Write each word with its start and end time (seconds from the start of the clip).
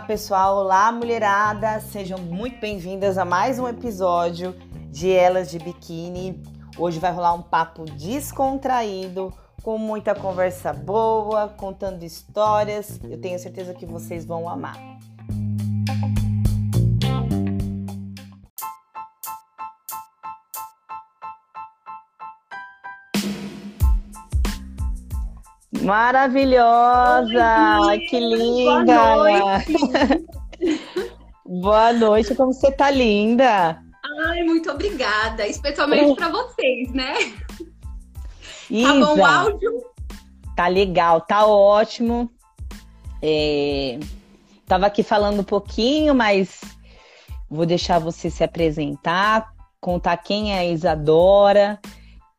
Olá, 0.00 0.06
pessoal! 0.06 0.56
Olá, 0.56 0.90
mulherada! 0.90 1.78
Sejam 1.78 2.18
muito 2.18 2.58
bem-vindas 2.58 3.18
a 3.18 3.24
mais 3.24 3.58
um 3.58 3.68
episódio 3.68 4.54
de 4.90 5.12
Elas 5.12 5.50
de 5.50 5.58
Biquíni. 5.58 6.42
Hoje 6.78 6.98
vai 6.98 7.12
rolar 7.12 7.34
um 7.34 7.42
papo 7.42 7.84
descontraído, 7.84 9.30
com 9.62 9.76
muita 9.76 10.14
conversa 10.14 10.72
boa, 10.72 11.48
contando 11.48 12.02
histórias. 12.02 12.98
Eu 13.04 13.20
tenho 13.20 13.38
certeza 13.38 13.74
que 13.74 13.84
vocês 13.84 14.24
vão 14.24 14.48
amar. 14.48 14.99
Maravilhosa! 25.82 27.78
Oi, 27.80 27.98
que 28.00 28.20
linda! 28.20 28.84
Boa 28.84 29.38
noite. 29.38 29.72
Boa 31.46 31.92
noite, 31.92 32.34
como 32.34 32.52
você 32.52 32.70
tá 32.70 32.90
linda! 32.90 33.82
Ai, 34.26 34.42
muito 34.42 34.70
obrigada, 34.70 35.46
especialmente 35.46 36.14
para 36.14 36.28
vocês, 36.28 36.92
né? 36.92 37.14
Isa, 38.70 38.88
tá 38.88 38.94
bom 38.94 39.18
o 39.18 39.24
áudio? 39.24 39.84
Tá 40.54 40.68
legal, 40.68 41.22
tá 41.22 41.46
ótimo. 41.46 42.30
É... 43.22 43.98
Tava 44.66 44.86
aqui 44.86 45.02
falando 45.02 45.40
um 45.40 45.44
pouquinho, 45.44 46.14
mas 46.14 46.60
vou 47.50 47.64
deixar 47.66 47.98
você 47.98 48.30
se 48.30 48.44
apresentar, 48.44 49.50
contar 49.80 50.16
quem 50.18 50.54
é 50.54 50.58
a 50.58 50.64
Isadora, 50.66 51.80
o 51.84 51.88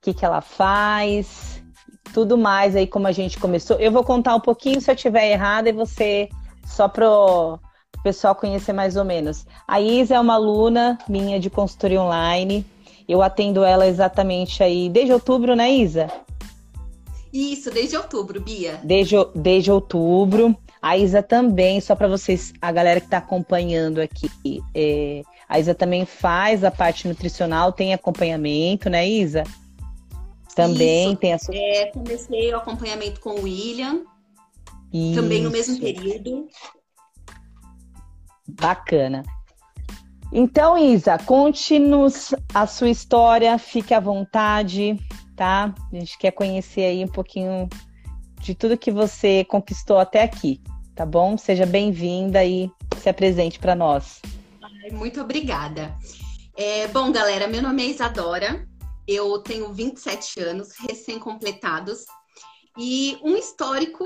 que, 0.01 0.13
que 0.13 0.23
ela 0.23 0.41
faz, 0.41 1.50
tudo 2.13 2.37
mais 2.37 2.75
aí 2.75 2.85
como 2.85 3.07
a 3.07 3.11
gente 3.11 3.39
começou. 3.39 3.77
Eu 3.77 3.91
vou 3.91 4.03
contar 4.03 4.35
um 4.35 4.39
pouquinho 4.39 4.81
se 4.81 4.91
eu 4.91 4.95
tiver 4.95 5.31
errado 5.31 5.67
e 5.67 5.71
você 5.71 6.29
só 6.65 6.87
pro 6.87 7.59
o 7.97 8.03
pessoal 8.03 8.33
conhecer 8.33 8.73
mais 8.73 8.95
ou 8.95 9.05
menos. 9.05 9.45
A 9.67 9.79
Isa 9.79 10.15
é 10.15 10.19
uma 10.19 10.33
aluna 10.33 10.97
minha 11.07 11.39
de 11.39 11.49
consultoria 11.49 12.01
online. 12.01 12.65
Eu 13.07 13.21
atendo 13.21 13.63
ela 13.63 13.85
exatamente 13.85 14.63
aí 14.63 14.89
desde 14.89 15.13
outubro, 15.13 15.55
né, 15.55 15.69
Isa? 15.69 16.07
Isso, 17.31 17.69
desde 17.71 17.95
outubro, 17.95 18.41
Bia. 18.41 18.79
Desde, 18.83 19.15
desde 19.35 19.71
outubro. 19.71 20.55
A 20.81 20.97
Isa 20.97 21.21
também, 21.21 21.79
só 21.79 21.95
para 21.95 22.07
vocês, 22.07 22.53
a 22.59 22.71
galera 22.71 22.99
que 22.99 23.05
está 23.05 23.19
acompanhando 23.19 24.01
aqui, 24.01 24.29
é, 24.73 25.21
a 25.47 25.59
Isa 25.59 25.75
também 25.75 26.05
faz 26.05 26.63
a 26.63 26.71
parte 26.71 27.07
nutricional, 27.07 27.71
tem 27.71 27.93
acompanhamento, 27.93 28.89
né, 28.89 29.07
Isa? 29.07 29.43
Também 30.55 31.09
Isso. 31.09 31.17
tem 31.17 31.33
a 31.33 31.39
sua. 31.39 31.55
É, 31.55 31.85
comecei 31.87 32.53
o 32.53 32.57
acompanhamento 32.57 33.19
com 33.19 33.31
o 33.31 33.43
William, 33.43 34.03
Isso. 34.93 35.21
também 35.21 35.41
no 35.41 35.51
mesmo 35.51 35.79
período. 35.79 36.47
Bacana. 38.47 39.23
Então, 40.33 40.77
Isa, 40.77 41.17
conte-nos 41.17 42.33
a 42.53 42.65
sua 42.65 42.89
história, 42.89 43.57
fique 43.57 43.93
à 43.93 43.99
vontade, 43.99 44.97
tá? 45.35 45.73
A 45.91 45.95
gente 45.95 46.17
quer 46.17 46.31
conhecer 46.31 46.85
aí 46.85 47.03
um 47.03 47.07
pouquinho 47.07 47.67
de 48.39 48.55
tudo 48.55 48.77
que 48.77 48.91
você 48.91 49.43
conquistou 49.45 49.99
até 49.99 50.23
aqui, 50.23 50.61
tá 50.95 51.05
bom? 51.05 51.37
Seja 51.37 51.65
bem-vinda 51.65 52.43
e 52.45 52.71
se 52.97 53.09
apresente 53.09 53.59
para 53.59 53.75
nós. 53.75 54.21
Muito 54.91 55.19
obrigada. 55.19 55.93
É, 56.57 56.87
bom, 56.87 57.11
galera, 57.11 57.47
meu 57.47 57.61
nome 57.61 57.83
é 57.83 57.87
Isadora, 57.87 58.65
eu 59.07 59.39
tenho 59.39 59.73
27 59.73 60.39
anos, 60.39 60.69
recém-completados, 60.77 62.05
e 62.77 63.17
um 63.23 63.35
histórico 63.35 64.05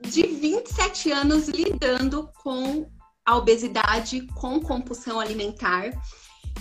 de 0.00 0.22
27 0.22 1.10
anos 1.10 1.48
lidando 1.48 2.30
com 2.42 2.90
a 3.24 3.36
obesidade, 3.36 4.26
com 4.34 4.60
compulsão 4.60 5.20
alimentar. 5.20 5.90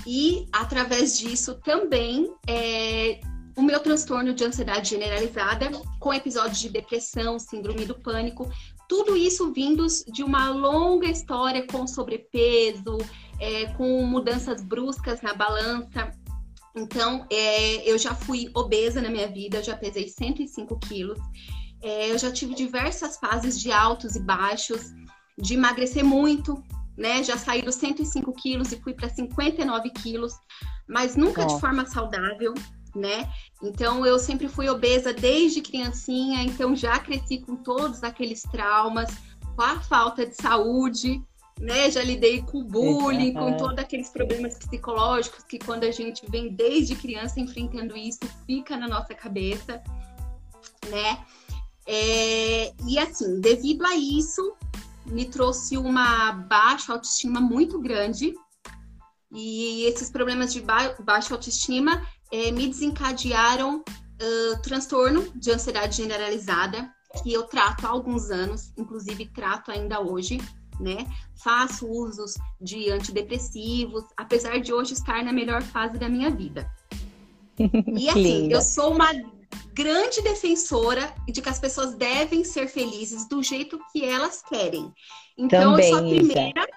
E, 0.05 0.47
através 0.51 1.17
disso, 1.17 1.55
também 1.63 2.33
é, 2.47 3.19
o 3.55 3.61
meu 3.61 3.79
transtorno 3.79 4.33
de 4.33 4.44
ansiedade 4.44 4.89
generalizada, 4.89 5.71
com 5.99 6.13
episódios 6.13 6.59
de 6.59 6.69
depressão, 6.69 7.39
síndrome 7.39 7.85
do 7.85 7.95
pânico, 7.95 8.49
tudo 8.88 9.17
isso 9.17 9.51
vindos 9.51 10.03
de 10.13 10.23
uma 10.23 10.49
longa 10.49 11.07
história 11.07 11.65
com 11.67 11.88
sobrepeso, 11.88 12.97
é, 13.39 13.65
com 13.73 14.05
mudanças 14.05 14.63
bruscas 14.63 15.21
na 15.21 15.33
balança, 15.33 16.11
então, 16.77 17.25
é, 17.31 17.89
eu 17.89 17.97
já 17.97 18.13
fui 18.13 18.49
obesa 18.53 19.01
na 19.01 19.09
minha 19.09 19.27
vida, 19.27 19.57
eu 19.57 19.63
já 19.63 19.75
pesei 19.75 20.07
105 20.07 20.79
quilos. 20.79 21.19
É, 21.81 22.11
eu 22.11 22.17
já 22.17 22.31
tive 22.31 22.53
diversas 22.53 23.17
fases 23.17 23.59
de 23.59 23.71
altos 23.71 24.15
e 24.15 24.19
baixos, 24.19 24.93
de 25.38 25.55
emagrecer 25.55 26.03
muito, 26.03 26.63
né? 26.97 27.23
Já 27.23 27.38
saí 27.38 27.61
dos 27.61 27.75
105 27.75 28.31
quilos 28.33 28.71
e 28.71 28.81
fui 28.81 28.93
para 28.93 29.09
59 29.09 29.89
quilos, 29.91 30.33
mas 30.88 31.15
nunca 31.15 31.45
de 31.45 31.59
forma 31.59 31.85
saudável, 31.85 32.53
né? 32.95 33.27
Então, 33.61 34.05
eu 34.05 34.17
sempre 34.19 34.47
fui 34.47 34.69
obesa 34.69 35.13
desde 35.13 35.61
criancinha, 35.61 36.44
então 36.44 36.75
já 36.75 36.97
cresci 36.99 37.39
com 37.39 37.55
todos 37.55 38.03
aqueles 38.03 38.41
traumas, 38.44 39.09
com 39.55 39.61
a 39.61 39.79
falta 39.81 40.25
de 40.25 40.35
saúde, 40.35 41.21
né? 41.59 41.90
Já 41.90 42.03
lidei 42.03 42.41
com 42.41 42.63
bullying, 42.63 43.34
com 43.34 43.57
todos 43.57 43.78
aqueles 43.78 44.09
problemas 44.09 44.57
psicológicos 44.57 45.44
que 45.44 45.57
quando 45.57 45.84
a 45.84 45.91
gente 45.91 46.29
vem 46.29 46.53
desde 46.53 46.95
criança 46.95 47.40
enfrentando 47.40 47.95
isso, 47.97 48.19
fica 48.45 48.78
na 48.78 48.88
nossa 48.88 49.13
cabeça, 49.13 49.81
né? 50.90 51.25
É, 51.85 52.73
e 52.85 53.00
assim, 53.00 53.40
devido 53.40 53.85
a 53.85 53.95
isso, 53.95 54.56
me 55.06 55.25
trouxe 55.25 55.78
uma 55.78 56.31
baixa 56.31 56.94
autoestima 56.94 57.40
muito 57.40 57.79
grande. 57.79 58.34
E 59.31 59.84
esses 59.84 60.09
problemas 60.09 60.53
de 60.53 60.62
ba 60.62 60.95
baixa 61.00 61.34
autoestima 61.34 62.06
é, 62.31 62.51
me 62.51 62.68
desencadearam 62.68 63.79
uh, 63.79 64.62
transtorno 64.62 65.29
de 65.35 65.51
ansiedade 65.51 65.97
generalizada, 65.97 66.89
que 67.22 67.34
eu 67.34 67.44
trato 67.44 67.85
há 67.85 67.89
alguns 67.89 68.29
anos, 68.29 68.72
inclusive 68.78 69.28
trato 69.34 69.72
ainda 69.72 70.00
hoje 70.00 70.39
né? 70.79 71.07
Faço 71.35 71.88
usos 71.88 72.35
de 72.59 72.89
antidepressivos, 72.89 74.03
apesar 74.15 74.59
de 74.59 74.73
hoje 74.73 74.93
estar 74.93 75.23
na 75.23 75.33
melhor 75.33 75.61
fase 75.61 75.97
da 75.97 76.09
minha 76.09 76.29
vida. 76.29 76.69
E 77.95 78.07
assim, 78.09 78.51
eu 78.51 78.61
sou 78.61 78.93
uma 78.93 79.11
grande 79.73 80.21
defensora 80.21 81.13
de 81.27 81.41
que 81.41 81.49
as 81.49 81.59
pessoas 81.59 81.93
devem 81.93 82.43
ser 82.43 82.67
felizes 82.67 83.27
do 83.27 83.43
jeito 83.43 83.79
que 83.91 84.03
elas 84.03 84.41
querem. 84.41 84.91
Então, 85.38 85.71
Também, 85.71 85.91
eu 85.91 85.97
sou 85.97 86.05
a 86.05 86.09
primeira 86.09 86.61
Isa. 86.61 86.69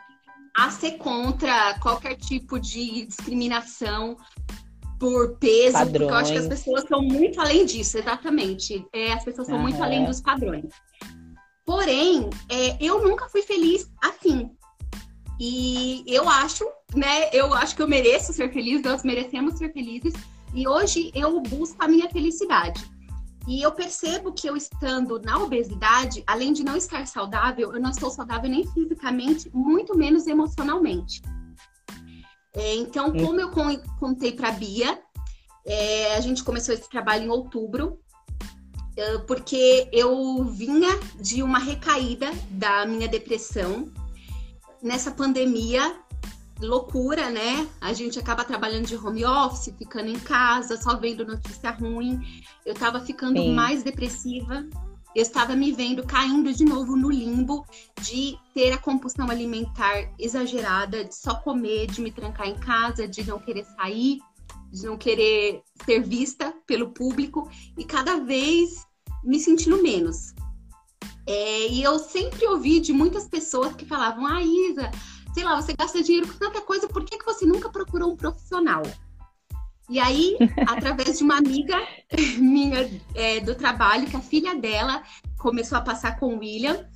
a 0.57 0.71
ser 0.71 0.93
contra 0.99 1.79
qualquer 1.81 2.17
tipo 2.17 2.59
de 2.59 3.07
discriminação 3.07 4.17
por 4.99 5.39
peso, 5.39 5.73
padrões. 5.73 5.93
porque 5.93 6.13
eu 6.13 6.15
acho 6.15 6.33
que 6.33 6.39
as 6.39 6.47
pessoas 6.47 6.85
são 6.87 7.01
muito 7.01 7.41
além 7.41 7.65
disso, 7.65 7.97
exatamente. 7.97 8.87
É, 8.93 9.15
as 9.15 9.25
pessoas 9.25 9.49
são 9.49 9.59
muito 9.59 9.83
além 9.83 10.05
dos 10.05 10.21
padrões. 10.21 10.67
Porém, 11.71 12.29
é, 12.49 12.77
eu 12.85 13.01
nunca 13.01 13.29
fui 13.29 13.43
feliz 13.43 13.89
assim. 14.03 14.51
E 15.39 16.03
eu 16.05 16.29
acho, 16.29 16.65
né? 16.97 17.31
Eu 17.33 17.55
acho 17.55 17.77
que 17.77 17.83
eu 17.83 17.87
mereço 17.87 18.33
ser 18.33 18.53
feliz, 18.53 18.83
nós 18.83 19.05
merecemos 19.05 19.57
ser 19.57 19.73
felizes. 19.73 20.13
E 20.53 20.67
hoje 20.67 21.13
eu 21.15 21.41
busco 21.41 21.77
a 21.79 21.87
minha 21.87 22.11
felicidade. 22.11 22.85
E 23.47 23.63
eu 23.63 23.71
percebo 23.71 24.33
que 24.33 24.49
eu 24.49 24.57
estando 24.57 25.21
na 25.21 25.39
obesidade, 25.39 26.25
além 26.27 26.53
de 26.53 26.65
não 26.65 26.77
estar 26.77 27.07
saudável, 27.07 27.73
eu 27.73 27.81
não 27.81 27.91
estou 27.91 28.11
saudável 28.11 28.51
nem 28.51 28.67
fisicamente, 28.67 29.49
muito 29.55 29.97
menos 29.97 30.27
emocionalmente. 30.27 31.23
É, 32.53 32.75
então, 32.75 33.11
hum. 33.11 33.25
como 33.25 33.41
eu 33.41 33.51
contei 34.01 34.33
para 34.33 34.51
Bia, 34.51 35.01
é, 35.65 36.17
a 36.17 36.21
gente 36.21 36.43
começou 36.43 36.75
esse 36.75 36.91
trabalho 36.91 37.27
em 37.27 37.31
outubro 37.31 38.01
porque 39.27 39.89
eu 39.93 40.45
vinha 40.45 40.99
de 41.21 41.43
uma 41.43 41.59
recaída 41.59 42.31
da 42.51 42.87
minha 42.87 43.09
depressão. 43.09 43.91
Nessa 44.83 45.11
pandemia, 45.11 45.95
loucura, 46.61 47.31
né? 47.31 47.67
A 47.81 47.93
gente 47.93 48.19
acaba 48.19 48.45
trabalhando 48.45 48.87
de 48.87 48.97
home 48.97 49.25
office, 49.25 49.75
ficando 49.79 50.09
em 50.09 50.19
casa, 50.19 50.81
só 50.81 50.97
vendo 50.97 51.25
notícia 51.25 51.71
ruim. 51.71 52.21
Eu 52.65 52.75
tava 52.75 53.01
ficando 53.01 53.41
Sim. 53.41 53.55
mais 53.55 53.83
depressiva. 53.83 54.67
Eu 55.15 55.23
estava 55.23 55.57
me 55.57 55.73
vendo 55.73 56.07
caindo 56.07 56.53
de 56.53 56.65
novo 56.65 56.95
no 56.95 57.11
limbo 57.11 57.67
de 58.01 58.39
ter 58.55 58.73
a 58.73 58.79
compulsão 58.79 59.29
alimentar 59.29 60.09
exagerada, 60.19 61.05
de 61.05 61.15
só 61.17 61.35
comer, 61.35 61.89
de 61.89 62.01
me 62.01 62.13
trancar 62.13 62.47
em 62.47 62.55
casa, 62.55 63.09
de 63.09 63.25
não 63.25 63.41
querer 63.41 63.65
sair, 63.65 64.21
de 64.71 64.87
não 64.87 64.97
querer 64.97 65.63
ser 65.85 66.01
vista 66.01 66.55
pelo 66.65 66.91
público. 66.91 67.51
E 67.77 67.85
cada 67.85 68.21
vez 68.21 68.87
me 69.23 69.39
sentindo 69.39 69.83
menos. 69.83 70.35
É, 71.27 71.69
e 71.69 71.83
eu 71.83 71.99
sempre 71.99 72.47
ouvi 72.47 72.81
de 72.81 72.93
muitas 72.93 73.29
pessoas 73.29 73.75
que 73.75 73.85
falavam: 73.85 74.27
Ah, 74.27 74.43
Isa, 74.43 74.91
sei 75.33 75.45
lá, 75.45 75.61
você 75.61 75.73
gasta 75.73 76.03
dinheiro 76.03 76.27
com 76.27 76.39
tanta 76.39 76.61
coisa, 76.61 76.89
por 76.89 77.05
que, 77.05 77.19
que 77.19 77.25
você 77.25 77.47
nunca 77.47 77.69
procurou 77.69 78.13
um 78.13 78.17
profissional? 78.17 78.83
E 79.89 79.99
aí, 79.99 80.37
através 80.67 81.19
de 81.19 81.25
uma 81.25 81.39
amiga 81.39 81.77
minha 82.39 82.91
é, 83.15 83.41
do 83.41 83.55
trabalho, 83.55 84.09
que 84.09 84.17
a 84.17 84.21
filha 84.21 84.55
dela 84.55 85.03
começou 85.39 85.77
a 85.77 85.83
passar 85.83 86.19
com 86.19 86.35
o 86.35 86.39
William, 86.39 86.89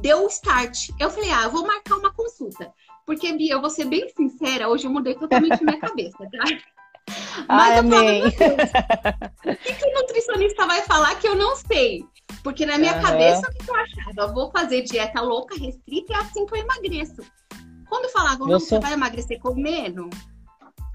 deu 0.00 0.24
o 0.24 0.28
start. 0.28 0.90
Eu 0.98 1.10
falei, 1.10 1.30
ah, 1.30 1.44
eu 1.44 1.50
vou 1.50 1.66
marcar 1.66 1.96
uma 1.96 2.12
consulta. 2.12 2.72
Porque, 3.06 3.32
Bia, 3.32 3.54
eu 3.54 3.60
vou 3.60 3.70
ser 3.70 3.86
bem 3.86 4.08
sincera, 4.14 4.68
hoje 4.68 4.86
eu 4.86 4.90
mudei 4.90 5.14
totalmente 5.14 5.64
minha 5.64 5.78
cabeça, 5.80 6.18
tá? 6.18 6.44
Mas 7.48 7.70
Ai, 7.70 7.74
eu 7.74 7.78
amei. 7.80 8.22
o 8.24 8.30
que, 9.56 9.74
que 9.74 9.86
o 9.86 9.94
nutricionista 9.94 10.66
vai 10.66 10.82
falar 10.82 11.14
que 11.16 11.26
eu 11.26 11.34
não 11.34 11.56
sei? 11.56 12.04
Porque 12.42 12.66
na 12.66 12.78
minha 12.78 12.96
uhum. 12.96 13.02
cabeça, 13.02 13.48
o 13.48 13.64
que 13.64 13.70
eu 13.70 13.74
achava? 13.74 14.32
Vou 14.32 14.50
fazer 14.50 14.82
dieta 14.82 15.20
louca, 15.20 15.58
restrita, 15.58 16.12
e 16.12 16.16
assim 16.16 16.46
que 16.46 16.54
eu 16.54 16.58
emagreço. 16.58 17.22
Quando 17.88 18.10
falavam, 18.10 18.46
não, 18.46 18.60
sou... 18.60 18.68
você 18.68 18.80
vai 18.80 18.92
emagrecer 18.92 19.38
comendo, 19.40 20.10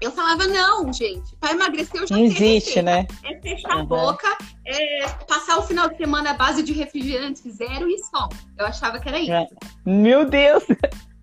eu 0.00 0.12
falava, 0.12 0.46
não, 0.46 0.92
gente, 0.92 1.34
para 1.36 1.52
emagrecer 1.52 2.00
eu 2.00 2.06
já 2.06 2.16
Não 2.16 2.24
existe, 2.24 2.82
né? 2.82 3.06
É 3.22 3.40
fechar 3.40 3.76
uhum. 3.76 3.82
a 3.82 3.84
boca, 3.84 4.38
é 4.66 5.08
passar 5.26 5.58
o 5.58 5.62
final 5.62 5.88
de 5.88 5.96
semana 5.96 6.30
à 6.30 6.34
base 6.34 6.62
de 6.62 6.72
refrigerante 6.72 7.50
zero 7.50 7.88
e 7.88 7.98
só. 7.98 8.28
Eu 8.58 8.66
achava 8.66 8.98
que 8.98 9.08
era 9.08 9.18
isso. 9.18 9.32
É. 9.32 9.46
Meu 9.84 10.24
Deus! 10.28 10.64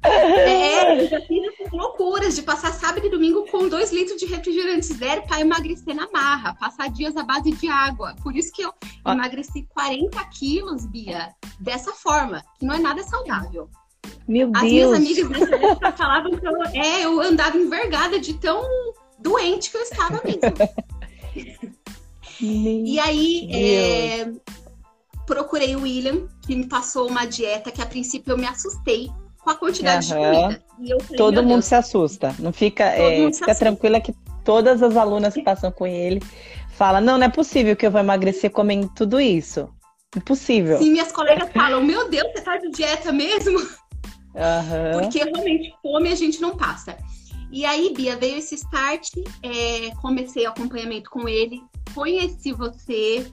É, 0.04 1.04
eu 1.04 1.08
já 1.08 1.22
fiz 1.22 1.44
essas 1.54 1.72
loucuras 1.72 2.36
de 2.36 2.42
passar 2.42 2.74
sábado 2.74 3.06
e 3.06 3.10
domingo 3.10 3.46
com 3.52 3.70
dois 3.70 3.92
litros 3.92 4.20
de 4.20 4.26
refrigerante 4.26 4.88
zero 4.94 5.22
para 5.28 5.40
emagrecer 5.40 5.96
na 5.96 6.10
marra, 6.12 6.56
passar 6.56 6.90
dias 6.90 7.16
à 7.16 7.24
base 7.24 7.52
de 7.52 7.68
água. 7.68 8.16
Por 8.24 8.36
isso 8.36 8.52
que 8.52 8.64
eu 8.64 8.74
ah. 9.06 9.14
emagreci 9.14 9.68
40 9.70 10.24
quilos, 10.30 10.86
Bia, 10.88 11.30
dessa 11.60 11.94
forma, 11.94 12.44
que 12.58 12.66
não 12.66 12.74
é 12.74 12.80
nada 12.80 13.04
saudável. 13.04 13.70
Meu 14.28 14.52
As 14.56 14.62
Deus. 14.62 14.72
minhas 14.72 14.94
amigas 14.94 15.30
nessa 15.30 15.56
época 15.56 15.92
falavam 15.92 16.32
que 16.32 16.48
eu, 16.48 16.64
é, 16.74 17.06
eu 17.06 17.22
andava 17.22 17.58
envergada 17.58 18.20
de 18.20 18.34
tão 18.36 18.64
doente 19.20 19.70
que 19.70 19.78
eu 19.78 19.82
estava 19.82 20.22
mesmo. 20.24 20.42
e 22.42 23.00
aí, 23.00 23.50
é, 23.52 24.32
procurei 25.28 25.76
o 25.76 25.82
William, 25.82 26.28
que 26.46 26.56
me 26.56 26.68
passou 26.68 27.08
uma 27.08 27.26
dieta 27.26 27.72
que 27.72 27.82
a 27.82 27.86
princípio 27.86 28.32
eu 28.32 28.38
me 28.38 28.48
assustei 28.48 29.12
com 29.44 29.50
a 29.50 29.56
quantidade 29.56 30.14
uhum. 30.14 30.20
de 30.20 30.28
comida. 30.28 30.64
Falei, 30.76 31.18
Todo 31.18 31.44
mundo 31.44 31.54
Deus, 31.54 31.66
se 31.66 31.76
assusta. 31.76 32.36
Não 32.40 32.52
fica, 32.52 32.86
é, 32.86 33.32
fica 33.32 33.56
tranquila 33.56 34.00
que 34.00 34.14
todas 34.44 34.82
as 34.82 34.96
alunas 34.96 35.34
que 35.34 35.44
passam 35.44 35.72
com 35.72 35.86
ele 35.86 36.22
falam: 36.70 37.02
não, 37.02 37.18
não 37.18 37.26
é 37.26 37.30
possível 37.30 37.76
que 37.76 37.86
eu 37.86 37.92
vou 37.92 38.02
emagrecer 38.02 38.52
comendo 38.52 38.92
tudo 38.96 39.20
isso. 39.20 39.70
Impossível. 40.16 40.78
Sim, 40.78 40.92
minhas 40.92 41.12
colegas 41.12 41.50
falam: 41.52 41.84
meu 41.84 42.10
Deus, 42.10 42.32
você 42.32 42.42
tá 42.42 42.58
de 42.58 42.70
dieta 42.70 43.12
mesmo? 43.12 43.60
Uhum. 43.60 45.02
Porque 45.02 45.20
realmente 45.20 45.74
fome 45.82 46.10
a 46.10 46.16
gente 46.16 46.42
não 46.42 46.56
passa. 46.56 46.98
E 47.52 47.66
aí, 47.66 47.94
Bia, 47.94 48.16
veio 48.16 48.38
esse 48.38 48.56
start, 48.56 49.10
é, 49.44 49.94
comecei 50.02 50.46
o 50.46 50.50
acompanhamento 50.50 51.10
com 51.10 51.28
ele, 51.28 51.62
conheci 51.94 52.54
você, 52.54 53.30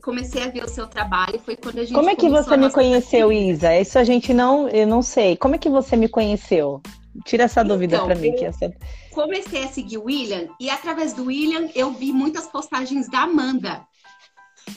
comecei 0.00 0.42
a 0.42 0.48
ver 0.48 0.64
o 0.64 0.68
seu 0.68 0.86
trabalho, 0.86 1.40
foi 1.44 1.56
quando 1.56 1.78
a 1.78 1.84
gente 1.84 1.94
Como 1.94 2.10
é 2.10 2.14
que 2.14 2.28
você 2.28 2.56
me 2.56 2.70
conheceu, 2.70 3.32
Isa? 3.32 3.74
Isso 3.74 3.98
a 3.98 4.04
gente 4.04 4.32
não, 4.32 4.68
eu 4.68 4.86
não 4.86 5.02
sei. 5.02 5.36
Como 5.36 5.54
é 5.54 5.58
que 5.58 5.68
você 5.68 5.96
me 5.96 6.08
conheceu? 6.08 6.80
Tira 7.24 7.44
essa 7.44 7.64
dúvida 7.64 7.96
então, 7.96 8.06
para 8.06 8.14
mim. 8.14 8.32
Que 8.32 8.44
essa... 8.44 8.72
Comecei 9.12 9.64
a 9.64 9.68
seguir 9.68 9.98
o 9.98 10.04
William 10.04 10.48
e 10.60 10.70
através 10.70 11.14
do 11.14 11.24
William 11.24 11.68
eu 11.74 11.92
vi 11.92 12.12
muitas 12.12 12.46
postagens 12.46 13.08
da 13.10 13.20
Amanda. 13.20 13.82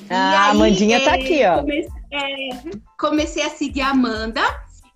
Ah, 0.09 0.47
a 0.47 0.49
Amandinha 0.51 0.97
é, 0.97 1.03
tá 1.03 1.13
aqui, 1.13 1.41
ó. 1.45 1.59
Comecei, 1.59 1.91
é, 2.11 2.49
comecei 2.97 3.43
a 3.43 3.49
seguir 3.49 3.81
a 3.81 3.89
Amanda 3.89 4.41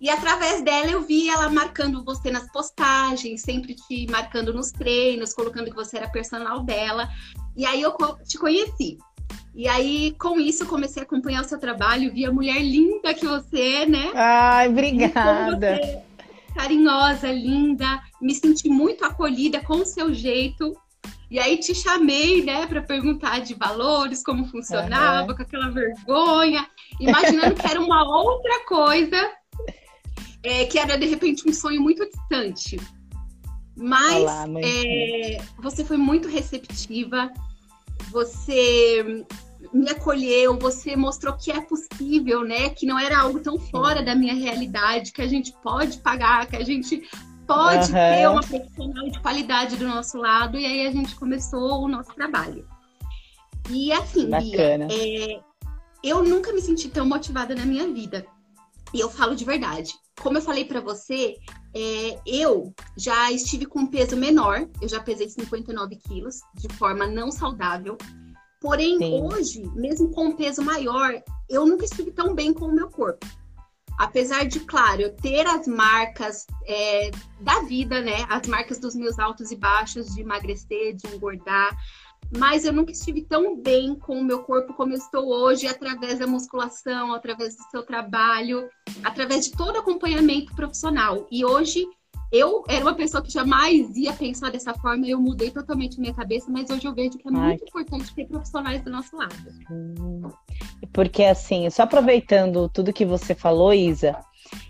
e 0.00 0.10
através 0.10 0.62
dela 0.62 0.90
eu 0.90 1.02
vi 1.02 1.28
ela 1.28 1.48
marcando 1.48 2.04
você 2.04 2.30
nas 2.30 2.50
postagens, 2.50 3.42
sempre 3.42 3.74
te 3.74 4.06
marcando 4.10 4.52
nos 4.52 4.70
treinos, 4.70 5.32
colocando 5.32 5.70
que 5.70 5.76
você 5.76 5.98
era 5.98 6.08
personal 6.08 6.62
dela. 6.62 7.08
E 7.56 7.64
aí 7.64 7.80
eu 7.80 7.94
te 8.26 8.38
conheci. 8.38 8.98
E 9.54 9.68
aí, 9.68 10.14
com 10.18 10.40
isso, 10.40 10.66
comecei 10.66 11.02
a 11.02 11.06
acompanhar 11.06 11.42
o 11.42 11.48
seu 11.48 11.58
trabalho, 11.58 12.12
vi 12.12 12.26
a 12.26 12.32
mulher 12.32 12.60
linda 12.60 13.14
que 13.14 13.26
você 13.26 13.60
é, 13.60 13.86
né? 13.86 14.10
Ai, 14.14 14.68
obrigada. 14.68 15.76
É 15.76 16.04
carinhosa, 16.54 17.30
linda, 17.30 18.00
me 18.22 18.34
senti 18.34 18.68
muito 18.68 19.04
acolhida 19.04 19.60
com 19.60 19.78
o 19.78 19.84
seu 19.84 20.14
jeito. 20.14 20.76
E 21.30 21.38
aí 21.38 21.58
te 21.58 21.74
chamei, 21.74 22.44
né, 22.44 22.66
para 22.66 22.80
perguntar 22.80 23.40
de 23.40 23.54
valores, 23.54 24.22
como 24.22 24.46
funcionava, 24.46 25.30
uhum. 25.30 25.36
com 25.36 25.42
aquela 25.42 25.70
vergonha, 25.70 26.66
imaginando 27.00 27.56
que 27.56 27.66
era 27.66 27.80
uma 27.80 28.04
outra 28.04 28.64
coisa, 28.66 29.32
é, 30.44 30.64
que 30.66 30.78
era 30.78 30.96
de 30.96 31.06
repente 31.06 31.48
um 31.48 31.52
sonho 31.52 31.80
muito 31.80 32.08
distante. 32.08 32.78
Mas 33.76 34.22
Olá, 34.22 34.44
é, 34.62 35.42
você 35.58 35.84
foi 35.84 35.96
muito 35.96 36.28
receptiva, 36.28 37.32
você 38.10 39.24
me 39.72 39.90
acolheu, 39.90 40.58
você 40.58 40.94
mostrou 40.96 41.34
que 41.36 41.50
é 41.50 41.60
possível, 41.60 42.44
né? 42.44 42.70
Que 42.70 42.86
não 42.86 42.98
era 42.98 43.18
algo 43.18 43.40
tão 43.40 43.58
fora 43.58 44.02
da 44.02 44.14
minha 44.14 44.34
realidade, 44.34 45.12
que 45.12 45.22
a 45.22 45.26
gente 45.26 45.52
pode 45.62 45.98
pagar, 45.98 46.46
que 46.46 46.56
a 46.56 46.64
gente 46.64 47.08
pode 47.46 47.86
uhum. 47.86 47.92
ter 47.92 48.28
uma 48.28 48.42
profissional 48.42 49.10
de 49.10 49.20
qualidade 49.20 49.76
do 49.76 49.86
nosso 49.86 50.18
lado. 50.18 50.58
E 50.58 50.64
aí 50.64 50.86
a 50.86 50.92
gente 50.92 51.14
começou 51.16 51.82
o 51.82 51.88
nosso 51.88 52.14
trabalho. 52.14 52.66
E 53.70 53.92
assim, 53.92 54.28
Bacana. 54.28 54.86
Bia, 54.86 54.96
é, 54.96 55.40
eu 56.02 56.22
nunca 56.22 56.52
me 56.52 56.60
senti 56.60 56.88
tão 56.88 57.06
motivada 57.06 57.54
na 57.54 57.64
minha 57.64 57.86
vida. 57.88 58.26
E 58.94 59.00
eu 59.00 59.10
falo 59.10 59.34
de 59.34 59.44
verdade. 59.44 59.92
Como 60.20 60.38
eu 60.38 60.42
falei 60.42 60.64
para 60.64 60.80
você, 60.80 61.36
é, 61.74 62.20
eu 62.24 62.72
já 62.96 63.32
estive 63.32 63.66
com 63.66 63.80
um 63.80 63.86
peso 63.88 64.16
menor, 64.16 64.68
eu 64.80 64.88
já 64.88 65.00
pesei 65.00 65.28
59 65.28 65.96
quilos 65.96 66.36
de 66.54 66.72
forma 66.74 67.04
não 67.04 67.32
saudável. 67.32 67.98
Porém, 68.60 68.96
Sim. 68.98 69.20
hoje, 69.20 69.68
mesmo 69.74 70.12
com 70.12 70.28
um 70.28 70.36
peso 70.36 70.62
maior, 70.62 71.20
eu 71.50 71.66
nunca 71.66 71.84
estive 71.84 72.12
tão 72.12 72.34
bem 72.36 72.54
com 72.54 72.66
o 72.66 72.74
meu 72.74 72.88
corpo. 72.88 73.26
Apesar 73.98 74.46
de, 74.46 74.60
claro, 74.60 75.02
eu 75.02 75.14
ter 75.14 75.44
as 75.44 75.66
marcas 75.66 76.46
é, 76.64 77.10
da 77.40 77.62
vida, 77.62 78.00
né? 78.00 78.24
As 78.28 78.46
marcas 78.46 78.78
dos 78.78 78.94
meus 78.94 79.18
altos 79.18 79.50
e 79.50 79.56
baixos, 79.56 80.14
de 80.14 80.20
emagrecer, 80.20 80.94
de 80.94 81.06
engordar, 81.14 81.76
mas 82.36 82.64
eu 82.64 82.72
nunca 82.72 82.92
estive 82.92 83.22
tão 83.22 83.56
bem 83.60 83.94
com 83.94 84.18
o 84.18 84.24
meu 84.24 84.42
corpo 84.42 84.74
como 84.74 84.92
eu 84.92 84.98
estou 84.98 85.28
hoje, 85.28 85.66
através 85.66 86.18
da 86.18 86.26
musculação, 86.26 87.14
através 87.14 87.56
do 87.56 87.62
seu 87.70 87.82
trabalho, 87.82 88.68
através 89.02 89.46
de 89.46 89.52
todo 89.52 89.78
acompanhamento 89.78 90.54
profissional. 90.54 91.26
E 91.30 91.44
hoje 91.44 91.86
eu 92.32 92.64
era 92.68 92.84
uma 92.84 92.94
pessoa 92.94 93.22
que 93.22 93.30
jamais 93.30 93.96
ia 93.96 94.12
pensar 94.12 94.50
dessa 94.50 94.74
forma, 94.74 95.06
eu 95.06 95.20
mudei 95.20 95.50
totalmente 95.50 96.00
minha 96.00 96.12
cabeça, 96.12 96.50
mas 96.50 96.68
hoje 96.68 96.84
eu 96.84 96.92
vejo 96.92 97.16
que 97.16 97.28
é 97.28 97.30
Ai. 97.32 97.48
muito 97.48 97.64
importante 97.64 98.14
ter 98.14 98.26
profissionais 98.26 98.82
do 98.82 98.90
nosso 98.90 99.16
lado. 99.16 99.34
Porque 100.92 101.22
assim, 101.22 101.70
só 101.70 101.84
aproveitando 101.84 102.68
tudo 102.68 102.92
que 102.92 103.04
você 103.04 103.34
falou, 103.34 103.72
Isa, 103.72 104.16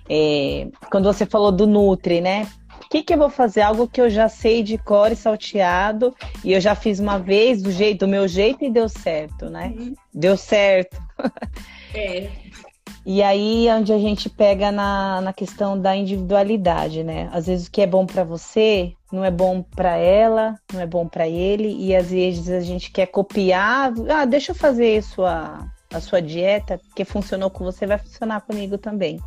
é, 0.09 0.69
quando 0.91 1.05
você 1.05 1.25
falou 1.25 1.51
do 1.51 1.67
Nutri, 1.67 2.21
né? 2.21 2.47
Que, 2.95 3.03
que 3.03 3.13
eu 3.13 3.19
vou 3.19 3.29
fazer? 3.29 3.61
Algo 3.61 3.89
que 3.89 4.01
eu 4.01 4.09
já 4.09 4.29
sei 4.29 4.63
de 4.63 4.79
cor 4.79 5.11
e 5.11 5.17
salteado, 5.17 6.15
e 6.45 6.53
eu 6.53 6.61
já 6.61 6.77
fiz 6.77 7.01
uma 7.01 7.19
vez 7.19 7.61
do 7.61 7.73
jeito, 7.73 8.07
do 8.07 8.09
meu 8.09 8.29
jeito 8.29 8.65
e 8.65 8.71
deu 8.71 8.89
certo, 8.89 9.51
né? 9.51 9.75
Uhum. 9.77 9.95
Deu 10.15 10.37
certo. 10.37 10.97
É. 11.93 12.31
E 13.05 13.21
aí 13.21 13.67
é 13.67 13.75
onde 13.75 13.93
a 13.93 13.99
gente 13.99 14.31
pega 14.31 14.71
na, 14.71 15.21
na 15.21 15.33
questão 15.33 15.77
da 15.77 15.97
individualidade, 15.97 17.03
né? 17.03 17.29
Às 17.33 17.49
vezes 17.49 17.67
o 17.67 17.71
que 17.73 17.81
é 17.81 17.87
bom 17.87 18.07
para 18.07 18.23
você 18.23 18.93
não 19.11 19.25
é 19.25 19.31
bom 19.31 19.61
para 19.61 19.97
ela, 19.97 20.55
não 20.73 20.81
é 20.81 20.87
bom 20.87 21.09
para 21.09 21.27
ele, 21.27 21.75
e 21.77 21.97
às 21.97 22.11
vezes 22.13 22.49
a 22.49 22.61
gente 22.61 22.93
quer 22.93 23.07
copiar, 23.07 23.93
ah, 24.09 24.25
deixa 24.25 24.53
eu 24.53 24.57
fazer 24.57 24.99
a 24.99 25.03
sua, 25.03 25.67
a 25.93 26.01
sua 26.01 26.23
dieta, 26.23 26.81
que 26.95 27.05
funcionou 27.05 27.51
com 27.51 27.65
você, 27.65 27.89
vai 27.89 27.99
funcionar 27.99 28.41
comigo 28.43 28.79
também. 28.79 29.19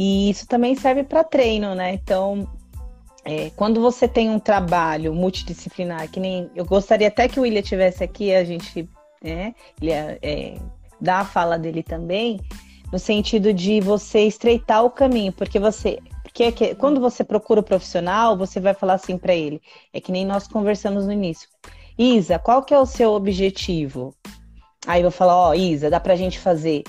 E 0.00 0.30
isso 0.30 0.46
também 0.46 0.76
serve 0.76 1.02
para 1.02 1.24
treino, 1.24 1.74
né? 1.74 1.94
Então, 1.94 2.48
é, 3.24 3.50
quando 3.56 3.80
você 3.80 4.06
tem 4.06 4.30
um 4.30 4.38
trabalho 4.38 5.12
multidisciplinar, 5.12 6.08
que 6.08 6.20
nem 6.20 6.48
eu 6.54 6.64
gostaria 6.64 7.08
até 7.08 7.26
que 7.26 7.40
o 7.40 7.42
William 7.42 7.62
tivesse 7.62 8.04
aqui, 8.04 8.32
a 8.32 8.44
gente, 8.44 8.88
né, 9.20 9.56
ele 9.82 9.90
é, 9.90 10.16
é, 10.22 10.54
dá 11.00 11.18
a 11.18 11.24
fala 11.24 11.58
dele 11.58 11.82
também, 11.82 12.38
no 12.92 12.98
sentido 13.00 13.52
de 13.52 13.80
você 13.80 14.20
estreitar 14.20 14.84
o 14.84 14.90
caminho, 14.90 15.32
porque 15.32 15.58
você, 15.58 15.98
porque 16.22 16.44
é 16.44 16.52
que, 16.52 16.76
quando 16.76 17.00
você 17.00 17.24
procura 17.24 17.58
o 17.58 17.64
profissional, 17.64 18.38
você 18.38 18.60
vai 18.60 18.74
falar 18.74 18.94
assim 18.94 19.18
para 19.18 19.34
ele, 19.34 19.60
é 19.92 20.00
que 20.00 20.12
nem 20.12 20.24
nós 20.24 20.46
conversamos 20.46 21.06
no 21.06 21.12
início. 21.12 21.48
Isa, 21.98 22.38
qual 22.38 22.62
que 22.62 22.72
é 22.72 22.78
o 22.78 22.86
seu 22.86 23.14
objetivo? 23.14 24.14
Aí 24.86 25.00
eu 25.00 25.10
vou 25.10 25.10
falar, 25.10 25.34
ó, 25.34 25.50
oh, 25.50 25.54
Isa, 25.54 25.90
dá 25.90 25.98
pra 25.98 26.14
gente 26.14 26.38
fazer 26.38 26.84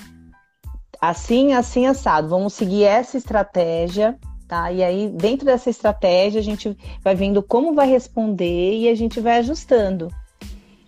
assim, 1.00 1.52
assim, 1.52 1.86
assado. 1.86 2.28
Vamos 2.28 2.52
seguir 2.52 2.84
essa 2.84 3.16
estratégia, 3.16 4.18
tá? 4.46 4.70
E 4.70 4.82
aí, 4.82 5.08
dentro 5.08 5.46
dessa 5.46 5.70
estratégia, 5.70 6.40
a 6.40 6.44
gente 6.44 6.76
vai 7.02 7.14
vendo 7.14 7.42
como 7.42 7.74
vai 7.74 7.88
responder 7.88 8.78
e 8.78 8.88
a 8.88 8.94
gente 8.94 9.20
vai 9.20 9.38
ajustando. 9.38 10.08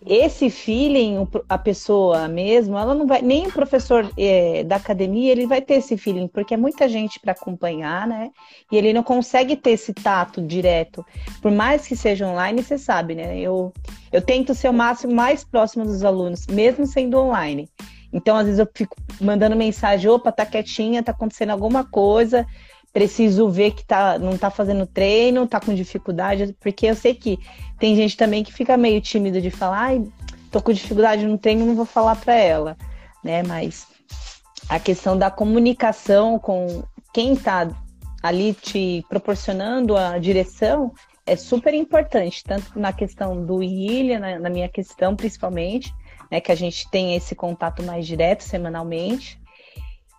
Esse 0.04 0.50
feeling, 0.50 1.28
a 1.48 1.56
pessoa 1.56 2.26
mesmo, 2.26 2.76
ela 2.76 2.92
não 2.92 3.06
vai, 3.06 3.22
nem 3.22 3.46
o 3.46 3.52
professor 3.52 4.10
é, 4.18 4.64
da 4.64 4.74
academia, 4.74 5.30
ele 5.30 5.46
vai 5.46 5.60
ter 5.60 5.74
esse 5.74 5.96
feeling, 5.96 6.26
porque 6.26 6.54
é 6.54 6.56
muita 6.56 6.88
gente 6.88 7.20
para 7.20 7.30
acompanhar, 7.30 8.04
né? 8.08 8.30
E 8.70 8.76
ele 8.76 8.92
não 8.92 9.04
consegue 9.04 9.54
ter 9.54 9.70
esse 9.70 9.94
tato 9.94 10.42
direto. 10.42 11.06
Por 11.40 11.52
mais 11.52 11.86
que 11.86 11.94
seja 11.94 12.26
online, 12.26 12.64
você 12.64 12.76
sabe, 12.76 13.14
né? 13.14 13.38
Eu, 13.38 13.72
eu 14.10 14.20
tento 14.20 14.56
ser 14.56 14.70
o 14.70 14.72
máximo 14.72 15.14
mais 15.14 15.44
próximo 15.44 15.84
dos 15.84 16.02
alunos, 16.02 16.48
mesmo 16.48 16.84
sendo 16.84 17.16
online. 17.18 17.68
Então, 18.12 18.36
às 18.36 18.44
vezes, 18.44 18.58
eu 18.58 18.68
fico 18.74 18.96
mandando 19.20 19.56
mensagem: 19.56 20.10
opa, 20.10 20.30
tá 20.30 20.44
quietinha, 20.44 21.02
tá 21.02 21.12
acontecendo 21.12 21.50
alguma 21.50 21.84
coisa, 21.84 22.46
preciso 22.92 23.48
ver 23.48 23.72
que 23.72 23.84
tá, 23.84 24.18
não 24.18 24.36
tá 24.36 24.50
fazendo 24.50 24.86
treino, 24.86 25.46
tá 25.46 25.58
com 25.58 25.74
dificuldade, 25.74 26.54
porque 26.60 26.86
eu 26.86 26.94
sei 26.94 27.14
que 27.14 27.38
tem 27.78 27.96
gente 27.96 28.16
também 28.16 28.44
que 28.44 28.52
fica 28.52 28.76
meio 28.76 29.00
tímida 29.00 29.40
de 29.40 29.50
falar, 29.50 29.78
ai, 29.78 30.04
tô 30.50 30.60
com 30.60 30.72
dificuldade 30.72 31.26
no 31.26 31.38
treino, 31.38 31.64
não 31.64 31.74
vou 31.74 31.86
falar 31.86 32.16
para 32.16 32.34
ela, 32.34 32.76
né? 33.24 33.42
Mas 33.42 33.86
a 34.68 34.78
questão 34.78 35.16
da 35.16 35.30
comunicação 35.30 36.38
com 36.38 36.84
quem 37.12 37.34
tá 37.34 37.68
ali 38.22 38.52
te 38.52 39.04
proporcionando 39.08 39.96
a 39.96 40.18
direção 40.18 40.92
é 41.26 41.36
super 41.36 41.72
importante, 41.72 42.44
tanto 42.44 42.78
na 42.78 42.92
questão 42.92 43.44
do 43.44 43.62
Ilha, 43.62 44.18
na, 44.18 44.38
na 44.38 44.50
minha 44.50 44.68
questão 44.68 45.16
principalmente, 45.16 45.92
né, 46.32 46.40
que 46.40 46.50
a 46.50 46.54
gente 46.54 46.88
tem 46.88 47.14
esse 47.14 47.34
contato 47.34 47.82
mais 47.82 48.06
direto 48.06 48.42
semanalmente. 48.42 49.38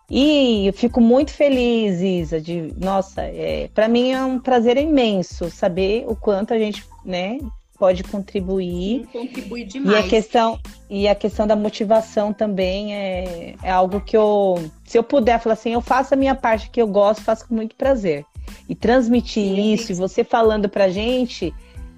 E 0.07 0.67
eu 0.67 0.73
fico 0.73 1.01
muito 1.01 1.31
feliz, 1.31 2.01
Isa, 2.01 2.39
de 2.39 2.71
nossa, 2.77 3.23
é, 3.23 3.67
para 3.73 3.87
mim 3.87 4.11
é 4.11 4.23
um 4.23 4.37
prazer 4.37 4.77
imenso 4.77 5.49
saber 5.49 6.05
o 6.07 6.15
quanto 6.15 6.53
a 6.53 6.59
gente, 6.59 6.85
né, 7.03 7.39
pode 7.79 8.03
contribuir. 8.03 9.07
Contribui 9.11 9.63
demais. 9.63 9.95
E 9.95 9.99
a 9.99 10.07
questão 10.07 10.59
e 10.87 11.07
a 11.07 11.15
questão 11.15 11.47
da 11.47 11.55
motivação 11.55 12.31
também 12.31 12.93
é, 12.93 13.55
é 13.63 13.71
algo 13.71 13.99
que 13.99 14.15
eu, 14.15 14.69
se 14.85 14.95
eu 14.95 15.03
puder 15.03 15.39
falar 15.39 15.53
assim, 15.53 15.73
eu 15.73 15.81
faço 15.81 16.13
a 16.13 16.17
minha 16.17 16.35
parte 16.35 16.69
que 16.69 16.79
eu 16.79 16.85
gosto, 16.85 17.23
faço 17.23 17.47
com 17.47 17.55
muito 17.55 17.75
prazer. 17.75 18.23
E 18.69 18.75
transmitir 18.75 19.55
Sim. 19.55 19.73
isso, 19.73 19.91
e 19.91 19.95
você 19.95 20.23
falando 20.23 20.69
pra 20.69 20.89
gente, 20.89 21.51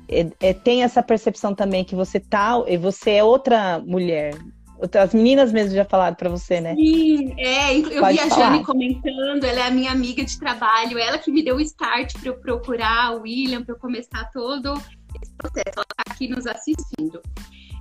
é, 0.08 0.28
é, 0.40 0.54
tem 0.54 0.84
essa 0.84 1.02
percepção 1.02 1.54
também 1.54 1.84
que 1.84 1.96
você 1.96 2.20
tá, 2.20 2.64
e 2.68 2.78
você 2.78 3.12
é 3.12 3.24
outra 3.24 3.80
mulher. 3.80 4.36
As 5.02 5.14
meninas 5.14 5.54
mesmo 5.54 5.74
já 5.74 5.86
falaram 5.86 6.16
para 6.16 6.30
você, 6.30 6.60
né? 6.60 6.76
Sim, 6.76 7.34
é, 7.40 7.78
eu 7.78 8.02
Pode 8.02 8.18
vi 8.18 8.20
a 8.20 8.30
Jane 8.30 8.64
comentando, 8.64 9.44
ela 9.46 9.60
é 9.62 9.68
a 9.68 9.72
minha 9.72 9.92
amiga 9.92 10.24
de 10.24 10.38
trabalho, 10.38 11.00
ela 11.00 11.18
que 11.18 11.32
me 11.32 11.42
deu 11.42 11.56
o 11.56 11.62
start 11.62 12.14
para 12.20 12.30
eu 12.30 12.38
procurar 12.40 13.16
o 13.16 13.22
William, 13.22 13.64
para 13.64 13.74
eu 13.74 13.80
começar 13.80 14.30
todo 14.32 14.74
esse 15.22 15.34
processo. 15.38 15.72
Ela 15.76 15.86
está 15.90 16.04
aqui 16.12 16.28
nos 16.28 16.46
assistindo. 16.46 17.22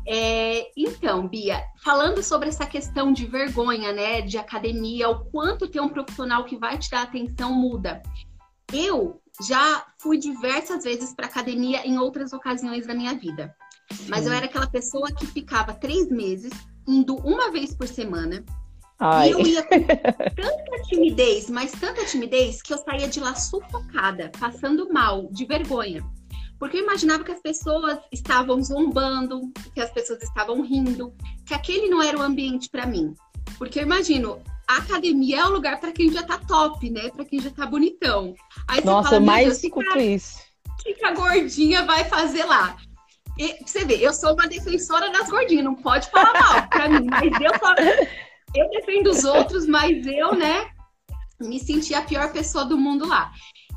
É, 0.07 0.71
então, 0.77 1.27
Bia, 1.27 1.63
falando 1.83 2.23
sobre 2.23 2.49
essa 2.49 2.67
questão 2.67 3.13
de 3.13 3.27
vergonha, 3.27 3.93
né, 3.93 4.21
de 4.21 4.39
academia, 4.39 5.09
o 5.09 5.25
quanto 5.27 5.67
ter 5.67 5.81
um 5.81 5.89
profissional 5.89 6.45
que 6.45 6.57
vai 6.57 6.79
te 6.79 6.91
dar 6.91 7.03
atenção 7.03 7.53
muda. 7.53 8.03
Eu 8.73 9.21
já 9.43 9.87
fui 9.99 10.19
diversas 10.19 10.85
vezes 10.85 11.15
para 11.15 11.27
academia 11.27 11.87
em 11.87 11.99
outras 11.99 12.33
ocasiões 12.33 12.87
da 12.87 12.95
minha 12.95 13.15
vida, 13.15 13.55
mas 14.09 14.27
eu 14.27 14.33
era 14.33 14.47
aquela 14.47 14.67
pessoa 14.67 15.13
que 15.13 15.27
ficava 15.27 15.73
três 15.73 16.11
meses 16.11 16.53
indo 16.87 17.17
uma 17.17 17.51
vez 17.51 17.75
por 17.75 17.89
semana. 17.89 18.45
Ai. 18.99 19.29
E 19.29 19.33
eu 19.33 19.41
ia 19.41 19.63
com 19.63 19.75
tanta 19.83 20.83
timidez, 20.89 21.51
mas 21.51 21.73
tanta 21.73 22.05
timidez 22.05 22.63
que 22.63 22.73
eu 22.73 22.79
saía 22.79 23.09
de 23.09 23.21
lá 23.21 23.35
sufocada, 23.35 24.31
passando 24.39 24.93
mal, 24.93 25.29
de 25.31 25.45
vergonha. 25.45 26.05
Porque 26.59 26.79
eu 26.79 26.83
imaginava 26.83 27.25
que 27.25 27.33
as 27.33 27.41
pessoas 27.41 27.99
estavam 28.13 28.63
zombando, 28.63 29.53
que 29.75 29.81
as 29.81 29.91
pessoas 29.91 30.23
estavam 30.23 30.63
rindo, 30.63 31.13
que 31.45 31.53
aquele 31.53 31.89
não 31.89 32.03
era 32.03 32.17
o 32.17 32.23
ambiente 32.23 32.71
para 32.71 32.87
mim. 32.87 33.15
Porque 33.59 33.81
eu 33.81 33.83
imagino, 33.83 34.41
a 34.67 34.79
academia 34.79 35.41
é 35.41 35.45
o 35.45 35.53
lugar 35.53 35.79
para 35.81 35.93
quem 35.93 36.11
já 36.11 36.23
tá 36.23 36.39
top, 36.39 36.89
né? 36.91 37.11
Para 37.11 37.25
quem 37.25 37.41
já 37.41 37.51
tá 37.51 37.67
bonitão. 37.67 38.35
Aí 38.69 38.85
Nossa, 38.85 39.11
fala, 39.11 39.21
eu 39.21 39.27
mais 39.27 39.63
escuto 39.63 39.99
isso. 39.99 40.39
O 40.69 40.95
que 40.95 41.05
a 41.05 41.13
gordinha 41.13 41.85
vai 41.85 42.05
fazer 42.05 42.45
lá? 42.45 42.77
E, 43.39 43.65
você 43.65 43.85
vê, 43.85 43.97
eu 43.97 44.13
sou 44.13 44.35
uma 44.35 44.47
defensora 44.47 45.11
das 45.11 45.29
gordinhas, 45.29 45.65
não 45.65 45.75
pode 45.75 46.09
falar 46.11 46.33
mal 46.33 46.69
pra 46.69 46.89
mim, 46.89 47.07
mas 47.07 47.33
eu 47.41 47.53
eu 48.55 48.71
defendo 48.71 49.11
os 49.11 49.25
outros, 49.25 49.67
mas 49.67 50.07
eu, 50.07 50.35
né, 50.35 50.69
me 51.41 51.59
senti 51.59 51.95
a 51.95 52.03
pior 52.03 52.33
pessoa 52.33 52.65
do 52.65 52.79
mundo 52.79 53.07
lá. 53.07 53.33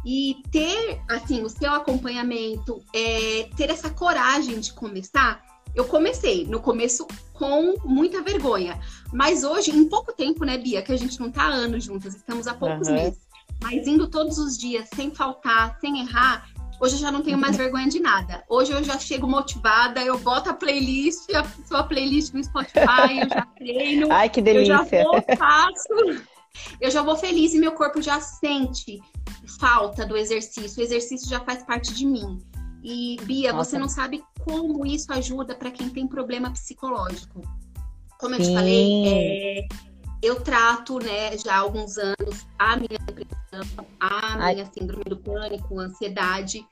E 0.06 0.38
ter, 0.52 1.02
assim, 1.10 1.42
o 1.44 1.50
seu 1.50 1.74
acompanhamento, 1.74 2.82
é, 2.94 3.50
ter 3.58 3.70
essa 3.70 3.90
coragem 3.90 4.60
de 4.60 4.72
começar, 4.74 5.42
eu 5.78 5.86
comecei 5.86 6.44
no 6.46 6.60
começo 6.60 7.06
com 7.34 7.76
muita 7.86 8.24
vergonha. 8.24 8.80
Mas 9.14 9.44
hoje, 9.44 9.70
em 9.70 9.88
pouco 9.88 10.12
tempo, 10.12 10.44
né, 10.44 10.58
Bia, 10.58 10.82
que 10.82 10.92
a 10.92 10.98
gente 10.98 11.20
não 11.20 11.32
tá 11.32 11.44
anos 11.44 11.84
juntas, 11.84 12.16
estamos 12.16 12.48
há 12.48 12.54
poucos 12.56 12.88
uhum. 12.88 12.96
meses. 12.96 13.20
Mas 13.62 13.88
indo 13.88 14.08
todos 14.08 14.40
os 14.40 14.58
dias, 14.58 14.90
sem 14.96 15.12
faltar, 15.12 15.78
sem 15.80 16.00
errar, 16.00 16.50
hoje 16.82 16.96
eu 16.96 17.00
já 17.00 17.12
não 17.12 17.22
tenho 17.22 17.38
mais 17.38 17.56
vergonha 17.58 17.88
de 17.88 18.00
nada. 18.00 18.44
Hoje 18.50 18.72
eu 18.72 18.84
já 18.84 18.98
chego 18.98 19.28
motivada, 19.28 20.04
eu 20.04 20.18
boto 20.18 20.50
a 20.50 20.54
playlist, 20.56 21.30
a 21.36 21.46
sua 21.68 21.84
playlist 21.84 22.34
no 22.34 22.44
Spotify, 22.44 23.20
eu 23.22 23.30
já 23.30 23.48
treino. 23.56 24.08
Ai, 24.12 24.30
que 24.30 24.42
delícia. 24.42 24.74
Eu 24.74 24.88
já 24.88 25.04
vou, 25.04 25.38
faço. 25.38 26.24
Eu 26.82 26.90
já 26.90 27.04
vou 27.04 27.16
feliz 27.16 27.54
e 27.54 27.60
meu 27.60 27.74
corpo 27.74 28.02
já 28.02 28.20
sente 28.20 29.00
falta 29.60 30.08
do 30.08 30.18
exercício. 30.18 30.82
O 30.82 30.84
exercício 30.84 31.30
já 31.30 31.40
faz 31.40 31.62
parte 31.64 31.94
de 31.94 32.04
mim. 32.04 32.42
E, 32.84 33.18
Bia, 33.24 33.52
Nossa. 33.52 33.72
você 33.72 33.80
não 33.80 33.90
sabe 33.90 34.24
como 34.46 34.86
isso 34.86 35.12
ajuda 35.12 35.56
para 35.56 35.72
quem 35.72 35.90
tem 35.90 36.08
problema 36.08 36.52
psicológico. 36.52 37.42
Como 38.20 38.36
eu 38.36 38.42
Sim. 38.42 38.50
te 38.50 38.54
falei, 38.54 39.04
é, 39.06 39.68
eu 40.22 40.42
trato, 40.42 41.00
né, 41.00 41.38
já 41.38 41.56
há 41.56 41.60
alguns 41.60 41.98
anos 41.98 42.46
a 42.58 42.76
minha 42.76 43.00
depressão, 43.06 43.88
a 44.00 44.38
minha 44.38 44.64
Ai. 44.64 44.72
síndrome 44.74 45.04
do 45.04 45.18
pânico, 45.18 45.80
ansiedade. 45.80 46.66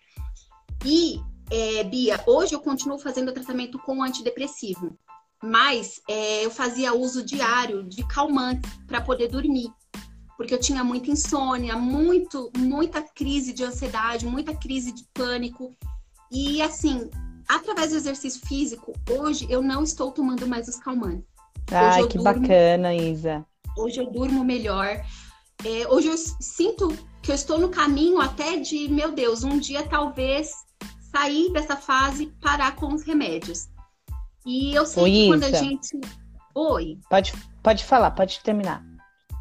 E, 0.83 1.19
é, 1.51 1.83
Bia, 1.83 2.23
hoje 2.25 2.55
eu 2.55 2.59
continuo 2.59 2.97
fazendo 2.97 3.31
tratamento 3.31 3.77
com 3.79 4.01
antidepressivo, 4.01 4.97
mas 5.43 6.01
é, 6.09 6.45
eu 6.45 6.49
fazia 6.49 6.93
uso 6.93 7.23
diário 7.23 7.83
de 7.83 8.07
calmantes 8.07 8.71
para 8.87 9.01
poder 9.01 9.27
dormir 9.27 9.71
porque 10.37 10.53
eu 10.53 10.59
tinha 10.59 10.83
muita 10.83 11.11
insônia, 11.11 11.77
muito, 11.77 12.51
muita 12.57 13.01
crise 13.01 13.53
de 13.53 13.63
ansiedade, 13.63 14.25
muita 14.25 14.55
crise 14.55 14.91
de 14.91 15.05
pânico. 15.13 15.75
E 16.31 16.61
assim, 16.61 17.09
através 17.47 17.91
do 17.91 17.97
exercício 17.97 18.45
físico, 18.47 18.93
hoje 19.09 19.47
eu 19.49 19.61
não 19.61 19.83
estou 19.83 20.11
tomando 20.11 20.47
mais 20.47 20.67
os 20.67 20.77
calmantes. 20.77 21.25
Ai, 21.71 22.07
que 22.07 22.17
durmo, 22.17 22.23
bacana, 22.23 22.93
Isa. 22.93 23.45
Hoje 23.77 23.99
eu 23.99 24.11
durmo 24.11 24.43
melhor. 24.43 25.01
É, 25.63 25.87
hoje 25.87 26.07
eu 26.07 26.17
sinto 26.17 26.95
que 27.21 27.31
eu 27.31 27.35
estou 27.35 27.57
no 27.57 27.69
caminho 27.69 28.19
até 28.21 28.57
de, 28.57 28.87
meu 28.87 29.11
Deus, 29.11 29.43
um 29.43 29.57
dia 29.57 29.87
talvez 29.87 30.51
sair 31.11 31.51
dessa 31.51 31.75
fase 31.75 32.27
parar 32.41 32.75
com 32.75 32.93
os 32.93 33.03
remédios. 33.03 33.67
E 34.45 34.75
eu 34.75 34.85
sei 34.85 35.03
Oi, 35.03 35.11
que 35.11 35.27
quando 35.27 35.43
a 35.43 35.51
gente. 35.51 35.99
Oi. 36.53 36.99
Pode, 37.09 37.33
pode 37.63 37.83
falar, 37.83 38.11
pode 38.11 38.39
terminar. 38.41 38.83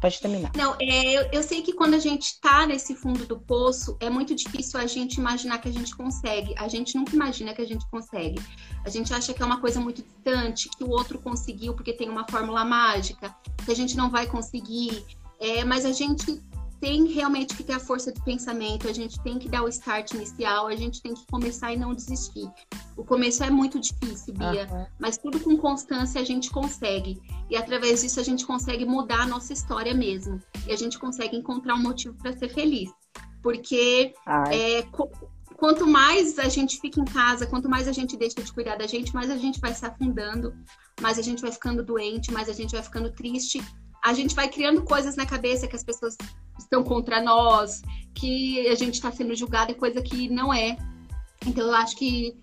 Pode 0.01 0.19
terminar. 0.19 0.51
Não, 0.55 0.75
é, 0.79 1.13
eu, 1.13 1.29
eu, 1.31 1.43
sei 1.43 1.61
que 1.61 1.73
quando 1.73 1.93
a 1.93 1.99
gente 1.99 2.23
está 2.23 2.65
nesse 2.65 2.95
fundo 2.95 3.25
do 3.25 3.39
poço, 3.39 3.97
é 3.99 4.09
muito 4.09 4.35
difícil 4.35 4.79
a 4.79 4.85
gente 4.85 5.15
imaginar 5.15 5.59
que 5.59 5.69
a 5.69 5.71
gente 5.71 5.95
consegue. 5.95 6.53
A 6.57 6.67
gente 6.67 6.95
nunca 6.95 7.15
imagina 7.15 7.53
que 7.53 7.61
a 7.61 7.65
gente 7.65 7.85
consegue. 7.89 8.41
A 8.83 8.89
gente 8.89 9.13
acha 9.13 9.33
que 9.33 9.41
é 9.41 9.45
uma 9.45 9.61
coisa 9.61 9.79
muito 9.79 10.03
distante, 10.03 10.69
que 10.69 10.83
o 10.83 10.89
outro 10.89 11.17
conseguiu 11.19 11.73
porque 11.73 11.93
tem 11.93 12.09
uma 12.09 12.25
fórmula 12.29 12.63
mágica, 12.65 13.35
que 13.63 13.71
a 13.71 13.75
gente 13.75 13.95
não 13.95 14.09
vai 14.09 14.27
conseguir. 14.27 15.05
É, 15.39 15.63
mas 15.63 15.85
a 15.85 15.91
gente 15.91 16.41
tem 16.79 17.05
realmente 17.07 17.55
que 17.55 17.63
ter 17.63 17.73
a 17.73 17.79
força 17.79 18.11
de 18.11 18.21
pensamento, 18.23 18.87
a 18.87 18.93
gente 18.93 19.21
tem 19.21 19.39
que 19.39 19.49
dar 19.49 19.63
o 19.63 19.67
start 19.69 20.11
inicial, 20.11 20.67
a 20.67 20.75
gente 20.75 21.01
tem 21.01 21.13
que 21.13 21.25
começar 21.27 21.73
e 21.73 21.77
não 21.77 21.93
desistir. 21.93 22.49
O 22.95 23.03
começo 23.03 23.43
é 23.43 23.49
muito 23.49 23.79
difícil, 23.79 24.33
Bia, 24.33 24.67
uhum. 24.71 24.85
mas 24.99 25.17
tudo 25.17 25.39
com 25.39 25.57
constância 25.57 26.21
a 26.21 26.23
gente 26.23 26.49
consegue. 26.49 27.21
E 27.49 27.55
através 27.55 28.01
disso 28.01 28.19
a 28.19 28.23
gente 28.23 28.45
consegue 28.45 28.85
mudar 28.85 29.21
a 29.21 29.27
nossa 29.27 29.53
história 29.53 29.93
mesmo. 29.93 30.41
E 30.67 30.71
a 30.71 30.75
gente 30.75 30.97
consegue 30.99 31.35
encontrar 31.35 31.75
um 31.75 31.81
motivo 31.81 32.15
para 32.15 32.35
ser 32.35 32.49
feliz. 32.49 32.91
Porque 33.41 34.13
é, 34.51 34.83
quanto 35.57 35.87
mais 35.87 36.37
a 36.39 36.49
gente 36.49 36.79
fica 36.79 36.99
em 36.99 37.05
casa, 37.05 37.45
quanto 37.45 37.69
mais 37.69 37.87
a 37.87 37.91
gente 37.91 38.17
deixa 38.17 38.41
de 38.41 38.51
cuidar 38.51 38.75
da 38.75 38.87
gente, 38.87 39.13
mais 39.13 39.29
a 39.29 39.37
gente 39.37 39.59
vai 39.59 39.73
se 39.73 39.85
afundando, 39.85 40.53
mais 41.01 41.19
a 41.19 41.21
gente 41.21 41.41
vai 41.41 41.51
ficando 41.51 41.83
doente, 41.83 42.31
mais 42.31 42.49
a 42.49 42.53
gente 42.53 42.71
vai 42.71 42.83
ficando 42.83 43.11
triste 43.11 43.63
a 44.05 44.13
gente 44.13 44.35
vai 44.35 44.47
criando 44.47 44.83
coisas 44.83 45.15
na 45.15 45.25
cabeça 45.25 45.67
que 45.67 45.75
as 45.75 45.83
pessoas 45.83 46.15
estão 46.59 46.83
contra 46.83 47.19
nós, 47.21 47.81
que 48.13 48.67
a 48.67 48.75
gente 48.75 48.93
está 48.93 49.11
sendo 49.11 49.35
julgado 49.35 49.71
e 49.71 49.75
coisa 49.75 49.99
que 49.99 50.29
não 50.29 50.53
é. 50.53 50.77
Então 51.45 51.65
eu 51.65 51.73
acho 51.73 51.97
que 51.97 52.37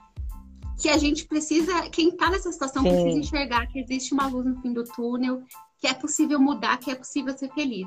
que 0.81 0.89
a 0.89 0.99
gente 0.99 1.27
precisa, 1.27 1.89
quem 1.91 2.09
está 2.09 2.29
nessa 2.29 2.51
situação 2.51 2.83
Sim. 2.83 2.91
precisa 2.91 3.19
enxergar 3.19 3.67
que 3.69 3.79
existe 3.79 4.13
uma 4.13 4.27
luz 4.27 4.45
no 4.45 4.61
fim 4.61 4.73
do 4.73 4.83
túnel, 4.83 5.43
que 5.79 5.87
é 5.87 5.95
possível 5.95 6.41
mudar, 6.41 6.77
que 6.79 6.91
é 6.91 6.95
possível 6.97 7.39
ser 7.39 7.53
feliz. 7.53 7.87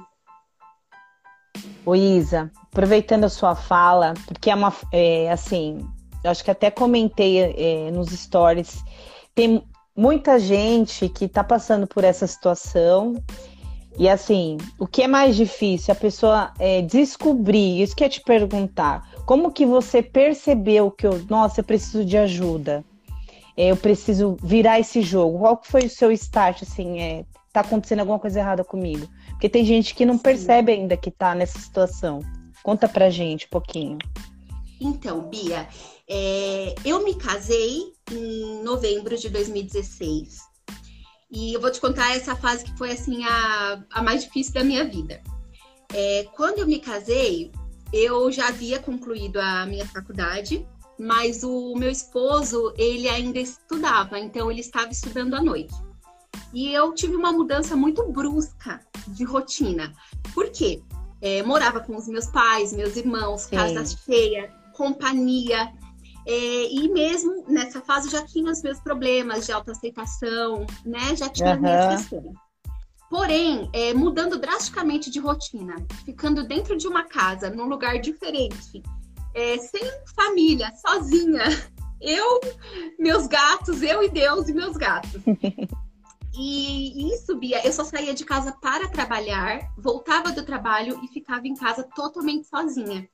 O 1.85 1.93
Isa, 1.93 2.49
aproveitando 2.71 3.25
a 3.25 3.29
sua 3.29 3.53
fala, 3.53 4.13
porque 4.25 4.49
é 4.49 4.55
uma, 4.55 4.73
é, 4.93 5.29
assim, 5.29 5.85
eu 6.23 6.31
acho 6.31 6.41
que 6.41 6.51
até 6.51 6.71
comentei 6.71 7.39
é, 7.39 7.91
nos 7.91 8.11
stories, 8.11 8.81
tem 9.33 9.61
muita 9.93 10.39
gente 10.39 11.09
que 11.09 11.25
está 11.25 11.43
passando 11.43 11.85
por 11.85 12.05
essa 12.05 12.25
situação 12.25 13.21
e 13.97 14.09
assim, 14.09 14.57
o 14.77 14.85
que 14.85 15.03
é 15.03 15.07
mais 15.07 15.35
difícil? 15.35 15.91
A 15.91 15.95
pessoa 15.95 16.53
é, 16.59 16.81
descobrir, 16.81 17.81
isso 17.81 17.95
que 17.95 18.03
é 18.03 18.09
te 18.09 18.21
perguntar. 18.21 19.09
Como 19.25 19.51
que 19.51 19.65
você 19.65 20.03
percebeu 20.03 20.91
que 20.91 21.07
eu, 21.07 21.23
nossa, 21.29 21.61
eu 21.61 21.63
preciso 21.63 22.03
de 22.03 22.17
ajuda? 22.17 22.83
É, 23.57 23.71
eu 23.71 23.77
preciso 23.77 24.37
virar 24.43 24.79
esse 24.79 25.01
jogo. 25.01 25.39
Qual 25.39 25.61
foi 25.63 25.85
o 25.85 25.89
seu 25.89 26.11
start, 26.11 26.63
assim, 26.63 26.99
é, 26.99 27.25
tá 27.55 27.61
acontecendo 27.61 28.01
alguma 28.01 28.19
coisa 28.19 28.39
errada 28.39 28.65
comigo. 28.65 29.07
Porque 29.29 29.47
tem 29.47 29.63
gente 29.63 29.95
que 29.95 30.05
não 30.05 30.15
Sim. 30.15 30.23
percebe 30.23 30.73
ainda 30.73 30.97
que 30.97 31.09
tá 31.09 31.33
nessa 31.33 31.57
situação. 31.57 32.19
Conta 32.61 32.89
pra 32.89 33.09
gente 33.09 33.45
um 33.45 33.49
pouquinho. 33.49 33.97
Então, 34.79 35.29
Bia, 35.29 35.67
é, 36.07 36.75
eu 36.83 37.01
me 37.03 37.15
casei 37.15 37.93
em 38.11 38.61
novembro 38.61 39.17
de 39.17 39.29
2016. 39.29 40.54
E 41.31 41.53
eu 41.53 41.61
vou 41.61 41.71
te 41.71 41.81
contar 41.81 42.15
essa 42.15 42.35
fase 42.35 42.63
que 42.63 42.77
foi 42.77 42.91
assim 42.91 43.23
a, 43.25 43.83
a 43.91 44.03
mais 44.03 44.23
difícil 44.23 44.53
da 44.53 44.63
minha 44.63 44.85
vida. 44.85 45.21
É, 45.93 46.27
quando 46.35 46.59
eu 46.59 46.67
me 46.67 46.79
casei, 46.79 47.51
eu 47.91 48.31
já 48.31 48.47
havia 48.49 48.79
concluído 48.79 49.37
a 49.37 49.65
minha 49.65 49.85
faculdade, 49.85 50.67
mas 50.99 51.43
o 51.43 51.75
meu 51.75 51.89
esposo, 51.89 52.73
ele 52.77 53.07
ainda 53.07 53.39
estudava, 53.39 54.19
então 54.19 54.49
ele 54.49 54.61
estava 54.61 54.91
estudando 54.91 55.33
à 55.35 55.41
noite. 55.41 55.73
E 56.53 56.73
eu 56.73 56.93
tive 56.93 57.15
uma 57.15 57.31
mudança 57.31 57.75
muito 57.75 58.03
brusca 58.11 58.79
de 59.07 59.23
rotina. 59.23 59.93
Por 60.33 60.49
quê? 60.51 60.81
É, 61.21 61.43
morava 61.43 61.79
com 61.79 61.95
os 61.95 62.07
meus 62.07 62.27
pais, 62.27 62.71
meus 62.71 62.95
irmãos, 62.95 63.41
Sim. 63.41 63.55
casa 63.55 63.97
cheia, 64.05 64.49
companhia. 64.73 65.71
É, 66.27 66.73
e 66.73 66.89
mesmo 66.89 67.45
nessa 67.47 67.81
fase 67.81 68.09
já 68.09 68.25
tinha 68.25 68.51
os 68.51 68.61
meus 68.63 68.79
problemas 68.79 69.45
de 69.45 69.51
autoaceitação, 69.51 70.65
né? 70.85 71.15
Já 71.15 71.29
tinha 71.29 71.49
uhum. 71.49 71.55
as 71.55 71.61
minhas 71.61 72.01
questões. 72.01 72.35
Porém, 73.09 73.69
é, 73.71 73.93
mudando 73.93 74.39
drasticamente 74.39 75.11
de 75.11 75.19
rotina, 75.19 75.75
ficando 76.03 76.43
dentro 76.43 76.75
de 76.75 76.87
uma 76.87 77.03
casa, 77.03 77.49
num 77.49 77.65
lugar 77.65 77.99
diferente, 77.99 78.81
é, 79.33 79.57
sem 79.59 79.83
família, 80.15 80.71
sozinha, 80.75 81.43
eu, 82.01 82.41
meus 82.97 83.27
gatos, 83.27 83.83
eu 83.83 84.01
e 84.01 84.09
Deus 84.09 84.49
e 84.49 84.53
meus 84.53 84.75
gatos. 84.75 85.21
E 86.37 87.13
isso, 87.13 87.33
Bia, 87.37 87.65
eu 87.65 87.71
só 87.71 87.85
saía 87.85 88.13
de 88.13 88.25
casa 88.25 88.51
para 88.61 88.89
trabalhar, 88.89 89.71
voltava 89.77 90.33
do 90.33 90.43
trabalho 90.43 90.99
e 91.01 91.07
ficava 91.07 91.47
em 91.47 91.55
casa 91.55 91.87
totalmente 91.95 92.45
sozinha. 92.47 93.07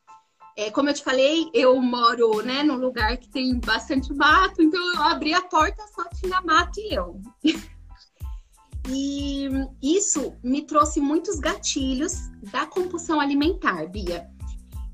É, 0.58 0.70
como 0.70 0.89
eu 0.89 0.93
te 0.93 1.03
falei, 1.03 1.50
eu 1.53 1.79
moro 1.81 2.41
né, 2.41 2.62
num 2.63 2.75
lugar 2.75 3.17
que 3.17 3.29
tem 3.29 3.60
bastante 3.60 4.13
mato, 4.13 4.62
então 4.62 4.93
eu 4.96 5.01
abri 5.03 5.34
a 5.34 5.41
porta, 5.41 5.84
só 5.96 6.03
tinha 6.10 6.41
mato 6.41 6.79
e 6.79 6.93
eu. 6.93 7.22
e 8.89 9.48
isso 9.81 10.34
me 10.43 10.63
trouxe 10.63 11.00
muitos 11.00 11.39
gatilhos 11.39 12.29
da 12.51 12.65
compulsão 12.65 13.20
alimentar, 13.20 13.88
Bia. 13.88 14.29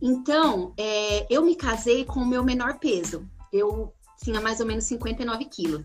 Então, 0.02 0.74
é, 0.78 1.26
eu 1.30 1.44
me 1.44 1.56
casei 1.56 2.06
com 2.06 2.20
o 2.20 2.26
meu 2.26 2.44
menor 2.44 2.78
peso. 2.78 3.28
Eu 3.52 3.94
tinha 4.22 4.40
mais 4.40 4.60
ou 4.60 4.66
menos 4.66 4.84
59 4.84 5.46
quilos. 5.46 5.84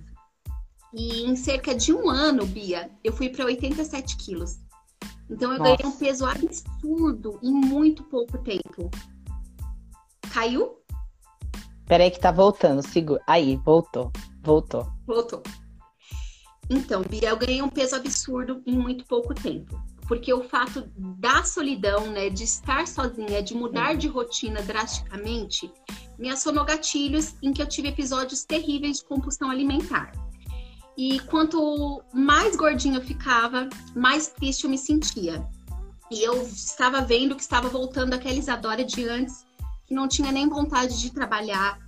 E 0.92 1.22
em 1.22 1.34
cerca 1.34 1.74
de 1.74 1.92
um 1.92 2.10
ano, 2.10 2.44
Bia, 2.44 2.90
eu 3.02 3.12
fui 3.12 3.30
para 3.30 3.46
87 3.46 4.16
quilos. 4.18 4.58
Então 5.30 5.50
eu 5.52 5.58
Nossa. 5.58 5.76
ganhei 5.76 5.86
um 5.86 5.96
peso 5.96 6.26
absurdo 6.26 7.38
em 7.42 7.52
muito 7.52 8.04
pouco 8.04 8.36
tempo. 8.38 8.90
Caiu? 10.32 10.78
Peraí 11.86 12.10
que 12.10 12.18
tá 12.18 12.32
voltando, 12.32 12.80
segura. 12.82 13.20
Aí, 13.26 13.56
voltou. 13.56 14.10
Voltou. 14.42 14.90
Voltou. 15.06 15.42
Então, 16.70 17.02
Bia, 17.02 17.28
eu 17.28 17.36
ganhei 17.36 17.60
um 17.60 17.68
peso 17.68 17.96
absurdo 17.96 18.62
em 18.66 18.74
muito 18.74 19.04
pouco 19.04 19.34
tempo. 19.34 19.78
Porque 20.08 20.32
o 20.32 20.42
fato 20.42 20.90
da 20.96 21.44
solidão, 21.44 22.10
né, 22.10 22.30
de 22.30 22.44
estar 22.44 22.86
sozinha, 22.86 23.42
de 23.42 23.54
mudar 23.54 23.94
de 23.94 24.08
rotina 24.08 24.62
drasticamente, 24.62 25.70
me 26.18 26.30
acionou 26.30 26.64
gatilhos 26.64 27.34
em 27.42 27.52
que 27.52 27.60
eu 27.60 27.66
tive 27.66 27.88
episódios 27.88 28.42
terríveis 28.42 28.98
de 28.98 29.04
compulsão 29.04 29.50
alimentar. 29.50 30.12
E 30.96 31.20
quanto 31.20 32.02
mais 32.12 32.56
gordinha 32.56 32.98
eu 32.98 33.02
ficava, 33.02 33.68
mais 33.94 34.28
triste 34.28 34.64
eu 34.64 34.70
me 34.70 34.78
sentia. 34.78 35.46
E 36.10 36.22
eu 36.22 36.42
estava 36.42 37.02
vendo 37.02 37.36
que 37.36 37.42
estava 37.42 37.68
voltando 37.68 38.14
aquela 38.14 38.34
Isadora 38.34 38.84
de 38.84 39.06
antes, 39.08 39.46
que 39.92 39.94
não 39.94 40.08
tinha 40.08 40.32
nem 40.32 40.48
vontade 40.48 40.98
de 40.98 41.12
trabalhar. 41.12 41.78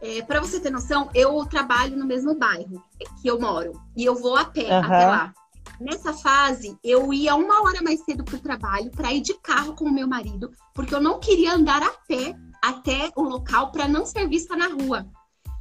É, 0.00 0.22
para 0.22 0.40
você 0.40 0.58
ter 0.58 0.70
noção, 0.70 1.10
eu 1.14 1.44
trabalho 1.44 1.96
no 1.98 2.06
mesmo 2.06 2.34
bairro 2.34 2.82
que 3.20 3.28
eu 3.28 3.38
moro. 3.38 3.78
E 3.94 4.04
eu 4.04 4.16
vou 4.16 4.36
a 4.36 4.46
pé 4.46 4.62
uhum. 4.62 4.78
até 4.78 5.06
lá. 5.06 5.34
Nessa 5.78 6.14
fase, 6.14 6.76
eu 6.82 7.12
ia 7.12 7.34
uma 7.34 7.62
hora 7.62 7.82
mais 7.82 8.00
cedo 8.04 8.24
para 8.24 8.36
o 8.36 8.40
trabalho 8.40 8.90
para 8.90 9.12
ir 9.12 9.20
de 9.20 9.34
carro 9.34 9.74
com 9.74 9.84
o 9.84 9.92
meu 9.92 10.08
marido, 10.08 10.50
porque 10.74 10.94
eu 10.94 11.00
não 11.00 11.20
queria 11.20 11.54
andar 11.54 11.82
a 11.82 11.90
pé 12.08 12.34
até 12.62 13.10
o 13.14 13.22
local 13.22 13.70
para 13.70 13.86
não 13.86 14.06
ser 14.06 14.26
vista 14.28 14.56
na 14.56 14.68
rua. 14.68 15.06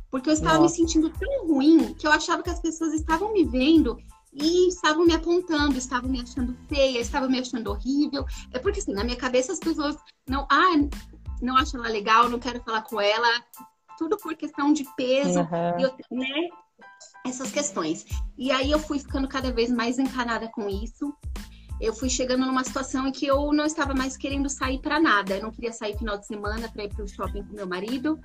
Porque 0.10 0.30
eu 0.30 0.34
estava 0.34 0.60
Nossa. 0.60 0.64
me 0.64 0.70
sentindo 0.70 1.10
tão 1.10 1.48
ruim 1.48 1.94
que 1.96 2.08
eu 2.08 2.12
achava 2.12 2.42
que 2.42 2.50
as 2.50 2.62
pessoas 2.62 2.94
estavam 2.94 3.34
me 3.34 3.44
vendo 3.44 3.98
e 4.34 4.70
estavam 4.70 5.06
me 5.06 5.14
apontando, 5.14 5.78
estavam 5.78 6.10
me 6.10 6.22
achando 6.22 6.56
feia, 6.70 7.00
estavam 7.00 7.30
me 7.30 7.40
achando 7.40 7.70
horrível. 7.70 8.26
É 8.52 8.60
porque 8.60 8.80
assim, 8.80 8.94
na 8.94 9.04
minha 9.04 9.18
cabeça 9.18 9.52
as 9.52 9.60
pessoas 9.60 9.98
não, 10.28 10.48
ah, 10.50 10.74
não 11.42 11.58
acham 11.58 11.84
ela 11.84 11.92
legal, 11.92 12.30
não 12.30 12.40
quero 12.40 12.62
falar 12.62 12.84
com 12.84 13.02
ela, 13.02 13.28
tudo 13.98 14.18
por 14.18 14.36
questão 14.36 14.72
de 14.74 14.86
peso, 14.96 15.40
uhum. 15.40 15.80
eu, 15.80 15.92
né? 16.12 16.50
Essas 17.26 17.52
questões. 17.52 18.06
E 18.38 18.52
aí 18.52 18.72
eu 18.72 18.80
fui 18.80 19.00
ficando 19.00 19.28
cada 19.28 19.52
vez 19.52 19.70
mais 19.70 20.00
encanada 20.00 20.48
com 20.50 20.68
isso. 20.68 21.14
Eu 21.80 21.94
fui 21.94 22.10
chegando 22.10 22.46
numa 22.46 22.64
situação 22.64 23.08
em 23.08 23.12
que 23.12 23.26
eu 23.26 23.52
não 23.54 23.66
estava 23.66 23.94
mais 23.94 24.16
querendo 24.18 24.50
sair 24.50 24.80
para 24.80 25.00
nada. 25.00 25.38
Eu 25.38 25.44
não 25.44 25.52
queria 25.52 25.74
sair 25.74 25.98
final 25.98 26.18
de 26.18 26.28
semana 26.28 26.70
para 26.70 26.84
ir 26.84 26.90
para 26.90 27.04
o 27.04 27.08
shopping 27.08 27.44
com 27.44 27.54
meu 27.54 27.68
marido. 27.68 28.20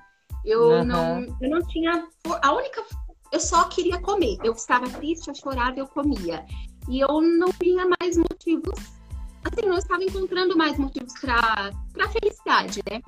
Eu, 0.45 0.61
uhum. 0.61 0.83
não, 0.83 1.21
eu 1.41 1.49
não 1.49 1.67
tinha. 1.67 2.07
A 2.41 2.53
única. 2.53 2.83
Eu 3.31 3.39
só 3.39 3.65
queria 3.65 3.99
comer. 3.99 4.37
Eu 4.43 4.53
estava 4.53 4.89
triste, 4.89 5.27
eu 5.27 5.35
chorava, 5.35 5.77
eu 5.77 5.87
comia. 5.87 6.45
E 6.89 6.99
eu 6.99 7.21
não 7.21 7.49
tinha 7.51 7.85
mais 7.99 8.17
motivos. 8.17 8.96
Assim, 9.47 9.67
não 9.67 9.77
estava 9.77 10.03
encontrando 10.03 10.57
mais 10.57 10.77
motivos 10.77 11.13
para 11.21 11.71
felicidade, 12.11 12.81
né? 12.91 13.01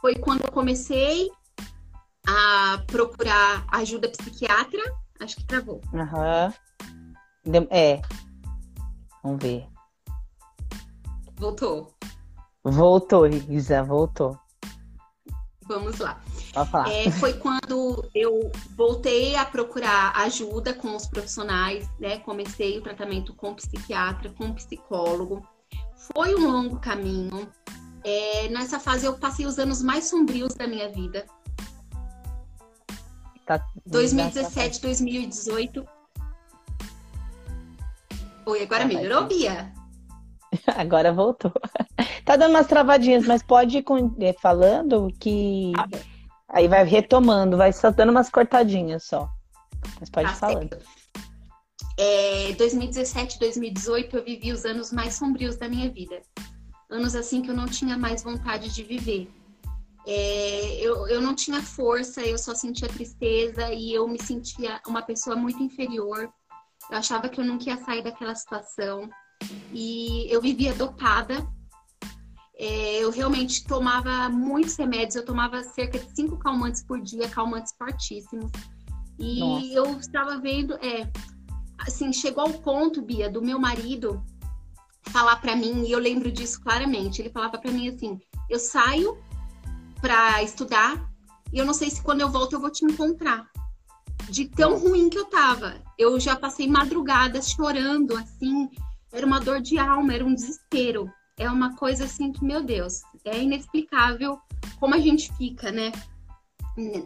Foi 0.00 0.14
quando 0.14 0.42
eu 0.42 0.52
comecei 0.52 1.30
a 2.26 2.82
procurar 2.86 3.64
ajuda 3.68 4.08
psiquiatra. 4.08 4.82
Acho 5.20 5.36
que 5.36 5.44
travou. 5.44 5.80
Aham. 5.94 6.52
Uhum. 7.46 7.66
É. 7.70 8.00
Vamos 9.22 9.42
ver. 9.42 9.66
Voltou. 11.36 11.94
Voltou, 12.64 13.26
Isa, 13.26 13.82
voltou. 13.82 14.38
Vamos 15.66 15.98
lá. 15.98 16.20
É, 16.90 17.10
foi 17.10 17.34
quando 17.34 18.08
eu 18.14 18.50
voltei 18.76 19.36
a 19.36 19.44
procurar 19.44 20.12
ajuda 20.16 20.72
com 20.72 20.96
os 20.96 21.06
profissionais, 21.06 21.86
né? 21.98 22.18
Comecei 22.20 22.78
o 22.78 22.82
tratamento 22.82 23.34
com 23.34 23.54
psiquiatra, 23.54 24.30
com 24.30 24.54
psicólogo. 24.54 25.46
Foi 25.96 26.34
um 26.34 26.50
longo 26.50 26.78
caminho. 26.78 27.48
É, 28.04 28.48
nessa 28.48 28.78
fase 28.78 29.06
eu 29.06 29.18
passei 29.18 29.46
os 29.46 29.58
anos 29.58 29.82
mais 29.82 30.04
sombrios 30.04 30.54
da 30.54 30.66
minha 30.66 30.88
vida. 30.88 31.26
Tá, 33.44 33.64
2017, 33.86 34.80
2018. 34.80 35.86
Oi, 38.46 38.62
agora 38.62 38.82
tá, 38.82 38.88
melhorou, 38.88 39.26
Bia? 39.26 39.72
Agora 40.76 41.12
voltou. 41.12 41.52
Tá 42.24 42.36
dando 42.36 42.50
umas 42.50 42.66
travadinhas, 42.66 43.26
mas 43.26 43.42
pode 43.42 43.78
ir 43.78 43.84
é, 44.20 44.32
falando 44.34 45.08
que 45.20 45.72
tá 45.74 45.88
aí 46.48 46.68
vai 46.68 46.84
retomando, 46.84 47.56
vai 47.56 47.72
só 47.72 47.90
dando 47.90 48.10
umas 48.10 48.30
cortadinhas 48.30 49.04
só. 49.04 49.28
Mas 50.00 50.10
pode 50.10 50.28
tá 50.28 50.32
ir 50.32 50.36
falando. 50.36 50.78
É, 51.98 52.52
2017, 52.52 53.38
2018 53.38 54.16
eu 54.16 54.24
vivi 54.24 54.52
os 54.52 54.64
anos 54.64 54.92
mais 54.92 55.14
sombrios 55.14 55.56
da 55.56 55.68
minha 55.68 55.90
vida. 55.90 56.20
Anos 56.90 57.14
assim 57.14 57.42
que 57.42 57.50
eu 57.50 57.56
não 57.56 57.66
tinha 57.66 57.96
mais 57.96 58.22
vontade 58.22 58.72
de 58.72 58.82
viver. 58.82 59.28
É, 60.06 60.80
eu, 60.80 61.08
eu 61.08 61.20
não 61.20 61.34
tinha 61.34 61.60
força, 61.60 62.20
eu 62.20 62.38
só 62.38 62.54
sentia 62.54 62.86
tristeza 62.86 63.72
e 63.72 63.92
eu 63.92 64.06
me 64.06 64.22
sentia 64.22 64.80
uma 64.86 65.02
pessoa 65.02 65.34
muito 65.34 65.60
inferior. 65.62 66.30
Eu 66.90 66.98
achava 66.98 67.28
que 67.28 67.40
eu 67.40 67.44
nunca 67.44 67.64
ia 67.64 67.76
sair 67.78 68.02
daquela 68.02 68.34
situação. 68.34 69.08
E 69.72 70.32
eu 70.32 70.40
vivia 70.40 70.74
dopada. 70.74 71.46
É, 72.58 73.02
eu 73.02 73.10
realmente 73.10 73.64
tomava 73.64 74.28
muitos 74.30 74.76
remédios, 74.76 75.16
eu 75.16 75.24
tomava 75.24 75.62
cerca 75.62 75.98
de 75.98 76.14
cinco 76.14 76.38
calmantes 76.38 76.82
por 76.82 77.00
dia, 77.00 77.28
calmantes 77.28 77.74
fortíssimos. 77.76 78.50
E 79.18 79.40
Nossa. 79.40 79.66
eu 79.66 79.98
estava 79.98 80.38
vendo, 80.38 80.74
é, 80.74 81.10
assim, 81.78 82.12
chegou 82.12 82.44
ao 82.44 82.52
ponto, 82.52 83.02
Bia, 83.02 83.30
do 83.30 83.42
meu 83.42 83.58
marido 83.58 84.22
falar 85.10 85.36
para 85.36 85.56
mim, 85.56 85.84
e 85.84 85.92
eu 85.92 85.98
lembro 85.98 86.30
disso 86.30 86.60
claramente. 86.60 87.22
Ele 87.22 87.30
falava 87.30 87.58
para 87.58 87.70
mim 87.70 87.88
assim: 87.88 88.18
eu 88.50 88.58
saio 88.58 89.18
para 90.00 90.42
estudar 90.42 91.10
e 91.52 91.58
eu 91.58 91.64
não 91.64 91.74
sei 91.74 91.90
se 91.90 92.02
quando 92.02 92.20
eu 92.20 92.28
volto 92.28 92.54
eu 92.54 92.60
vou 92.60 92.70
te 92.70 92.84
encontrar. 92.84 93.46
De 94.28 94.48
tão 94.48 94.78
ruim 94.78 95.08
que 95.08 95.18
eu 95.18 95.26
tava. 95.26 95.74
Eu 95.96 96.18
já 96.18 96.34
passei 96.34 96.66
madrugadas 96.66 97.50
chorando, 97.50 98.16
assim, 98.16 98.68
era 99.12 99.24
uma 99.24 99.38
dor 99.38 99.60
de 99.60 99.78
alma, 99.78 100.14
era 100.14 100.24
um 100.24 100.34
desespero. 100.34 101.10
É 101.38 101.48
uma 101.48 101.76
coisa 101.76 102.04
assim 102.04 102.32
que, 102.32 102.44
meu 102.44 102.62
Deus, 102.62 103.02
é 103.24 103.38
inexplicável 103.38 104.38
como 104.80 104.94
a 104.94 104.98
gente 104.98 105.32
fica, 105.36 105.70
né? 105.70 105.92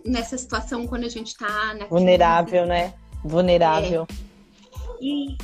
Nessa 0.04 0.38
situação 0.38 0.86
quando 0.86 1.04
a 1.04 1.08
gente 1.08 1.36
tá 1.36 1.76
Vulnerável, 1.88 2.66
né? 2.66 2.94
Vulnerável. 3.22 4.06
É. 4.08 4.29
E 5.00 5.36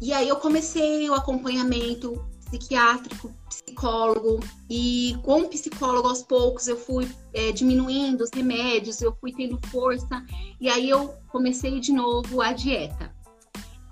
e 0.00 0.14
aí 0.14 0.28
eu 0.28 0.36
comecei 0.36 1.08
o 1.10 1.14
acompanhamento 1.14 2.24
psiquiátrico, 2.46 3.32
psicólogo, 3.48 4.40
e 4.68 5.14
com 5.22 5.42
o 5.42 5.48
psicólogo 5.48 6.08
aos 6.08 6.22
poucos 6.22 6.66
eu 6.66 6.76
fui 6.76 7.08
é, 7.34 7.52
diminuindo 7.52 8.24
os 8.24 8.30
remédios, 8.34 9.00
eu 9.02 9.14
fui 9.20 9.32
tendo 9.32 9.60
força, 9.68 10.24
e 10.60 10.68
aí 10.68 10.88
eu 10.88 11.14
comecei 11.28 11.78
de 11.78 11.92
novo 11.92 12.40
a 12.40 12.52
dieta. 12.52 13.14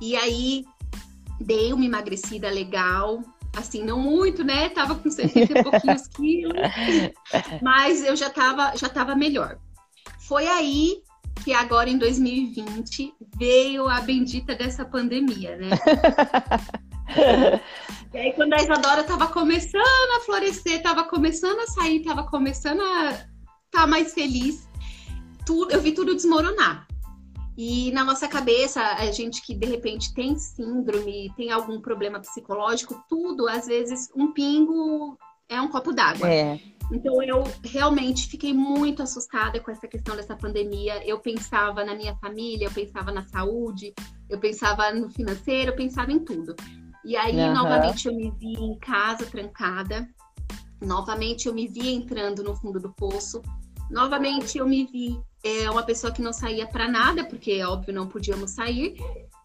E 0.00 0.16
aí 0.16 0.64
dei 1.40 1.72
uma 1.72 1.84
emagrecida 1.84 2.48
legal, 2.50 3.22
assim, 3.54 3.84
não 3.84 4.00
muito, 4.00 4.42
né? 4.42 4.70
Tava 4.70 4.94
com 4.94 5.10
60 5.10 5.58
e 5.58 5.62
pouquinhos 5.62 6.08
quilos, 6.08 6.56
mas 7.62 8.02
eu 8.02 8.16
já 8.16 8.30
tava, 8.30 8.74
já 8.76 8.88
tava 8.88 9.14
melhor. 9.14 9.58
Foi 10.18 10.46
aí 10.48 11.02
que 11.44 11.52
agora 11.52 11.88
em 11.88 11.98
2020 11.98 13.14
veio 13.36 13.88
a 13.88 14.00
bendita 14.00 14.54
dessa 14.54 14.84
pandemia, 14.84 15.56
né? 15.56 15.70
e 18.12 18.18
aí 18.18 18.32
quando 18.32 18.54
a 18.54 18.62
Isadora 18.62 19.04
tava 19.04 19.26
começando 19.28 19.82
a 20.16 20.20
florescer, 20.24 20.82
tava 20.82 21.04
começando 21.04 21.60
a 21.60 21.66
sair, 21.66 22.02
tava 22.02 22.24
começando 22.24 22.80
a 22.80 23.10
estar 23.10 23.26
tá 23.72 23.86
mais 23.86 24.12
feliz, 24.14 24.68
tudo, 25.44 25.72
eu 25.72 25.80
vi 25.80 25.92
tudo 25.92 26.14
desmoronar. 26.14 26.86
E 27.56 27.90
na 27.90 28.04
nossa 28.04 28.28
cabeça, 28.28 28.80
a 28.80 29.10
gente 29.10 29.42
que 29.42 29.52
de 29.52 29.66
repente 29.66 30.14
tem 30.14 30.38
síndrome, 30.38 31.32
tem 31.36 31.50
algum 31.50 31.80
problema 31.80 32.20
psicológico, 32.20 33.02
tudo, 33.08 33.48
às 33.48 33.66
vezes, 33.66 34.08
um 34.14 34.32
pingo 34.32 35.18
é 35.48 35.60
um 35.60 35.68
copo 35.68 35.92
d'água. 35.92 36.28
É. 36.28 36.60
Então 36.92 37.22
eu 37.22 37.44
realmente 37.62 38.28
fiquei 38.28 38.52
muito 38.52 39.02
assustada 39.02 39.60
com 39.60 39.70
essa 39.70 39.86
questão 39.86 40.16
dessa 40.16 40.34
pandemia. 40.34 41.06
Eu 41.06 41.18
pensava 41.18 41.84
na 41.84 41.94
minha 41.94 42.16
família, 42.16 42.66
eu 42.66 42.70
pensava 42.70 43.12
na 43.12 43.22
saúde, 43.24 43.94
eu 44.28 44.38
pensava 44.38 44.90
no 44.92 45.10
financeiro, 45.10 45.72
eu 45.72 45.76
pensava 45.76 46.10
em 46.12 46.18
tudo. 46.18 46.56
E 47.04 47.16
aí, 47.16 47.36
uhum. 47.36 47.54
novamente, 47.54 48.08
eu 48.08 48.14
me 48.14 48.30
vi 48.30 48.54
em 48.54 48.78
casa 48.78 49.26
trancada. 49.26 50.08
Novamente, 50.80 51.46
eu 51.46 51.54
me 51.54 51.66
vi 51.66 51.94
entrando 51.94 52.42
no 52.42 52.56
fundo 52.56 52.80
do 52.80 52.92
poço. 52.92 53.42
Novamente, 53.90 54.58
eu 54.58 54.66
me 54.66 54.84
vi 54.86 55.20
é 55.42 55.70
uma 55.70 55.82
pessoa 55.82 56.12
que 56.12 56.20
não 56.20 56.32
saía 56.32 56.66
para 56.66 56.88
nada, 56.88 57.24
porque 57.24 57.62
óbvio 57.62 57.94
não 57.94 58.06
podíamos 58.06 58.50
sair. 58.50 58.96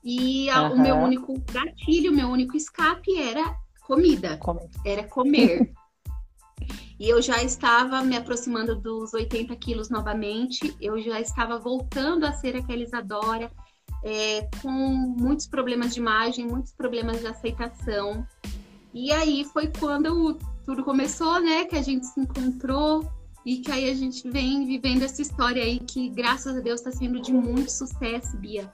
E 0.04 0.50
a, 0.50 0.64
uhum. 0.64 0.74
o 0.74 0.82
meu 0.82 0.96
único 0.96 1.40
gatilho, 1.52 2.12
o 2.12 2.16
meu 2.16 2.28
único 2.28 2.58
escape 2.58 3.18
era 3.18 3.56
comida, 3.82 4.38
comer. 4.38 4.70
era 4.86 5.04
comer. 5.04 5.72
e 7.04 7.10
eu 7.10 7.22
já 7.22 7.44
estava 7.44 8.02
me 8.02 8.16
aproximando 8.16 8.78
dos 8.78 9.14
80 9.14 9.54
quilos 9.58 9.90
novamente, 9.90 10.74
eu 10.80 11.02
já 11.02 11.20
estava 11.20 11.60
voltando 11.60 12.24
a 12.24 12.32
ser 12.32 12.56
aquela 12.56 12.82
Isadora, 12.82 13.52
é, 14.02 14.48
com 14.62 14.70
muitos 14.70 15.46
problemas 15.46 15.94
de 15.94 16.00
imagem, 16.00 16.48
muitos 16.48 16.72
problemas 16.72 17.20
de 17.20 17.28
aceitação. 17.28 18.26
E 18.94 19.12
aí 19.12 19.44
foi 19.44 19.70
quando 19.78 20.40
tudo 20.66 20.82
começou, 20.82 21.42
né? 21.42 21.66
Que 21.66 21.76
a 21.76 21.82
gente 21.82 22.06
se 22.06 22.22
encontrou, 22.22 23.06
e 23.46 23.58
que 23.58 23.70
aí 23.70 23.90
a 23.90 23.94
gente 23.94 24.30
vem 24.30 24.66
vivendo 24.66 25.04
essa 25.04 25.22
história 25.22 25.62
aí 25.62 25.80
que, 25.80 26.08
graças 26.08 26.56
a 26.56 26.62
Deus, 26.62 26.80
está 26.80 26.94
sendo 26.94 27.22
de 27.22 27.34
muito 27.34 27.70
sucesso, 27.70 28.38
Bia. 28.38 28.72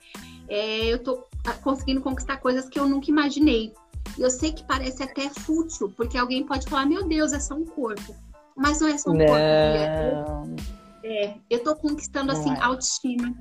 É, 0.48 0.86
eu 0.86 1.02
tô 1.02 1.26
conseguindo 1.64 2.00
conquistar 2.00 2.36
coisas 2.36 2.68
que 2.68 2.78
eu 2.78 2.88
nunca 2.88 3.10
imaginei. 3.10 3.72
Eu 4.18 4.30
sei 4.30 4.52
que 4.52 4.64
parece 4.64 5.02
até 5.02 5.28
fútil, 5.28 5.92
porque 5.96 6.18
alguém 6.18 6.44
pode 6.44 6.68
falar, 6.68 6.86
meu 6.86 7.06
Deus, 7.06 7.32
é 7.32 7.40
só 7.40 7.54
um 7.54 7.64
corpo. 7.64 8.14
Mas 8.56 8.80
não 8.80 8.88
é 8.88 8.98
só 8.98 9.10
um 9.10 9.14
não. 9.14 9.26
corpo, 9.26 9.40
Bia. 9.40 10.56
Eu, 11.02 11.10
é, 11.10 11.34
eu 11.48 11.62
tô 11.62 11.74
conquistando, 11.76 12.32
assim, 12.32 12.52
é. 12.52 12.60
autoestima. 12.60 13.34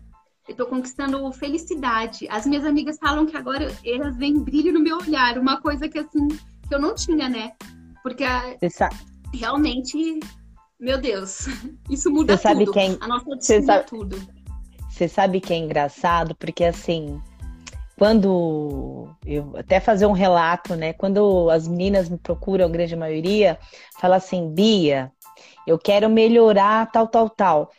Eu 0.48 0.56
tô 0.56 0.66
conquistando 0.66 1.32
felicidade. 1.34 2.28
As 2.30 2.46
minhas 2.46 2.66
amigas 2.66 2.98
falam 2.98 3.26
que 3.26 3.38
agora 3.38 3.72
elas 3.86 4.18
veem 4.18 4.40
brilho 4.40 4.74
no 4.74 4.80
meu 4.80 4.98
olhar. 4.98 5.38
Uma 5.38 5.62
coisa 5.62 5.88
que, 5.88 6.00
assim, 6.00 6.28
que 6.28 6.74
eu 6.74 6.80
não 6.80 6.96
tinha, 6.96 7.30
né? 7.30 7.52
Porque 8.02 8.24
a, 8.24 8.58
realmente 9.34 10.20
meu 10.80 10.98
Deus, 10.98 11.48
isso 11.90 12.10
muda 12.10 12.38
Você 12.38 12.44
sabe 12.44 12.66
tudo. 12.66 12.74
Quem... 12.74 12.98
A 13.02 13.08
nossa 13.08 13.26
Você 13.26 13.62
sabe... 13.62 13.86
tudo. 13.86 14.18
Você 14.90 15.08
sabe 15.08 15.42
que 15.42 15.54
é 15.54 15.58
engraçado? 15.58 16.34
Porque 16.36 16.64
assim, 16.64 17.22
quando 18.00 19.10
eu 19.26 19.52
até 19.58 19.82
fazer 19.82 20.06
um 20.06 20.14
relato, 20.14 20.74
né? 20.74 20.94
Quando 20.94 21.50
as 21.50 21.68
meninas 21.68 22.08
me 22.08 22.18
procuram, 22.18 22.66
a 22.66 22.70
grande 22.70 22.96
maioria, 22.96 23.60
fala 24.00 24.16
assim, 24.16 24.50
Bia, 24.54 25.12
eu 25.68 25.78
quero 25.78 26.10
melhorar 26.10 26.90
tal, 26.92 27.10
tal, 27.10 27.30
tal. 27.30 27.72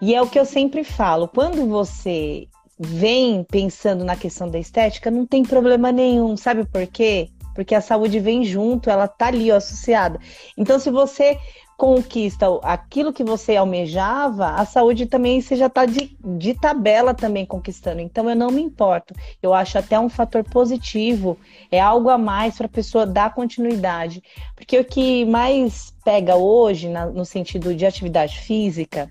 E 0.00 0.14
é 0.14 0.22
o 0.22 0.28
que 0.28 0.38
eu 0.38 0.44
sempre 0.44 0.84
falo, 0.84 1.26
quando 1.26 1.66
você 1.66 2.46
vem 2.78 3.42
pensando 3.42 4.04
na 4.04 4.14
questão 4.14 4.48
da 4.48 4.60
estética, 4.60 5.10
não 5.10 5.26
tem 5.26 5.42
problema 5.42 5.90
nenhum, 5.90 6.36
sabe 6.36 6.64
por 6.64 6.86
quê? 6.86 7.28
Porque 7.54 7.74
a 7.74 7.80
saúde 7.80 8.18
vem 8.18 8.44
junto, 8.44 8.90
ela 8.90 9.06
tá 9.06 9.28
ali 9.28 9.50
ó, 9.52 9.56
associada. 9.56 10.18
Então, 10.56 10.78
se 10.78 10.90
você 10.90 11.38
conquista 11.76 12.46
aquilo 12.62 13.12
que 13.12 13.24
você 13.24 13.56
almejava, 13.56 14.50
a 14.50 14.64
saúde 14.64 15.06
também 15.06 15.40
você 15.40 15.56
já 15.56 15.66
está 15.66 15.84
de, 15.84 16.16
de 16.24 16.54
tabela 16.54 17.12
também 17.12 17.44
conquistando. 17.44 18.00
Então 18.00 18.28
eu 18.30 18.36
não 18.36 18.50
me 18.50 18.62
importo. 18.62 19.14
Eu 19.42 19.52
acho 19.52 19.78
até 19.78 19.98
um 19.98 20.08
fator 20.08 20.44
positivo, 20.44 21.36
é 21.70 21.80
algo 21.80 22.08
a 22.08 22.18
mais 22.18 22.56
para 22.56 22.66
a 22.66 22.70
pessoa 22.70 23.06
dar 23.06 23.34
continuidade. 23.34 24.22
Porque 24.54 24.78
o 24.78 24.84
que 24.84 25.24
mais 25.24 25.92
pega 26.04 26.36
hoje, 26.36 26.88
na, 26.88 27.06
no 27.06 27.24
sentido 27.24 27.74
de 27.74 27.84
atividade 27.84 28.38
física, 28.38 29.10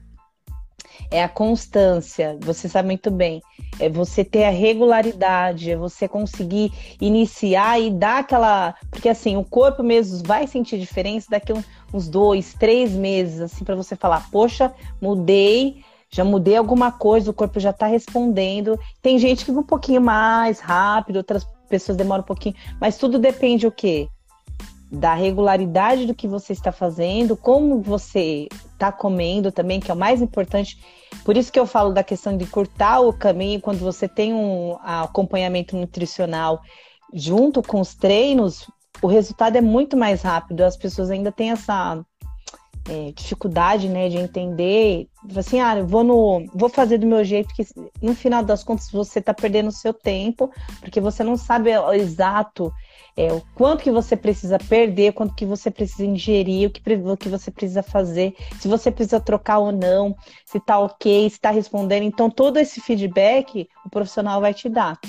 é 1.10 1.23
a 1.23 1.29
constância. 1.29 2.38
Você 2.41 2.67
sabe 2.67 2.88
muito 2.88 3.12
bem. 3.12 3.41
É 3.79 3.89
você 3.89 4.23
ter 4.23 4.45
a 4.45 4.49
regularidade, 4.49 5.71
é 5.71 5.75
você 5.75 6.08
conseguir 6.08 6.71
iniciar 6.99 7.79
e 7.79 7.89
dar 7.89 8.19
aquela. 8.19 8.75
Porque 8.89 9.10
assim, 9.10 9.38
o 9.38 9.43
corpo 9.43 9.84
mesmo 9.84 10.21
vai 10.25 10.47
sentir 10.47 10.79
diferença 10.79 11.27
daqui 11.29 11.53
uns 11.93 12.08
dois, 12.08 12.53
três 12.53 12.91
meses, 12.91 13.39
assim, 13.39 13.63
para 13.63 13.75
você 13.75 13.95
falar, 13.95 14.29
poxa, 14.32 14.73
mudei, 15.01 15.84
já 16.10 16.23
mudei 16.23 16.58
alguma 16.58 16.91
coisa, 16.91 17.32
o 17.32 17.34
corpo 17.34 17.60
já 17.60 17.69
está 17.69 17.88
respondendo. 17.88 18.79
Tem 19.01 19.17
gente 19.19 19.45
que 19.45 19.51
vai 19.51 19.62
um 19.62 19.65
pouquinho 19.65 20.01
mais 20.01 20.60
rápido, 20.60 21.17
outras 21.17 21.45
pessoas 21.69 21.97
demoram 21.97 22.21
um 22.21 22.27
pouquinho, 22.27 22.56
mas 22.79 22.97
tudo 22.97 23.17
depende 23.17 23.65
o 23.65 23.71
quê? 23.71 24.08
Da 24.93 25.15
regularidade 25.15 26.06
do 26.06 26.13
que 26.13 26.27
você 26.27 26.53
está 26.53 26.71
fazendo, 26.71 27.36
como 27.36 27.82
você 27.82 28.47
está 28.71 28.91
comendo 28.91 29.51
também, 29.51 29.79
que 29.79 29.89
é 29.89 29.93
o 29.93 29.97
mais 29.97 30.21
importante. 30.21 30.77
Por 31.25 31.36
isso 31.36 31.51
que 31.51 31.60
eu 31.60 31.65
falo 31.65 31.91
da 31.91 32.03
questão 32.03 32.38
de 32.38 32.45
cortar 32.45 32.99
o 32.99 33.12
caminho 33.12 33.60
quando 33.60 33.79
você 33.79 34.08
tem 34.08 34.34
um 34.34 34.77
acompanhamento 34.84 35.75
nutricional 35.75 36.62
junto 37.12 37.63
com 37.63 37.79
os 37.79 37.95
treinos, 37.95 38.69
o 39.01 39.08
resultado 39.08 39.56
é 39.56 39.62
muito 39.62 39.97
mais 39.97 40.21
rápido. 40.21 40.62
As 40.62 40.77
pessoas 40.77 41.10
ainda 41.10 41.32
têm 41.32 41.51
essa 41.51 42.03
é, 42.88 43.12
dificuldade, 43.13 43.89
né, 43.89 44.10
de 44.10 44.17
entender, 44.17 45.08
assim, 45.36 45.60
ah, 45.60 45.82
vou 45.84 46.03
no, 46.03 46.45
vou 46.53 46.69
fazer 46.69 46.99
do 46.99 47.08
meu 47.08 47.23
jeito, 47.23 47.53
que 47.56 47.65
no 48.01 48.13
final 48.13 48.43
das 48.43 48.63
contas 48.63 48.91
você 48.91 49.19
está 49.19 49.34
perdendo 49.34 49.69
o 49.69 49.71
seu 49.71 49.93
tempo, 49.93 50.51
porque 50.79 51.01
você 51.01 51.23
não 51.23 51.36
sabe 51.36 51.75
o 51.75 51.93
exato 51.93 52.71
é, 53.15 53.32
o 53.32 53.41
quanto 53.56 53.84
que 53.84 53.91
você 53.91 54.15
precisa 54.15 54.58
perder, 54.58 55.13
quanto 55.13 55.36
que 55.36 55.45
você 55.45 55.69
precisa 55.69 56.06
ingerir, 56.06 56.67
o 56.67 56.71
que, 56.71 56.82
o 56.93 57.17
que 57.17 57.30
você 57.30 57.52
precisa 57.52 57.84
fazer, 57.84 58.34
se 58.60 58.67
você 58.67 58.91
precisa 58.91 59.19
trocar 59.19 59.60
ou 59.60 59.71
não, 59.71 60.15
se 60.45 60.60
tá 60.60 60.80
ok, 60.80 61.30
se 61.30 61.36
está 61.36 61.52
respondendo. 61.52 62.04
Então, 62.04 62.30
todo 62.30 62.58
esse 62.58 62.82
feedback 62.82 63.67
o 63.86 63.89
profissional 63.89 64.41
vai 64.41 64.54
te 64.54 64.67
dar. 64.67 64.99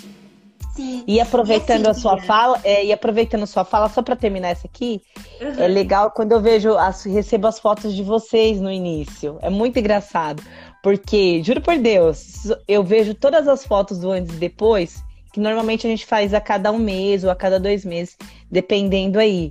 Sim. 0.74 1.04
E 1.06 1.20
aproveitando 1.20 1.84
e 1.84 1.88
assim, 1.88 1.98
a 2.00 2.02
sua 2.02 2.20
fala, 2.22 2.60
é, 2.64 2.84
e 2.84 2.92
aproveitando 2.92 3.44
a 3.44 3.46
sua 3.46 3.64
fala, 3.64 3.88
só 3.88 4.02
para 4.02 4.16
terminar 4.16 4.48
essa 4.48 4.66
aqui, 4.66 5.00
uhum. 5.40 5.62
é 5.62 5.68
legal 5.68 6.10
quando 6.10 6.32
eu 6.32 6.40
vejo, 6.40 6.76
as, 6.76 7.04
recebo 7.04 7.46
as 7.46 7.60
fotos 7.60 7.94
de 7.94 8.02
vocês 8.02 8.60
no 8.60 8.70
início. 8.70 9.38
É 9.40 9.48
muito 9.48 9.78
engraçado. 9.78 10.42
Porque, 10.82 11.42
juro 11.42 11.60
por 11.60 11.78
Deus, 11.78 12.52
eu 12.68 12.82
vejo 12.82 13.14
todas 13.14 13.46
as 13.48 13.64
fotos 13.64 14.00
do 14.00 14.10
antes 14.10 14.34
e 14.34 14.38
depois, 14.38 15.02
que 15.34 15.40
normalmente 15.40 15.84
a 15.84 15.90
gente 15.90 16.06
faz 16.06 16.32
a 16.32 16.40
cada 16.40 16.70
um 16.70 16.78
mês 16.78 17.24
ou 17.24 17.30
a 17.30 17.34
cada 17.34 17.58
dois 17.58 17.84
meses, 17.84 18.16
dependendo 18.48 19.18
aí. 19.18 19.48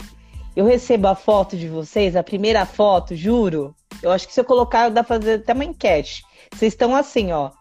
Eu 0.55 0.63
recebo 0.63 1.09
a 1.09 1.15
foto 1.15 1.57
de 1.57 1.67
vocês, 1.67 2.15
a 2.15 2.23
primeira 2.23 2.65
foto, 2.65 3.13
juro. 3.13 3.75
Eu 4.01 4.09
acho 4.09 4.25
que 4.25 4.33
se 4.33 4.39
eu 4.39 4.45
colocar, 4.45 4.87
dá 4.87 5.03
pra 5.03 5.19
fazer 5.19 5.33
até 5.33 5.51
uma 5.51 5.65
enquete. 5.65 6.23
Vocês 6.53 6.71
estão 6.71 6.95
assim, 6.95 7.33
ó. 7.33 7.51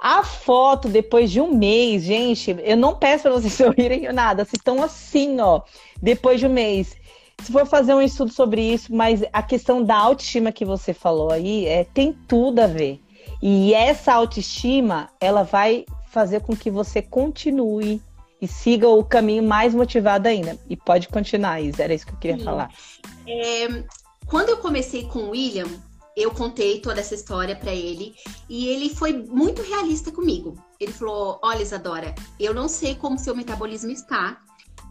A 0.00 0.24
foto 0.24 0.88
depois 0.88 1.30
de 1.30 1.40
um 1.40 1.54
mês, 1.54 2.02
gente, 2.02 2.56
eu 2.64 2.76
não 2.76 2.96
peço 2.96 3.22
para 3.22 3.32
vocês 3.32 3.52
sorrirem 3.54 4.12
nada. 4.12 4.44
Vocês 4.44 4.58
estão 4.58 4.82
assim, 4.82 5.38
ó, 5.38 5.60
depois 6.02 6.40
de 6.40 6.46
um 6.48 6.52
mês. 6.52 6.96
Se 7.40 7.52
for 7.52 7.64
fazer 7.66 7.94
um 7.94 8.02
estudo 8.02 8.32
sobre 8.32 8.62
isso, 8.62 8.92
mas 8.92 9.22
a 9.32 9.44
questão 9.44 9.80
da 9.80 9.96
autoestima 9.96 10.50
que 10.50 10.64
você 10.64 10.92
falou 10.92 11.30
aí, 11.30 11.66
é, 11.66 11.84
tem 11.84 12.12
tudo 12.26 12.58
a 12.58 12.66
ver. 12.66 13.00
E 13.40 13.72
essa 13.74 14.12
autoestima, 14.12 15.08
ela 15.20 15.44
vai 15.44 15.84
fazer 16.16 16.40
com 16.40 16.56
que 16.56 16.70
você 16.70 17.02
continue 17.02 18.00
e 18.40 18.48
siga 18.48 18.88
o 18.88 19.04
caminho 19.04 19.42
mais 19.42 19.74
motivado 19.74 20.26
ainda. 20.26 20.58
E 20.66 20.74
pode 20.74 21.08
continuar, 21.08 21.60
Isa, 21.60 21.84
era 21.84 21.92
isso 21.92 22.06
que 22.06 22.12
eu 22.14 22.16
queria 22.16 22.38
Sim. 22.38 22.44
falar. 22.44 22.72
É, 23.28 23.84
quando 24.24 24.48
eu 24.48 24.56
comecei 24.56 25.04
com 25.04 25.18
o 25.18 25.30
William, 25.32 25.68
eu 26.16 26.30
contei 26.30 26.80
toda 26.80 27.00
essa 27.00 27.14
história 27.14 27.54
para 27.54 27.74
ele 27.74 28.14
e 28.48 28.66
ele 28.68 28.88
foi 28.88 29.12
muito 29.12 29.60
realista 29.60 30.10
comigo. 30.10 30.56
Ele 30.80 30.90
falou: 30.90 31.38
Olha, 31.42 31.60
Isadora, 31.60 32.14
eu 32.40 32.54
não 32.54 32.66
sei 32.66 32.94
como 32.94 33.18
seu 33.18 33.36
metabolismo 33.36 33.90
está, 33.90 34.40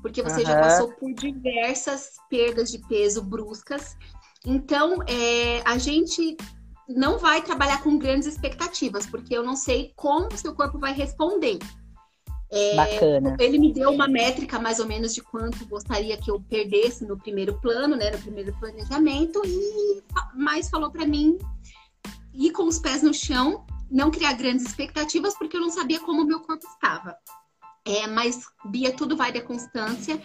porque 0.04 0.22
você 0.22 0.42
uhum. 0.42 0.46
já 0.46 0.60
passou 0.60 0.92
por 0.92 1.12
diversas 1.12 2.18
perdas 2.30 2.72
de 2.72 2.78
peso 2.88 3.24
bruscas. 3.24 3.98
Então, 4.46 5.00
é, 5.08 5.64
a 5.66 5.80
gente 5.80 6.38
não 6.88 7.18
vai 7.18 7.42
trabalhar 7.42 7.82
com 7.82 7.98
grandes 7.98 8.28
expectativas, 8.28 9.06
porque 9.06 9.36
eu 9.36 9.44
não 9.44 9.56
sei 9.56 9.92
como 9.96 10.28
o 10.28 10.38
seu 10.38 10.54
corpo 10.54 10.78
vai 10.78 10.94
responder. 10.94 11.60
É, 12.52 12.76
Bacana. 12.76 13.36
Ele 13.40 13.58
me 13.58 13.74
deu 13.74 13.92
uma 13.92 14.08
métrica 14.08 14.60
mais 14.60 14.80
ou 14.80 14.86
menos 14.86 15.14
de 15.14 15.22
quanto 15.22 15.66
gostaria 15.66 16.16
que 16.16 16.30
eu 16.30 16.40
perdesse 16.42 17.06
no 17.06 17.18
primeiro 17.18 17.60
plano, 17.60 17.96
né, 17.96 18.12
no 18.12 18.20
primeiro 18.20 18.54
planejamento, 18.60 19.42
e 19.46 20.02
mais 20.36 20.70
falou 20.70 20.92
para 20.92 21.06
mim 21.06 21.38
ir 22.34 22.52
com 22.52 22.64
os 22.64 22.80
pés 22.80 23.02
no 23.02 23.14
chão, 23.14 23.66
não 23.90 24.12
criar 24.12 24.34
grandes 24.34 24.66
expectativas, 24.66 25.38
porque 25.38 25.58
eu 25.58 25.62
não 25.62 25.72
sabia 25.72 26.00
como 26.00 26.22
o 26.22 26.26
meu 26.26 26.42
corpo 26.42 26.66
estava. 26.68 27.18
É, 27.86 28.08
mas, 28.08 28.46
Bia, 28.66 28.92
tudo 28.92 29.16
vai 29.16 29.32
da 29.32 29.42
constância. 29.42 30.20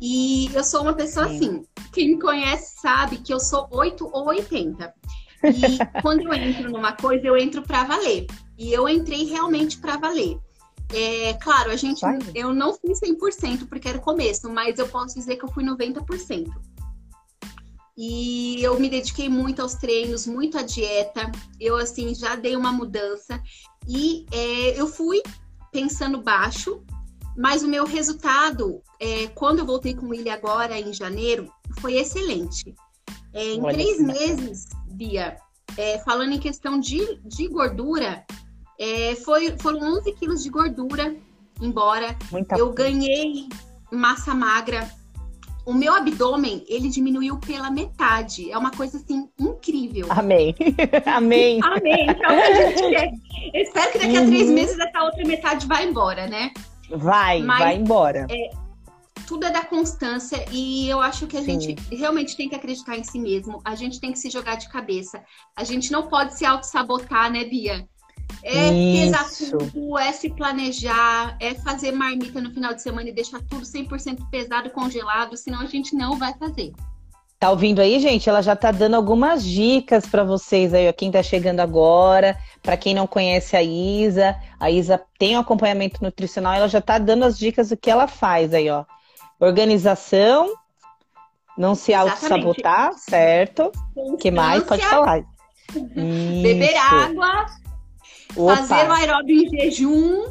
E 0.00 0.50
eu 0.52 0.64
sou 0.64 0.82
uma 0.82 0.94
pessoa 0.94 1.28
Sim. 1.28 1.36
assim. 1.36 1.66
Quem 1.92 2.08
me 2.08 2.20
conhece 2.20 2.80
sabe 2.80 3.18
que 3.18 3.32
eu 3.32 3.38
sou 3.38 3.68
8 3.70 4.04
ou 4.12 4.26
80. 4.26 4.92
E 5.44 6.00
quando 6.02 6.22
eu 6.22 6.32
entro 6.32 6.70
numa 6.70 6.92
coisa, 6.92 7.26
eu 7.26 7.36
entro 7.36 7.62
para 7.62 7.84
valer. 7.84 8.26
E 8.58 8.72
eu 8.72 8.88
entrei 8.88 9.24
realmente 9.24 9.78
para 9.78 9.96
valer. 9.96 10.38
É, 10.92 11.34
claro, 11.34 11.70
a 11.70 11.76
gente, 11.76 12.00
eu 12.34 12.52
não 12.52 12.74
fui 12.74 12.92
100% 12.92 13.68
porque 13.68 13.88
era 13.88 13.98
o 13.98 14.02
começo, 14.02 14.48
mas 14.50 14.78
eu 14.78 14.88
posso 14.88 15.14
dizer 15.14 15.36
que 15.36 15.44
eu 15.44 15.48
fui 15.48 15.64
90%. 15.64 16.50
E 17.96 18.62
eu 18.62 18.78
me 18.78 18.88
dediquei 18.88 19.28
muito 19.28 19.62
aos 19.62 19.74
treinos, 19.74 20.26
muito 20.26 20.58
à 20.58 20.62
dieta. 20.62 21.30
Eu, 21.60 21.76
assim, 21.76 22.14
já 22.14 22.34
dei 22.34 22.56
uma 22.56 22.72
mudança. 22.72 23.40
E 23.88 24.26
é, 24.32 24.80
eu 24.80 24.86
fui 24.86 25.22
pensando 25.70 26.20
baixo, 26.20 26.82
mas 27.36 27.62
o 27.62 27.68
meu 27.68 27.84
resultado, 27.84 28.82
é, 29.00 29.28
quando 29.28 29.60
eu 29.60 29.66
voltei 29.66 29.94
com 29.94 30.12
ele 30.12 30.30
agora, 30.30 30.78
em 30.78 30.92
janeiro, 30.92 31.52
foi 31.80 31.94
excelente. 31.94 32.74
É, 33.34 33.54
em 33.54 33.62
Olha 33.62 33.74
três 33.74 34.00
meses, 34.00 34.68
Bia, 34.92 35.36
é, 35.76 35.98
falando 35.98 36.32
em 36.32 36.38
questão 36.38 36.78
de, 36.78 37.20
de 37.24 37.48
gordura, 37.48 38.24
é, 38.78 39.14
foi, 39.16 39.56
foram 39.58 39.98
11 39.98 40.12
quilos 40.12 40.42
de 40.42 40.50
gordura 40.50 41.14
embora. 41.60 42.16
Muita 42.30 42.56
eu 42.56 42.72
ganhei 42.72 43.48
massa 43.90 44.34
magra. 44.34 44.88
O 45.66 45.72
meu 45.72 45.94
abdômen, 45.94 46.62
ele 46.68 46.90
diminuiu 46.90 47.38
pela 47.38 47.70
metade. 47.70 48.52
É 48.52 48.58
uma 48.58 48.70
coisa, 48.70 48.98
assim, 48.98 49.28
incrível. 49.40 50.06
Amém. 50.10 50.54
Amém. 51.06 51.58
Amém. 51.62 52.06
Então. 52.10 52.30
Eu 53.52 53.62
espero 53.62 53.92
que 53.92 53.98
daqui 53.98 54.16
a 54.16 54.26
três 54.26 54.48
uhum. 54.48 54.54
meses 54.54 54.78
essa 54.78 55.02
outra 55.02 55.24
metade 55.24 55.66
vá 55.66 55.82
embora, 55.82 56.26
né? 56.26 56.52
Vai, 56.90 57.40
Mas, 57.40 57.58
vai 57.58 57.76
embora. 57.76 58.26
É, 58.30 58.50
tudo 59.26 59.46
é 59.46 59.50
da 59.50 59.64
constância 59.64 60.44
e 60.50 60.88
eu 60.88 61.00
acho 61.00 61.26
que 61.26 61.36
a 61.36 61.42
Sim. 61.42 61.60
gente 61.60 61.94
realmente 61.94 62.36
tem 62.36 62.48
que 62.48 62.54
acreditar 62.54 62.96
em 62.96 63.04
si 63.04 63.18
mesmo. 63.18 63.60
A 63.64 63.74
gente 63.74 64.00
tem 64.00 64.12
que 64.12 64.18
se 64.18 64.30
jogar 64.30 64.56
de 64.56 64.68
cabeça. 64.68 65.22
A 65.56 65.64
gente 65.64 65.90
não 65.90 66.08
pode 66.08 66.36
se 66.36 66.44
auto-sabotar, 66.44 67.30
né, 67.30 67.44
Bia? 67.44 67.88
É 68.42 68.70
pesar 68.70 69.26
tudo, 69.30 69.98
é 69.98 70.12
se 70.12 70.30
planejar, 70.30 71.36
é 71.40 71.54
fazer 71.54 71.92
marmita 71.92 72.40
no 72.40 72.50
final 72.50 72.74
de 72.74 72.82
semana 72.82 73.08
e 73.08 73.12
deixar 73.12 73.40
tudo 73.42 73.64
100% 73.64 74.28
pesado, 74.30 74.70
congelado, 74.70 75.36
senão 75.36 75.60
a 75.60 75.66
gente 75.66 75.94
não 75.94 76.18
vai 76.18 76.34
fazer. 76.34 76.72
Tá 77.38 77.50
ouvindo 77.50 77.80
aí, 77.80 78.00
gente? 78.00 78.28
Ela 78.28 78.42
já 78.42 78.56
tá 78.56 78.70
dando 78.70 78.94
algumas 78.94 79.44
dicas 79.44 80.06
para 80.06 80.24
vocês 80.24 80.72
aí, 80.72 80.88
ó, 80.88 80.92
quem 80.92 81.10
tá 81.10 81.22
chegando 81.22 81.60
agora, 81.60 82.38
para 82.62 82.76
quem 82.76 82.94
não 82.94 83.06
conhece 83.06 83.56
a 83.56 83.62
Isa. 83.62 84.36
A 84.58 84.70
Isa 84.70 85.00
tem 85.18 85.36
um 85.36 85.40
acompanhamento 85.40 86.02
nutricional, 86.02 86.54
ela 86.54 86.68
já 86.68 86.80
tá 86.80 86.98
dando 86.98 87.24
as 87.24 87.38
dicas 87.38 87.68
do 87.68 87.76
que 87.76 87.90
ela 87.90 88.06
faz 88.06 88.54
aí, 88.54 88.70
ó. 88.70 88.84
Organização, 89.38 90.54
não 91.56 91.74
se 91.74 91.92
auto-sabotar, 91.94 92.92
certo? 92.94 93.70
O 93.94 94.16
que 94.16 94.30
mais? 94.30 94.62
Pode 94.64 94.84
falar. 94.84 95.22
Beber 95.74 96.76
água, 96.76 97.46
Opa. 98.36 98.56
fazer 98.56 98.88
o 98.88 98.92
aeróbio 98.92 99.42
em 99.42 99.48
jejum, 99.48 100.24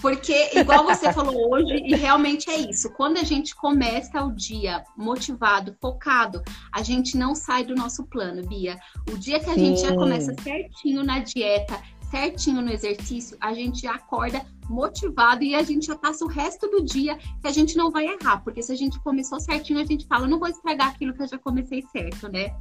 porque, 0.00 0.50
igual 0.54 0.84
você 0.84 1.10
falou 1.12 1.52
hoje, 1.52 1.74
e 1.84 1.94
realmente 1.94 2.50
é 2.50 2.56
isso. 2.56 2.90
Quando 2.90 3.18
a 3.18 3.24
gente 3.24 3.54
começa 3.54 4.22
o 4.22 4.32
dia 4.32 4.84
motivado, 4.96 5.76
focado, 5.80 6.42
a 6.72 6.82
gente 6.82 7.16
não 7.16 7.34
sai 7.34 7.64
do 7.64 7.74
nosso 7.74 8.04
plano, 8.04 8.46
Bia. 8.46 8.78
O 9.10 9.16
dia 9.16 9.40
que 9.40 9.50
a 9.50 9.54
Sim. 9.54 9.76
gente 9.76 9.80
já 9.80 9.94
começa 9.94 10.34
certinho 10.42 11.02
na 11.02 11.20
dieta, 11.20 11.80
certinho 12.10 12.60
no 12.60 12.70
exercício, 12.70 13.36
a 13.40 13.52
gente 13.52 13.86
acorda 13.86 14.44
motivado 14.68 15.42
e 15.42 15.54
a 15.54 15.62
gente 15.62 15.86
já 15.86 15.96
passa 15.96 16.24
o 16.24 16.28
resto 16.28 16.68
do 16.68 16.84
dia 16.84 17.16
que 17.40 17.46
a 17.48 17.50
gente 17.50 17.76
não 17.76 17.90
vai 17.90 18.06
errar. 18.06 18.42
Porque 18.42 18.62
se 18.62 18.72
a 18.72 18.76
gente 18.76 18.98
começou 19.00 19.40
certinho, 19.40 19.80
a 19.80 19.84
gente 19.84 20.06
fala, 20.06 20.26
não 20.26 20.38
vou 20.38 20.48
estragar 20.48 20.88
aquilo 20.88 21.14
que 21.14 21.22
eu 21.22 21.28
já 21.28 21.38
comecei 21.38 21.82
certo, 21.92 22.28
né? 22.30 22.54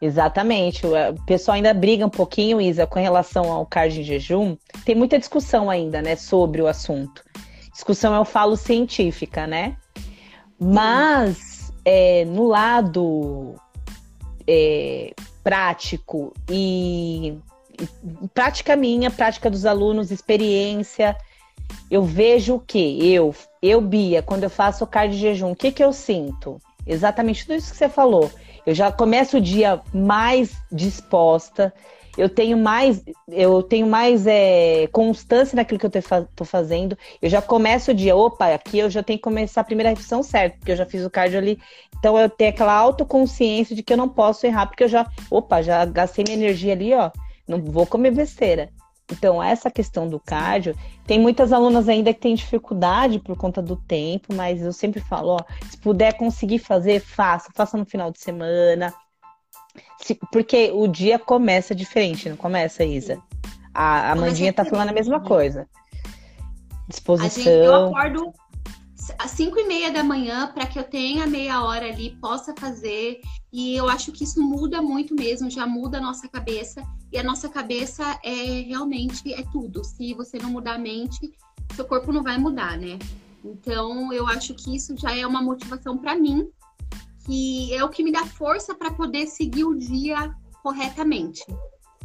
Exatamente. 0.00 0.86
O 0.86 1.24
pessoal 1.26 1.56
ainda 1.56 1.74
briga 1.74 2.06
um 2.06 2.10
pouquinho, 2.10 2.60
Isa, 2.60 2.86
com 2.86 3.00
relação 3.00 3.50
ao 3.50 3.66
cardio 3.66 4.00
em 4.00 4.04
jejum. 4.04 4.56
Tem 4.84 4.94
muita 4.94 5.18
discussão 5.18 5.68
ainda, 5.68 6.00
né, 6.00 6.14
sobre 6.14 6.62
o 6.62 6.68
assunto. 6.68 7.24
Discussão 7.72 8.14
eu 8.14 8.24
falo 8.24 8.56
científica, 8.56 9.46
né? 9.46 9.76
Mas 10.58 11.72
é, 11.84 12.24
no 12.24 12.46
lado 12.46 13.54
é, 14.46 15.12
prático 15.42 16.32
e 16.48 17.36
prática 18.34 18.76
minha, 18.76 19.10
prática 19.10 19.50
dos 19.50 19.66
alunos, 19.66 20.10
experiência, 20.10 21.16
eu 21.90 22.02
vejo 22.02 22.56
o 22.56 22.60
que 22.60 23.12
eu, 23.12 23.34
eu 23.62 23.80
Bia, 23.80 24.22
quando 24.22 24.44
eu 24.44 24.50
faço 24.50 24.84
o 24.84 24.86
cardio 24.86 25.18
jejum, 25.18 25.52
o 25.52 25.56
que 25.56 25.72
que 25.72 25.82
eu 25.82 25.92
sinto? 25.92 26.60
Exatamente 26.86 27.44
tudo 27.44 27.56
isso 27.56 27.70
que 27.70 27.76
você 27.76 27.88
falou 27.88 28.30
eu 28.68 28.74
já 28.74 28.92
começo 28.92 29.38
o 29.38 29.40
dia 29.40 29.80
mais 29.94 30.54
disposta, 30.70 31.72
eu 32.18 32.28
tenho 32.28 32.58
mais, 32.58 33.02
eu 33.26 33.62
tenho 33.62 33.86
mais 33.86 34.26
é, 34.26 34.86
constância 34.92 35.56
naquilo 35.56 35.80
que 35.80 35.86
eu 35.86 35.90
estou 35.90 36.46
fazendo. 36.46 36.94
Eu 37.22 37.30
já 37.30 37.40
começo 37.40 37.92
o 37.92 37.94
dia, 37.94 38.14
opa, 38.14 38.52
aqui 38.52 38.78
eu 38.78 38.90
já 38.90 39.02
tenho 39.02 39.18
que 39.18 39.22
começar 39.22 39.62
a 39.62 39.64
primeira 39.64 39.88
refeição 39.88 40.22
certo, 40.22 40.58
porque 40.58 40.72
eu 40.72 40.76
já 40.76 40.84
fiz 40.84 41.02
o 41.02 41.08
cardio 41.08 41.38
ali. 41.38 41.58
Então 41.98 42.18
eu 42.18 42.28
tenho 42.28 42.50
aquela 42.50 42.74
autoconsciência 42.74 43.74
de 43.74 43.82
que 43.82 43.90
eu 43.90 43.96
não 43.96 44.08
posso 44.08 44.44
errar, 44.44 44.66
porque 44.66 44.84
eu 44.84 44.88
já, 44.88 45.10
opa, 45.30 45.62
já 45.62 45.82
gastei 45.86 46.22
minha 46.22 46.36
energia 46.36 46.74
ali, 46.74 46.92
ó, 46.92 47.10
não 47.48 47.62
vou 47.62 47.86
comer 47.86 48.10
besteira. 48.12 48.70
Então, 49.10 49.42
essa 49.42 49.70
questão 49.70 50.06
do 50.06 50.20
cardio, 50.20 50.76
tem 51.06 51.18
muitas 51.18 51.50
alunas 51.52 51.88
ainda 51.88 52.12
que 52.12 52.20
têm 52.20 52.34
dificuldade 52.34 53.18
por 53.18 53.36
conta 53.36 53.62
do 53.62 53.74
tempo, 53.74 54.34
mas 54.34 54.60
eu 54.60 54.72
sempre 54.72 55.00
falo, 55.00 55.30
ó, 55.30 55.38
se 55.70 55.78
puder 55.78 56.12
conseguir 56.18 56.58
fazer, 56.58 57.00
faça, 57.00 57.50
faça 57.54 57.78
no 57.78 57.86
final 57.86 58.12
de 58.12 58.20
semana. 58.20 58.92
Se, 59.98 60.14
porque 60.30 60.70
o 60.74 60.86
dia 60.86 61.18
começa 61.18 61.74
diferente, 61.74 62.28
não 62.28 62.36
começa, 62.36 62.84
Isa? 62.84 63.18
A, 63.72 64.12
a 64.12 64.14
Mandinha 64.14 64.52
tá 64.52 64.64
falando 64.64 64.90
a 64.90 64.92
mesma 64.92 65.20
coisa. 65.20 65.66
Disposição. 66.86 67.44
Gente, 67.44 67.48
eu 67.48 67.86
acordo 67.86 68.32
às 69.18 69.30
5 69.30 69.58
e 69.58 69.64
meia 69.64 69.90
da 69.90 70.04
manhã 70.04 70.52
para 70.52 70.66
que 70.66 70.78
eu 70.78 70.84
tenha 70.84 71.26
meia 71.26 71.62
hora 71.62 71.86
ali, 71.86 72.16
possa 72.20 72.54
fazer. 72.58 73.20
E 73.52 73.74
eu 73.74 73.88
acho 73.88 74.12
que 74.12 74.24
isso 74.24 74.42
muda 74.42 74.82
muito 74.82 75.14
mesmo, 75.14 75.50
já 75.50 75.66
muda 75.66 75.98
a 75.98 76.00
nossa 76.00 76.28
cabeça. 76.28 76.82
E 77.10 77.18
a 77.18 77.22
nossa 77.22 77.48
cabeça 77.48 78.18
é 78.22 78.62
realmente 78.62 79.32
é 79.32 79.42
tudo. 79.50 79.82
Se 79.84 80.12
você 80.14 80.38
não 80.38 80.50
mudar 80.50 80.74
a 80.74 80.78
mente, 80.78 81.32
seu 81.74 81.84
corpo 81.84 82.12
não 82.12 82.22
vai 82.22 82.36
mudar, 82.38 82.76
né? 82.76 82.98
Então, 83.44 84.12
eu 84.12 84.26
acho 84.26 84.54
que 84.54 84.74
isso 84.76 84.96
já 84.96 85.16
é 85.16 85.26
uma 85.26 85.40
motivação 85.40 85.96
para 85.96 86.14
mim, 86.14 86.48
que 87.24 87.72
é 87.72 87.82
o 87.82 87.88
que 87.88 88.02
me 88.02 88.12
dá 88.12 88.26
força 88.26 88.74
para 88.74 88.92
poder 88.92 89.26
seguir 89.26 89.64
o 89.64 89.78
dia 89.78 90.34
corretamente 90.62 91.44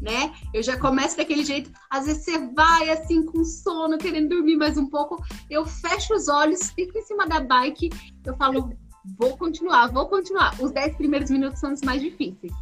né? 0.03 0.34
Eu 0.53 0.62
já 0.62 0.77
começo 0.77 1.15
daquele 1.15 1.45
jeito. 1.45 1.71
Às 1.89 2.06
vezes 2.06 2.25
você 2.25 2.38
vai 2.53 2.89
assim 2.89 3.25
com 3.25 3.43
sono, 3.45 3.97
querendo 3.97 4.29
dormir 4.29 4.58
mais 4.58 4.77
um 4.77 4.88
pouco. 4.88 5.23
Eu 5.49 5.65
fecho 5.65 6.13
os 6.13 6.27
olhos, 6.27 6.71
fico 6.71 6.97
em 6.97 7.01
cima 7.03 7.25
da 7.25 7.39
bike. 7.39 7.89
Eu 8.25 8.36
falo, 8.36 8.69
vou 9.18 9.38
continuar, 9.38 9.92
vou 9.92 10.08
continuar. 10.08 10.56
Os 10.62 10.72
10 10.72 10.96
primeiros 10.96 11.30
minutos 11.30 11.60
são 11.60 11.74
os 11.74 11.82
mais 11.82 12.02
difíceis. 12.02 12.54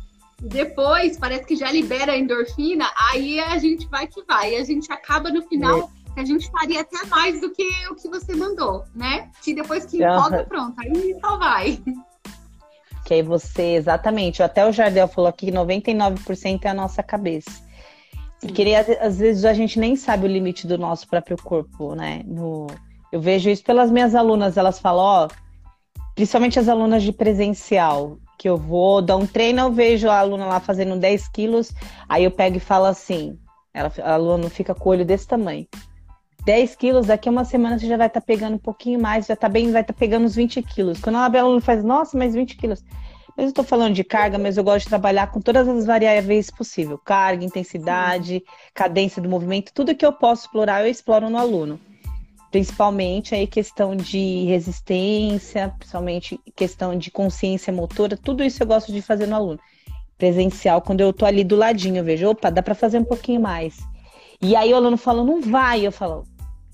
Depois 0.42 1.18
parece 1.18 1.46
que 1.46 1.56
já 1.56 1.72
libera 1.72 2.14
a 2.14 2.18
endorfina, 2.18 2.90
aí 3.12 3.40
a 3.40 3.58
gente 3.60 3.88
vai 3.88 4.08
que 4.08 4.24
vai. 4.24 4.54
E 4.54 4.58
a 4.58 4.64
gente 4.64 4.92
acaba 4.92 5.30
no 5.30 5.44
final. 5.44 5.92
É. 6.18 6.22
A 6.22 6.26
gente 6.26 6.50
faria 6.52 6.82
até 6.82 7.06
mais 7.06 7.40
do 7.40 7.52
que 7.52 7.64
o 7.90 7.96
que 7.96 8.10
você 8.10 8.36
mandou, 8.36 8.84
né? 8.94 9.30
Que 9.42 9.54
depois 9.54 9.86
que 9.86 10.04
empolga, 10.04 10.44
pronto, 10.44 10.76
aí 10.80 11.16
só 11.22 11.38
vai. 11.38 11.82
Que 13.06 13.14
aí 13.14 13.22
você, 13.22 13.76
exatamente, 13.76 14.44
até 14.44 14.68
o 14.68 14.74
Jardel 14.74 15.08
falou 15.08 15.30
aqui 15.30 15.46
que 15.46 15.52
99% 15.52 16.66
é 16.66 16.70
a 16.70 16.74
nossa 16.74 17.02
cabeça. 17.02 17.52
Porque 18.42 18.62
ele, 18.62 18.76
às 18.76 19.20
vezes 19.20 19.46
a 19.46 19.54
gente 19.54 19.80
nem 19.80 19.96
sabe 19.96 20.26
o 20.26 20.28
limite 20.28 20.66
do 20.66 20.78
nosso 20.78 21.08
próprio 21.08 21.38
corpo, 21.38 21.94
né? 21.96 22.24
No, 22.26 22.68
eu 23.12 23.22
vejo 23.22 23.50
isso 23.50 23.64
pelas 23.64 23.92
minhas 23.92 24.16
alunas, 24.16 24.58
elas 24.58 24.80
falam, 24.80 25.04
ó, 25.04 25.28
principalmente 26.22 26.60
as 26.60 26.70
alunas 26.70 27.02
de 27.02 27.12
presencial, 27.12 28.20
que 28.38 28.48
eu 28.48 28.56
vou 28.56 29.02
dar 29.02 29.18
um 29.18 29.26
treino, 29.26 29.60
eu 29.62 29.72
vejo 29.72 30.08
a 30.08 30.20
aluna 30.20 30.46
lá 30.46 30.60
fazendo 30.60 30.96
10 30.96 31.28
quilos, 31.30 31.72
aí 32.08 32.26
eu 32.26 32.30
pego 32.30 32.58
e 32.58 32.60
falo 32.60 32.86
assim, 32.86 33.40
ela, 33.74 33.92
a 34.04 34.14
aluna 34.14 34.48
fica 34.48 34.76
com 34.76 34.88
o 34.88 34.92
olho 34.92 35.04
desse 35.04 35.28
tamanho. 35.28 35.68
10 36.46 36.76
quilos, 36.76 37.08
daqui 37.08 37.28
a 37.28 37.32
uma 37.32 37.44
semana 37.44 37.80
você 37.80 37.88
já 37.88 37.98
vai 37.98 38.06
estar 38.06 38.22
tá 38.22 38.26
pegando 38.28 38.54
um 38.54 38.60
pouquinho 38.60 39.02
mais, 39.02 39.26
já 39.26 39.36
tá 39.36 39.50
bem, 39.50 39.72
vai 39.72 39.82
estar 39.82 39.94
tá 39.94 40.00
pegando 40.00 40.26
uns 40.26 40.36
20 40.36 40.62
quilos. 40.62 41.02
Quando 41.02 41.16
a 41.16 41.26
aluna 41.26 41.60
faz, 41.60 41.84
nossa, 41.84 42.16
mais 42.16 42.36
20 42.36 42.56
quilos. 42.56 42.84
Mas 43.36 43.46
eu 43.46 43.50
estou 43.50 43.64
falando 43.64 43.96
de 43.96 44.04
carga, 44.04 44.38
mas 44.38 44.58
eu 44.58 44.64
gosto 44.64 44.84
de 44.84 44.90
trabalhar 44.90 45.32
com 45.32 45.42
todas 45.42 45.68
as 45.68 45.88
variáveis 45.88 46.52
possível. 46.52 47.00
Carga, 47.00 47.44
intensidade, 47.44 48.44
cadência 48.76 49.20
do 49.20 49.28
movimento, 49.28 49.74
tudo 49.74 49.96
que 49.96 50.06
eu 50.06 50.14
posso 50.14 50.44
explorar, 50.44 50.84
eu 50.84 50.92
exploro 50.92 51.32
no 51.32 51.38
aluno 51.40 51.80
principalmente 52.52 53.34
aí 53.34 53.48
questão 53.48 53.96
de 53.96 54.44
resistência, 54.46 55.74
principalmente 55.80 56.40
questão 56.56 56.98
de 56.98 57.10
consciência 57.10 57.72
motora, 57.72 58.18
tudo 58.18 58.44
isso 58.44 58.62
eu 58.62 58.68
gosto 58.68 58.92
de 58.92 59.02
fazer 59.02 59.26
no 59.26 59.36
aluno. 59.36 59.60
Presencial, 60.18 60.82
quando 60.82 61.02
eu 61.02 61.14
tô 61.14 61.26
ali 61.26 61.44
do 61.44 61.56
ladinho, 61.56 61.98
eu 61.98 62.04
vejo, 62.04 62.30
opa, 62.30 62.52
dá 62.52 62.62
para 62.62 62.76
fazer 62.76 63.00
um 63.00 63.06
pouquinho 63.06 63.42
mais. 63.42 63.80
E 64.42 64.56
aí 64.56 64.74
o 64.74 64.76
aluno 64.76 64.98
fala, 64.98 65.24
não 65.24 65.42
vai, 65.42 65.88
eu 65.88 65.92
falo, 65.92 66.26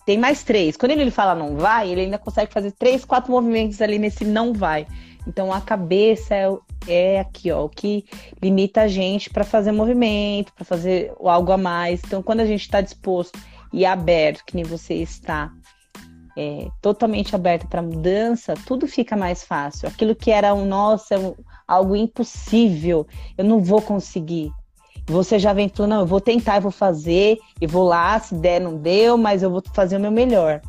tem 0.05 0.17
mais 0.17 0.43
três. 0.43 0.75
Quando 0.75 0.91
ele 0.91 1.11
fala 1.11 1.35
não 1.35 1.55
vai, 1.57 1.89
ele 1.89 2.01
ainda 2.01 2.17
consegue 2.17 2.51
fazer 2.51 2.71
três, 2.71 3.05
quatro 3.05 3.31
movimentos 3.31 3.81
ali 3.81 3.99
nesse 3.99 4.25
não 4.25 4.53
vai. 4.53 4.87
Então 5.27 5.53
a 5.53 5.61
cabeça 5.61 6.33
é, 6.33 6.47
é 6.87 7.19
aqui, 7.19 7.51
ó, 7.51 7.65
o 7.65 7.69
que 7.69 8.05
limita 8.41 8.81
a 8.81 8.87
gente 8.87 9.29
para 9.29 9.43
fazer 9.43 9.73
movimento, 9.73 10.53
para 10.53 10.63
fazer 10.65 11.13
algo 11.19 11.51
a 11.51 11.57
mais. 11.57 12.01
Então 12.05 12.23
quando 12.23 12.39
a 12.39 12.45
gente 12.45 12.61
está 12.61 12.81
disposto 12.81 13.37
e 13.71 13.85
aberto, 13.85 14.43
que 14.45 14.55
nem 14.55 14.63
você 14.63 14.95
está, 14.95 15.51
é, 16.37 16.69
totalmente 16.81 17.35
aberto 17.35 17.67
para 17.67 17.81
mudança, 17.81 18.53
tudo 18.65 18.87
fica 18.87 19.17
mais 19.17 19.43
fácil. 19.43 19.87
Aquilo 19.87 20.15
que 20.15 20.29
era 20.29 20.53
um 20.53 20.65
nossa, 20.65 21.17
um, 21.17 21.33
algo 21.67 21.95
impossível, 21.95 23.07
eu 23.35 23.43
não 23.43 23.59
vou 23.59 23.81
conseguir. 23.81 24.51
Você 25.07 25.39
já 25.39 25.51
vem 25.51 25.67
falando, 25.67 25.91
não, 25.91 25.99
eu 26.01 26.05
vou 26.05 26.21
tentar, 26.21 26.57
eu 26.57 26.61
vou 26.61 26.71
fazer, 26.71 27.39
e 27.59 27.65
vou 27.65 27.85
lá, 27.85 28.19
se 28.19 28.35
der, 28.35 28.61
não 28.61 28.77
deu, 28.77 29.17
mas 29.17 29.41
eu 29.41 29.49
vou 29.49 29.63
fazer 29.73 29.97
o 29.97 29.99
meu 29.99 30.11
melhor. 30.11 30.61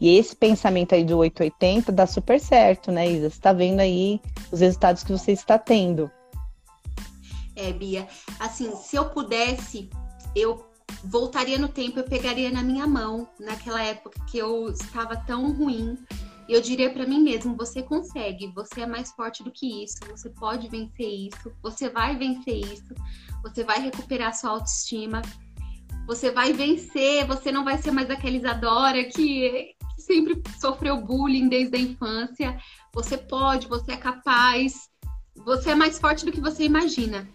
E 0.00 0.16
esse 0.16 0.34
pensamento 0.34 0.94
aí 0.94 1.04
do 1.04 1.18
880 1.18 1.92
dá 1.92 2.06
super 2.06 2.40
certo, 2.40 2.90
né, 2.90 3.08
Isa? 3.08 3.30
Você 3.30 3.36
está 3.36 3.52
vendo 3.52 3.78
aí 3.78 4.20
os 4.50 4.58
resultados 4.58 5.04
que 5.04 5.12
você 5.12 5.30
está 5.30 5.56
tendo. 5.56 6.10
É, 7.54 7.72
Bia, 7.72 8.08
assim, 8.40 8.74
se 8.74 8.96
eu 8.96 9.04
pudesse, 9.10 9.88
eu 10.34 10.71
voltaria 11.04 11.58
no 11.58 11.68
tempo, 11.68 11.98
eu 11.98 12.04
pegaria 12.04 12.50
na 12.50 12.62
minha 12.62 12.86
mão, 12.86 13.28
naquela 13.38 13.82
época 13.82 14.18
que 14.26 14.38
eu 14.38 14.68
estava 14.68 15.16
tão 15.16 15.52
ruim, 15.52 15.96
e 16.48 16.52
eu 16.54 16.60
diria 16.60 16.90
para 16.92 17.06
mim 17.06 17.22
mesmo: 17.22 17.56
você 17.56 17.82
consegue, 17.82 18.52
você 18.54 18.82
é 18.82 18.86
mais 18.86 19.10
forte 19.12 19.42
do 19.42 19.50
que 19.50 19.84
isso, 19.84 19.98
você 20.08 20.28
pode 20.30 20.68
vencer 20.68 21.28
isso, 21.28 21.52
você 21.62 21.88
vai 21.88 22.16
vencer 22.16 22.58
isso, 22.58 22.94
você 23.42 23.64
vai 23.64 23.80
recuperar 23.80 24.34
sua 24.34 24.50
autoestima, 24.50 25.22
você 26.06 26.30
vai 26.30 26.52
vencer, 26.52 27.26
você 27.26 27.52
não 27.52 27.64
vai 27.64 27.78
ser 27.78 27.90
mais 27.90 28.10
aquela 28.10 28.36
Isadora 28.36 29.04
que, 29.04 29.74
que 29.94 30.02
sempre 30.02 30.42
sofreu 30.60 31.00
bullying 31.00 31.48
desde 31.48 31.76
a 31.76 31.80
infância. 31.80 32.58
Você 32.94 33.16
pode, 33.16 33.68
você 33.68 33.92
é 33.92 33.96
capaz, 33.96 34.90
você 35.44 35.70
é 35.70 35.74
mais 35.74 35.98
forte 35.98 36.24
do 36.24 36.32
que 36.32 36.40
você 36.40 36.64
imagina. 36.64 37.28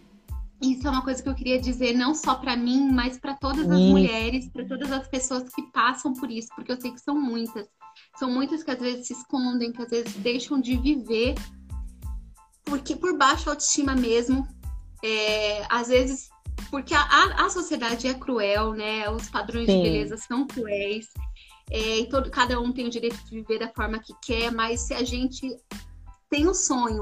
Isso 0.61 0.87
é 0.87 0.89
uma 0.89 1.03
coisa 1.03 1.21
que 1.21 1.29
eu 1.29 1.35
queria 1.35 1.59
dizer 1.59 1.93
não 1.93 2.15
só 2.15 2.35
para 2.35 2.57
mim, 2.57 2.91
mas 2.91 3.19
para 3.19 3.35
todas 3.35 3.69
as 3.69 3.79
mulheres, 3.79 4.49
para 4.49 4.65
todas 4.65 4.91
as 4.91 5.07
pessoas 5.07 5.43
que 5.53 5.61
passam 5.71 6.13
por 6.13 6.31
isso, 6.31 6.49
porque 6.55 6.71
eu 6.71 6.81
sei 6.81 6.91
que 6.91 6.99
são 6.99 7.19
muitas. 7.19 7.67
São 8.17 8.31
muitas 8.31 8.63
que 8.63 8.71
às 8.71 8.79
vezes 8.79 9.07
se 9.07 9.13
escondem, 9.13 9.71
que 9.71 9.81
às 9.81 9.89
vezes 9.89 10.13
deixam 10.15 10.59
de 10.59 10.75
viver 10.77 11.35
porque 12.63 12.95
por 12.95 13.17
baixa 13.17 13.49
autoestima 13.49 13.95
mesmo. 13.95 14.47
É, 15.03 15.65
às 15.69 15.87
vezes 15.89 16.29
porque 16.71 16.93
a, 16.93 17.01
a, 17.01 17.45
a, 17.45 17.49
sociedade 17.49 18.07
é 18.07 18.13
cruel, 18.13 18.73
né? 18.73 19.09
Os 19.09 19.29
padrões 19.29 19.67
Sim. 19.67 19.77
de 19.77 19.89
beleza 19.89 20.17
são 20.17 20.45
cruéis. 20.45 21.07
É, 21.69 21.99
e 21.99 22.09
todo, 22.09 22.29
cada 22.29 22.59
um 22.59 22.71
tem 22.71 22.87
o 22.87 22.89
direito 22.89 23.17
de 23.25 23.35
viver 23.35 23.59
da 23.59 23.69
forma 23.69 23.99
que 23.99 24.13
quer, 24.23 24.51
mas 24.51 24.81
se 24.81 24.93
a 24.93 25.03
gente 25.03 25.47
tem 26.29 26.47
o 26.47 26.53
sonho 26.53 27.01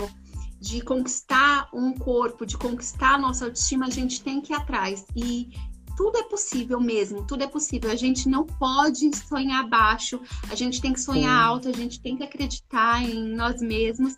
de 0.65 0.81
conquistar 0.81 1.69
um 1.71 1.93
corpo, 1.93 2.43
de 2.43 2.57
conquistar 2.57 3.13
a 3.13 3.17
nossa 3.19 3.45
autoestima, 3.45 3.85
a 3.85 3.89
gente 3.91 4.23
tem 4.23 4.41
que 4.41 4.51
ir 4.51 4.55
atrás. 4.55 5.05
E 5.15 5.51
tudo 5.95 6.17
é 6.17 6.23
possível 6.23 6.81
mesmo, 6.81 7.23
tudo 7.23 7.43
é 7.43 7.47
possível. 7.47 7.91
A 7.91 7.95
gente 7.95 8.27
não 8.27 8.43
pode 8.43 9.15
sonhar 9.15 9.69
baixo, 9.69 10.19
a 10.49 10.55
gente 10.55 10.81
tem 10.81 10.91
que 10.91 10.99
sonhar 10.99 11.43
Sim. 11.43 11.49
alto, 11.49 11.69
a 11.69 11.71
gente 11.71 12.01
tem 12.01 12.17
que 12.17 12.23
acreditar 12.23 13.03
em 13.03 13.35
nós 13.35 13.61
mesmos, 13.61 14.15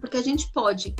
porque 0.00 0.16
a 0.16 0.22
gente 0.22 0.48
pode. 0.52 0.94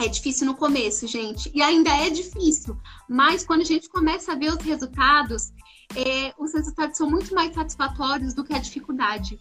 É 0.00 0.06
difícil 0.06 0.46
no 0.46 0.54
começo, 0.54 1.08
gente, 1.08 1.50
e 1.52 1.60
ainda 1.60 1.90
é 1.90 2.08
difícil, 2.08 2.78
mas 3.10 3.44
quando 3.44 3.62
a 3.62 3.64
gente 3.64 3.88
começa 3.88 4.32
a 4.32 4.36
ver 4.36 4.52
os 4.52 4.62
resultados, 4.62 5.52
é, 5.96 6.32
os 6.38 6.54
resultados 6.54 6.96
são 6.96 7.10
muito 7.10 7.34
mais 7.34 7.52
satisfatórios 7.52 8.34
do 8.34 8.44
que 8.44 8.54
a 8.54 8.60
dificuldade. 8.60 9.40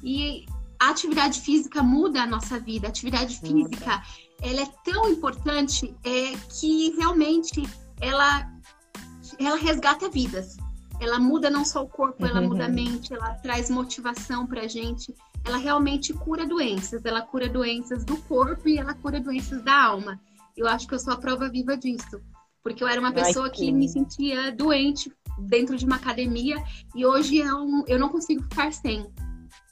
E 0.00 0.46
a 0.80 0.90
atividade 0.90 1.40
física 1.40 1.82
muda 1.82 2.22
a 2.22 2.26
nossa 2.26 2.58
vida. 2.60 2.86
A 2.86 2.90
atividade 2.90 3.38
física, 3.40 4.02
ela 4.42 4.62
é 4.62 4.66
tão 4.84 5.08
importante 5.08 5.94
é, 6.04 6.36
que 6.58 6.94
realmente 6.96 7.62
ela, 8.00 8.50
ela 9.38 9.56
resgata 9.56 10.08
vidas. 10.08 10.56
Ela 11.00 11.18
muda 11.18 11.48
não 11.48 11.64
só 11.64 11.84
o 11.84 11.88
corpo, 11.88 12.26
ela 12.26 12.40
muda 12.40 12.66
a 12.66 12.68
mente, 12.68 13.14
ela 13.14 13.34
traz 13.34 13.70
motivação 13.70 14.46
pra 14.46 14.66
gente. 14.66 15.14
Ela 15.44 15.56
realmente 15.56 16.12
cura 16.12 16.46
doenças. 16.46 17.04
Ela 17.04 17.22
cura 17.22 17.48
doenças 17.48 18.04
do 18.04 18.16
corpo 18.22 18.68
e 18.68 18.78
ela 18.78 18.94
cura 18.94 19.20
doenças 19.20 19.62
da 19.62 19.84
alma. 19.84 20.20
Eu 20.56 20.66
acho 20.66 20.88
que 20.88 20.94
eu 20.94 20.98
sou 20.98 21.12
a 21.12 21.16
prova 21.16 21.48
viva 21.48 21.76
disso. 21.76 22.20
Porque 22.62 22.82
eu 22.82 22.88
era 22.88 23.00
uma 23.00 23.12
pessoa 23.12 23.46
Ai, 23.46 23.50
que... 23.52 23.66
que 23.66 23.72
me 23.72 23.88
sentia 23.88 24.50
doente 24.50 25.12
dentro 25.38 25.76
de 25.76 25.84
uma 25.84 25.96
academia 25.96 26.56
e 26.94 27.06
hoje 27.06 27.36
eu, 27.36 27.84
eu 27.86 27.98
não 27.98 28.08
consigo 28.08 28.42
ficar 28.42 28.72
sem 28.72 29.08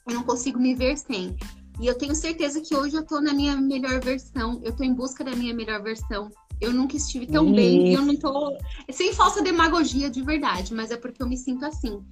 eu 0.07 0.15
não 0.15 0.23
consigo 0.23 0.59
me 0.59 0.73
ver 0.73 0.97
sem. 0.97 1.35
E 1.79 1.85
eu 1.85 1.95
tenho 1.95 2.15
certeza 2.15 2.61
que 2.61 2.75
hoje 2.75 2.95
eu 2.95 3.05
tô 3.05 3.21
na 3.21 3.33
minha 3.33 3.55
melhor 3.55 3.99
versão, 3.99 4.59
eu 4.63 4.75
tô 4.75 4.83
em 4.83 4.93
busca 4.93 5.23
da 5.23 5.35
minha 5.35 5.53
melhor 5.53 5.81
versão. 5.81 6.29
Eu 6.59 6.73
nunca 6.73 6.97
estive 6.97 7.27
tão 7.27 7.45
Isso. 7.45 7.55
bem 7.55 7.89
e 7.89 7.93
eu 7.93 8.01
não 8.01 8.15
tô. 8.15 8.57
Sem 8.91 9.13
falsa 9.13 9.43
demagogia 9.43 10.09
de 10.09 10.23
verdade, 10.23 10.73
mas 10.73 10.89
é 10.89 10.97
porque 10.97 11.21
eu 11.21 11.27
me 11.27 11.37
sinto 11.37 11.63
assim. 11.65 12.03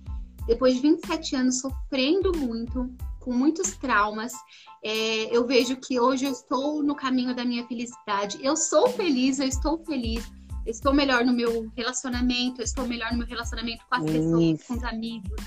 Depois 0.45 0.75
de 0.75 0.81
27 0.81 1.35
anos 1.35 1.59
sofrendo 1.59 2.31
muito, 2.37 2.91
com 3.19 3.33
muitos 3.33 3.75
traumas, 3.77 4.33
é, 4.83 5.35
eu 5.35 5.47
vejo 5.47 5.75
que 5.77 5.99
hoje 5.99 6.25
eu 6.25 6.31
estou 6.31 6.83
no 6.83 6.95
caminho 6.95 7.35
da 7.35 7.43
minha 7.43 7.65
felicidade. 7.65 8.37
Eu 8.39 8.55
sou 8.55 8.87
feliz, 8.89 9.39
eu 9.39 9.47
estou 9.47 9.83
feliz. 9.83 10.23
Estou 10.63 10.93
melhor 10.93 11.25
no 11.25 11.33
meu 11.33 11.67
relacionamento, 11.75 12.61
eu 12.61 12.65
estou 12.65 12.87
melhor 12.87 13.11
no 13.11 13.19
meu 13.19 13.27
relacionamento 13.27 13.83
com 13.89 13.95
as 13.95 14.03
Isso. 14.03 14.13
pessoas, 14.13 14.63
com 14.63 14.73
os 14.75 14.83
amigos, 14.83 15.43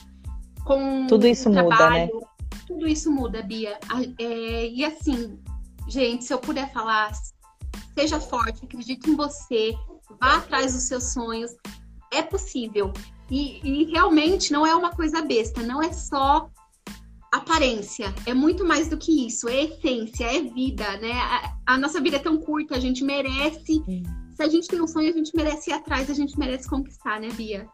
com 0.64 1.06
Tudo 1.06 1.26
isso 1.26 1.48
o 1.48 1.52
trabalho. 1.52 2.06
Muda, 2.12 2.26
né? 2.26 2.37
Tudo 2.68 2.86
isso 2.86 3.10
muda, 3.10 3.42
Bia. 3.42 3.80
É, 4.18 4.68
e 4.68 4.84
assim, 4.84 5.40
gente, 5.88 6.24
se 6.24 6.32
eu 6.32 6.38
puder 6.38 6.70
falar, 6.70 7.10
seja 7.98 8.20
forte, 8.20 8.64
acredite 8.64 9.10
em 9.10 9.16
você, 9.16 9.72
vá 10.20 10.36
atrás 10.36 10.74
dos 10.74 10.82
seus 10.82 11.04
sonhos. 11.04 11.50
É 12.12 12.22
possível. 12.22 12.92
E, 13.30 13.60
e 13.62 13.84
realmente 13.90 14.52
não 14.52 14.66
é 14.66 14.74
uma 14.74 14.90
coisa 14.90 15.22
besta, 15.22 15.62
não 15.62 15.82
é 15.82 15.92
só 15.92 16.50
aparência, 17.32 18.14
é 18.24 18.32
muito 18.32 18.64
mais 18.64 18.88
do 18.88 18.96
que 18.96 19.26
isso, 19.26 19.48
é 19.48 19.64
essência, 19.64 20.24
é 20.24 20.40
vida, 20.40 20.96
né? 20.98 21.12
A, 21.12 21.74
a 21.74 21.78
nossa 21.78 22.00
vida 22.00 22.16
é 22.16 22.20
tão 22.20 22.38
curta, 22.38 22.76
a 22.76 22.80
gente 22.80 23.04
merece. 23.04 23.82
Se 24.34 24.42
a 24.42 24.48
gente 24.48 24.68
tem 24.68 24.80
um 24.80 24.86
sonho, 24.86 25.10
a 25.10 25.12
gente 25.12 25.34
merece 25.34 25.70
ir 25.70 25.74
atrás, 25.74 26.08
a 26.08 26.14
gente 26.14 26.38
merece 26.38 26.68
conquistar, 26.68 27.20
né, 27.20 27.28
Bia? 27.32 27.68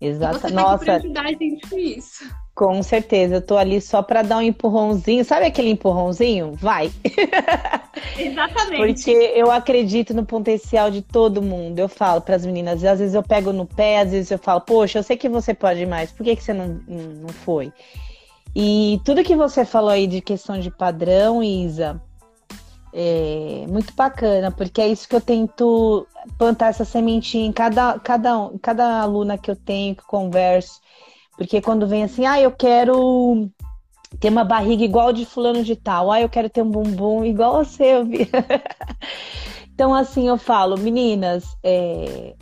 Exato. 0.00 0.40
Você 0.40 0.50
Nossa. 0.50 1.00
Tem 1.38 1.56
que 1.56 1.76
isso. 1.76 2.24
Com 2.54 2.82
certeza, 2.82 3.36
eu 3.36 3.42
tô 3.42 3.56
ali 3.56 3.80
só 3.80 4.02
para 4.02 4.22
dar 4.22 4.38
um 4.38 4.42
empurrãozinho. 4.42 5.24
Sabe 5.24 5.46
aquele 5.46 5.70
empurrãozinho? 5.70 6.54
Vai. 6.54 6.90
Exatamente. 8.18 8.76
Porque 8.76 9.10
eu 9.34 9.50
acredito 9.50 10.14
no 10.14 10.24
potencial 10.24 10.90
de 10.90 11.02
todo 11.02 11.42
mundo. 11.42 11.78
Eu 11.78 11.88
falo 11.88 12.20
para 12.20 12.36
as 12.36 12.44
meninas, 12.44 12.84
às 12.84 12.98
vezes 12.98 13.14
eu 13.14 13.22
pego 13.22 13.52
no 13.52 13.66
pé, 13.66 14.00
às 14.00 14.10
vezes 14.10 14.30
eu 14.30 14.38
falo, 14.38 14.60
poxa, 14.60 14.98
eu 14.98 15.02
sei 15.02 15.16
que 15.16 15.28
você 15.28 15.54
pode 15.54 15.84
mais, 15.86 16.12
por 16.12 16.24
que, 16.24 16.36
que 16.36 16.42
você 16.42 16.52
não, 16.52 16.80
não 16.86 17.28
foi? 17.28 17.72
E 18.54 19.00
tudo 19.04 19.22
que 19.22 19.36
você 19.36 19.64
falou 19.64 19.90
aí 19.90 20.06
de 20.06 20.20
questão 20.20 20.58
de 20.58 20.70
padrão, 20.70 21.42
Isa, 21.42 22.02
é 22.92 23.66
muito 23.68 23.94
bacana, 23.94 24.50
porque 24.50 24.80
é 24.80 24.88
isso 24.88 25.08
que 25.08 25.14
eu 25.14 25.20
tento 25.20 26.06
plantar 26.36 26.68
essa 26.68 26.84
sementinha 26.84 27.46
em 27.46 27.52
cada, 27.52 27.98
cada, 27.98 28.50
cada 28.60 29.00
aluna 29.00 29.38
que 29.38 29.50
eu 29.50 29.56
tenho, 29.56 29.94
que 29.94 30.02
converso. 30.04 30.80
Porque 31.36 31.60
quando 31.60 31.86
vem 31.86 32.04
assim, 32.04 32.26
ah, 32.26 32.40
eu 32.40 32.50
quero 32.50 33.48
ter 34.18 34.28
uma 34.28 34.44
barriga 34.44 34.84
igual 34.84 35.12
de 35.12 35.24
fulano 35.24 35.62
de 35.62 35.76
tal, 35.76 36.10
ah, 36.10 36.20
eu 36.20 36.28
quero 36.28 36.50
ter 36.50 36.62
um 36.62 36.70
bumbum 36.70 37.24
igual 37.24 37.58
a 37.58 37.64
seu. 37.64 38.06
então, 39.72 39.94
assim, 39.94 40.28
eu 40.28 40.36
falo, 40.36 40.76
meninas, 40.78 41.44
é, 41.62 42.34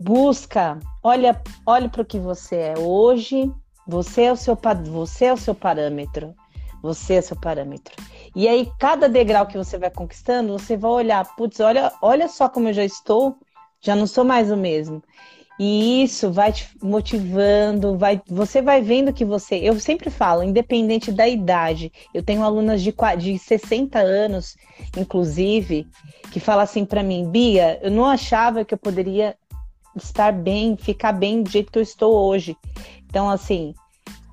busca, 0.00 0.78
olha, 1.02 1.40
olha 1.66 1.88
para 1.88 2.02
o 2.02 2.06
que 2.06 2.18
você 2.18 2.56
é 2.56 2.78
hoje, 2.78 3.52
você 3.86 4.24
é 4.24 4.32
o 4.32 4.36
seu 4.36 4.58
você 4.90 5.26
é 5.26 5.32
o 5.32 5.36
seu 5.36 5.54
parâmetro. 5.54 6.34
Você 6.82 7.14
é 7.14 7.18
o 7.18 7.22
seu 7.22 7.36
parâmetro. 7.36 7.94
E 8.34 8.46
aí, 8.48 8.70
cada 8.78 9.08
degrau 9.08 9.46
que 9.46 9.56
você 9.56 9.78
vai 9.78 9.90
conquistando, 9.90 10.52
você 10.52 10.76
vai 10.76 10.90
olhar, 10.90 11.24
putz, 11.36 11.60
olha, 11.60 11.92
olha 12.00 12.28
só 12.28 12.48
como 12.48 12.68
eu 12.68 12.72
já 12.72 12.84
estou, 12.84 13.36
já 13.80 13.94
não 13.94 14.06
sou 14.06 14.24
mais 14.24 14.50
o 14.50 14.56
mesmo. 14.56 15.02
E 15.58 16.04
isso 16.04 16.30
vai 16.30 16.52
te 16.52 16.68
motivando, 16.80 17.98
vai, 17.98 18.22
você 18.28 18.62
vai 18.62 18.80
vendo 18.80 19.12
que 19.12 19.24
você. 19.24 19.56
Eu 19.56 19.78
sempre 19.80 20.08
falo, 20.08 20.44
independente 20.44 21.10
da 21.10 21.26
idade, 21.26 21.92
eu 22.14 22.22
tenho 22.22 22.44
alunas 22.44 22.80
de, 22.80 22.94
de 23.18 23.38
60 23.38 23.98
anos, 23.98 24.56
inclusive, 24.96 25.88
que 26.30 26.38
falam 26.38 26.62
assim 26.62 26.84
para 26.84 27.02
mim, 27.02 27.28
Bia, 27.28 27.80
eu 27.82 27.90
não 27.90 28.04
achava 28.04 28.64
que 28.64 28.72
eu 28.72 28.78
poderia 28.78 29.36
estar 29.96 30.32
bem, 30.32 30.76
ficar 30.76 31.12
bem 31.12 31.42
do 31.42 31.50
jeito 31.50 31.72
que 31.72 31.78
eu 31.78 31.82
estou 31.82 32.14
hoje. 32.14 32.56
Então, 33.08 33.28
assim, 33.28 33.74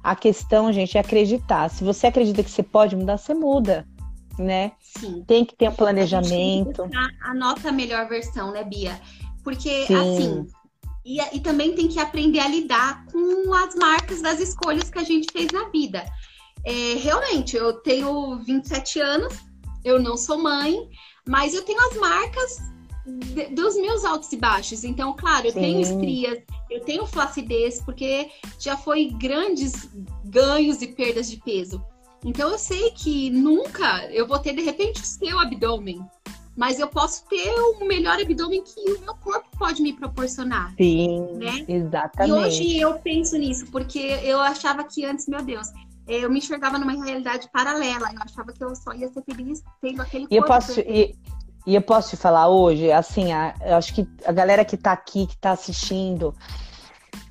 a 0.05 0.15
questão, 0.15 0.71
gente, 0.71 0.99
é 0.99 1.01
acreditar. 1.01 1.67
Se 1.67 1.83
você 1.83 2.05
acredita 2.05 2.43
que 2.43 2.51
você 2.51 2.61
pode 2.61 2.95
mudar, 2.95 3.17
você 3.17 3.33
muda, 3.33 3.87
né? 4.37 4.73
Sim. 4.79 5.23
Tem 5.25 5.43
que 5.43 5.55
ter 5.55 5.67
um 5.67 5.73
planejamento. 5.73 6.83
A, 6.83 7.31
a 7.31 7.33
nossa 7.33 7.71
melhor 7.71 8.07
versão, 8.07 8.51
né, 8.51 8.63
Bia? 8.63 9.01
Porque, 9.43 9.87
Sim. 9.87 9.95
assim, 9.95 10.47
e, 11.03 11.19
e 11.35 11.39
também 11.39 11.73
tem 11.73 11.87
que 11.87 11.99
aprender 11.99 12.37
a 12.39 12.47
lidar 12.47 13.03
com 13.07 13.51
as 13.51 13.73
marcas 13.73 14.21
das 14.21 14.39
escolhas 14.39 14.91
que 14.91 14.99
a 14.99 15.03
gente 15.03 15.27
fez 15.33 15.47
na 15.51 15.69
vida. 15.69 16.05
É, 16.63 16.93
realmente, 16.99 17.57
eu 17.57 17.73
tenho 17.81 18.37
27 18.43 18.99
anos, 18.99 19.33
eu 19.83 19.99
não 19.99 20.15
sou 20.15 20.37
mãe, 20.37 20.87
mas 21.27 21.55
eu 21.55 21.63
tenho 21.63 21.79
as 21.79 21.97
marcas 21.97 22.59
de, 23.05 23.47
dos 23.47 23.75
meus 23.75 24.03
altos 24.03 24.31
e 24.31 24.37
baixos. 24.37 24.83
Então, 24.83 25.13
claro, 25.13 25.47
eu 25.47 25.51
Sim. 25.51 25.61
tenho 25.61 25.81
estrias, 25.81 26.43
eu 26.69 26.81
tenho 26.81 27.05
flacidez, 27.05 27.81
porque 27.81 28.29
já 28.59 28.75
foi 28.75 29.11
grandes 29.11 29.89
ganhos 30.25 30.81
e 30.81 30.87
perdas 30.87 31.29
de 31.29 31.37
peso. 31.37 31.83
Então, 32.23 32.49
eu 32.49 32.57
sei 32.57 32.91
que 32.91 33.29
nunca 33.29 34.05
eu 34.11 34.27
vou 34.27 34.39
ter, 34.39 34.53
de 34.53 34.61
repente, 34.61 35.01
o 35.01 35.05
seu 35.05 35.39
abdômen 35.39 36.03
mas 36.55 36.79
eu 36.79 36.87
posso 36.87 37.25
ter 37.25 37.53
o 37.53 37.85
melhor 37.85 38.19
abdômen 38.19 38.63
que 38.63 38.79
o 38.93 39.01
meu 39.01 39.13
corpo 39.15 39.45
pode 39.57 39.81
me 39.81 39.91
proporcionar. 39.91 40.73
Sim, 40.77 41.33
né? 41.33 41.65
exatamente. 41.67 42.29
E 42.29 42.31
hoje 42.31 42.79
eu 42.79 42.93
penso 42.99 43.37
nisso, 43.37 43.65
porque 43.69 43.99
eu 44.23 44.39
achava 44.39 44.83
que 44.83 45.03
antes, 45.03 45.27
meu 45.27 45.41
Deus, 45.41 45.67
eu 46.07 46.29
me 46.29 46.37
enxergava 46.39 46.77
numa 46.77 46.93
realidade 46.93 47.49
paralela. 47.51 48.09
Eu 48.13 48.21
achava 48.21 48.53
que 48.53 48.63
eu 48.63 48.73
só 48.75 48.93
ia 48.93 49.09
ser 49.09 49.21
feliz 49.23 49.61
tendo 49.81 50.01
aquele 50.01 50.25
e 50.25 50.27
corpo. 50.27 50.43
Eu 50.43 50.45
posso, 50.45 50.79
e, 50.79 51.15
e, 51.65 51.75
eu 51.75 51.81
posso 51.81 52.11
te 52.11 52.17
falar 52.17 52.47
hoje, 52.47 52.91
assim, 52.91 53.31
a, 53.33 53.53
eu 53.65 53.75
acho 53.75 53.93
que 53.93 54.07
a 54.25 54.31
galera 54.31 54.63
que 54.63 54.77
tá 54.77 54.91
aqui, 54.91 55.27
que 55.27 55.37
tá 55.37 55.51
assistindo, 55.51 56.33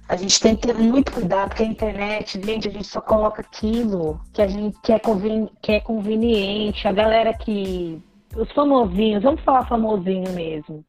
a 0.08 0.16
gente 0.16 0.38
tem 0.40 0.54
que 0.54 0.66
ter 0.66 0.74
muito 0.74 1.12
cuidado, 1.12 1.48
porque 1.48 1.62
a 1.62 1.66
internet, 1.66 2.40
gente, 2.44 2.68
a 2.68 2.70
gente 2.70 2.86
só 2.86 3.00
coloca 3.00 3.40
aquilo 3.40 4.20
que 4.32 4.42
a 4.42 4.46
gente 4.46 4.76
quer, 4.82 5.00
conven, 5.00 5.48
que 5.62 5.72
é 5.72 5.80
conveniente. 5.80 6.86
A 6.86 6.92
galera 6.92 7.32
que 7.32 8.02
os 8.36 8.50
famosinhos, 8.52 9.22
vamos 9.22 9.40
falar 9.42 9.66
famosinho 9.66 10.30
mesmo. 10.32 10.84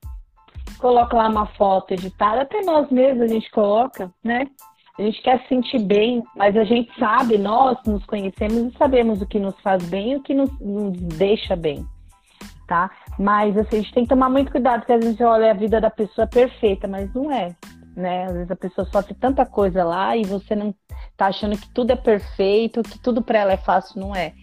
Coloca 0.79 1.15
lá 1.15 1.29
uma 1.29 1.45
foto 1.45 1.93
editada, 1.93 2.41
até 2.41 2.61
nós 2.61 2.89
mesmos 2.89 3.23
a 3.23 3.27
gente 3.27 3.49
coloca, 3.51 4.11
né? 4.23 4.47
A 4.97 5.01
gente 5.01 5.21
quer 5.21 5.41
se 5.41 5.49
sentir 5.49 5.79
bem, 5.79 6.23
mas 6.35 6.55
a 6.55 6.63
gente 6.63 6.91
sabe, 6.97 7.37
nós 7.37 7.77
nos 7.85 8.05
conhecemos 8.05 8.73
e 8.73 8.77
sabemos 8.77 9.21
o 9.21 9.25
que 9.25 9.39
nos 9.39 9.57
faz 9.61 9.83
bem 9.85 10.13
e 10.13 10.15
o 10.15 10.21
que 10.21 10.33
nos, 10.33 10.49
nos 10.59 10.97
deixa 10.97 11.55
bem, 11.55 11.85
tá? 12.67 12.89
Mas 13.19 13.57
assim, 13.57 13.77
a 13.77 13.81
gente 13.81 13.93
tem 13.93 14.03
que 14.03 14.09
tomar 14.09 14.29
muito 14.29 14.51
cuidado, 14.51 14.81
porque 14.81 14.93
às 14.93 15.03
vezes 15.03 15.21
olha 15.21 15.51
a 15.51 15.53
vida 15.53 15.79
da 15.79 15.89
pessoa 15.89 16.27
perfeita, 16.27 16.87
mas 16.87 17.13
não 17.13 17.31
é, 17.31 17.55
né? 17.95 18.25
Às 18.25 18.33
vezes 18.33 18.51
a 18.51 18.55
pessoa 18.55 18.87
sofre 18.91 19.13
tanta 19.13 19.45
coisa 19.45 19.83
lá 19.83 20.15
e 20.15 20.23
você 20.23 20.55
não 20.55 20.73
tá 21.15 21.27
achando 21.27 21.57
que 21.57 21.69
tudo 21.69 21.91
é 21.91 21.95
perfeito, 21.95 22.83
que 22.83 22.99
tudo 22.99 23.21
para 23.21 23.39
ela 23.39 23.53
é 23.53 23.57
fácil, 23.57 23.99
não 23.99 24.15
é 24.15 24.33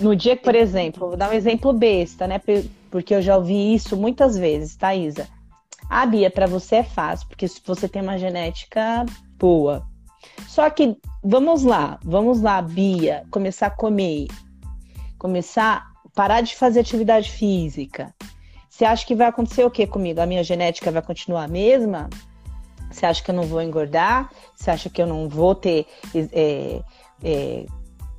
no 0.00 0.14
dia 0.14 0.36
por 0.36 0.54
exemplo, 0.54 1.08
vou 1.08 1.16
dar 1.16 1.30
um 1.30 1.32
exemplo 1.32 1.72
besta, 1.72 2.26
né? 2.26 2.40
Porque 2.90 3.14
eu 3.14 3.22
já 3.22 3.36
ouvi 3.36 3.74
isso 3.74 3.96
muitas 3.96 4.36
vezes, 4.36 4.76
tá, 4.76 4.94
Isa? 4.94 5.26
Ah, 5.88 6.06
Bia, 6.06 6.30
para 6.30 6.46
você 6.46 6.76
é 6.76 6.82
fácil, 6.82 7.26
porque 7.28 7.46
você 7.64 7.88
tem 7.88 8.02
uma 8.02 8.18
genética 8.18 9.04
boa. 9.38 9.86
Só 10.46 10.68
que, 10.70 10.96
vamos 11.22 11.62
lá, 11.62 11.98
vamos 12.02 12.40
lá, 12.40 12.60
Bia, 12.60 13.24
começar 13.30 13.68
a 13.68 13.70
comer, 13.70 14.28
começar 15.18 15.86
parar 16.14 16.40
de 16.40 16.54
fazer 16.54 16.80
atividade 16.80 17.30
física. 17.30 18.14
Você 18.68 18.84
acha 18.84 19.06
que 19.06 19.14
vai 19.14 19.28
acontecer 19.28 19.64
o 19.64 19.70
que 19.70 19.86
comigo? 19.86 20.20
A 20.20 20.26
minha 20.26 20.42
genética 20.42 20.90
vai 20.90 21.02
continuar 21.02 21.44
a 21.44 21.48
mesma? 21.48 22.08
Você 22.90 23.06
acha 23.06 23.22
que 23.22 23.30
eu 23.30 23.34
não 23.34 23.44
vou 23.44 23.62
engordar? 23.62 24.30
Você 24.54 24.70
acha 24.70 24.88
que 24.88 25.00
eu 25.00 25.06
não 25.06 25.28
vou 25.28 25.54
ter 25.54 25.86
é, 26.14 26.80
é, 27.22 27.66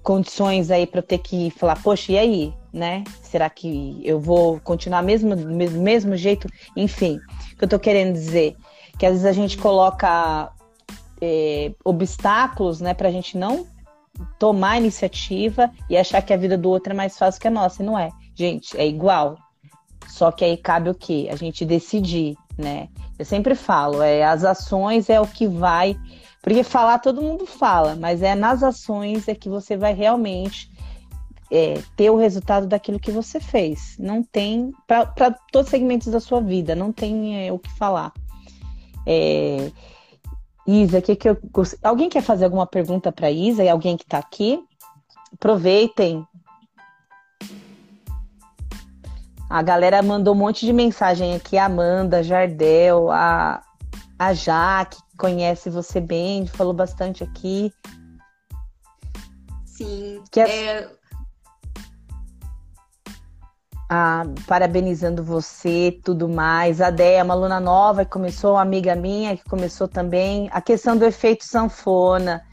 condições 0.04 0.72
aí 0.72 0.86
para 0.86 1.02
ter 1.02 1.18
que 1.18 1.50
falar, 1.52 1.82
poxa, 1.82 2.12
e 2.12 2.18
aí, 2.18 2.54
né? 2.72 3.04
Será 3.22 3.50
que 3.50 4.00
eu 4.04 4.20
vou 4.20 4.60
continuar 4.60 5.02
mesmo 5.02 5.36
do 5.36 5.48
mesmo, 5.48 5.82
mesmo 5.82 6.16
jeito? 6.16 6.48
Enfim, 6.76 7.20
o 7.54 7.58
que 7.58 7.64
eu 7.64 7.66
estou 7.66 7.80
querendo 7.80 8.14
dizer 8.14 8.56
que 8.98 9.06
às 9.06 9.14
vezes 9.14 9.26
a 9.26 9.34
gente 9.34 9.58
coloca 9.58 10.52
é, 11.22 11.74
obstáculos, 11.84 12.80
né, 12.80 12.93
para 12.93 13.10
a 13.10 13.12
gente 13.12 13.38
não 13.38 13.68
tomar 14.39 14.78
iniciativa 14.78 15.72
e 15.89 15.97
achar 15.97 16.22
que 16.22 16.34
a 16.34 16.38
vida 16.38 16.57
do 16.57 16.70
outro 16.70 16.93
é 16.93 16.95
mais 16.95 17.18
fácil 17.18 17.41
que 17.41 17.47
a 17.47 17.51
nossa, 17.51 17.82
e 17.82 17.86
não 17.86 17.97
é. 17.97 18.09
Gente, 18.36 18.78
é 18.78 18.88
igual. 18.88 19.38
Só 20.07 20.32
que 20.32 20.45
aí 20.45 20.57
cabe 20.57 20.89
o 20.89 20.95
quê? 20.95 21.28
A 21.32 21.36
gente 21.36 21.66
decidir, 21.66 22.36
né? 22.57 22.89
Eu 23.18 23.26
sempre 23.26 23.55
falo, 23.55 24.01
é, 24.01 24.24
as 24.24 24.43
ações 24.43 25.09
é 25.09 25.20
o 25.20 25.28
que 25.28 25.47
vai 25.47 25.97
porque 26.45 26.63
falar 26.63 26.99
todo 26.99 27.24
mundo 27.24 27.47
fala, 27.47 27.95
mas 27.95 28.22
é 28.22 28.36
nas 28.36 28.61
ações 28.61 29.28
é 29.28 29.34
que 29.34 29.49
você 29.49 29.76
vai 29.76 29.95
realmente 29.95 30.70
é, 31.51 31.82
ter 31.95 32.11
o 32.11 32.18
resultado 32.18 32.68
daquilo 32.68 32.99
que 32.99 33.09
você 33.09 33.39
fez. 33.39 33.95
Não 33.97 34.22
tem, 34.22 34.72
para 34.86 35.32
todos 35.51 35.66
os 35.66 35.72
segmentos 35.72 36.07
da 36.09 36.20
sua 36.20 36.39
vida, 36.39 36.76
não 36.76 36.91
tem 36.91 37.47
é, 37.47 37.51
o 37.51 37.57
que 37.57 37.72
falar. 37.72 38.13
É, 39.07 39.72
Isa, 40.68 41.01
que 41.01 41.16
que 41.16 41.30
eu, 41.30 41.38
alguém 41.84 42.09
quer 42.09 42.24
fazer 42.24 42.45
alguma 42.45 42.66
pergunta 42.66 43.11
para 43.11 43.30
Isa 43.30 43.63
e 43.63 43.70
alguém 43.70 43.95
que 43.95 44.03
está 44.03 44.18
aqui? 44.18 44.63
Aproveitem. 45.34 46.26
A 49.49 49.61
galera 49.61 50.01
mandou 50.01 50.34
um 50.34 50.38
monte 50.38 50.66
de 50.66 50.74
mensagem 50.74 51.36
aqui, 51.36 51.57
a 51.57 51.66
Amanda, 51.66 52.24
Jardel, 52.24 53.11
a, 53.11 53.61
a 54.18 54.34
Jaque, 54.34 54.97
conhece 55.18 55.70
você 55.70 56.01
bem, 56.01 56.47
falou 56.47 56.74
bastante 56.74 57.24
aqui. 57.24 57.72
Sim. 59.66 60.24
Que 60.32 60.39
é... 60.39 60.49
é... 60.49 61.05
Ah, 63.88 64.24
parabenizando 64.48 65.24
você, 65.24 66.00
tudo 66.04 66.28
mais. 66.28 66.82
A 66.82 66.90
Déia, 66.90 67.24
uma 67.24 67.36
aluna 67.36 67.60
nova 67.60 68.04
que 68.04 68.12
começou, 68.12 68.54
uma 68.54 68.62
amiga 68.62 68.96
minha 68.96 69.38
que 69.38 69.44
começou 69.44 69.88
também. 69.88 70.50
A 70.52 70.60
questão 70.60 70.98
do 70.98 71.06
efeito 71.06 71.46
sanfona, 71.46 72.44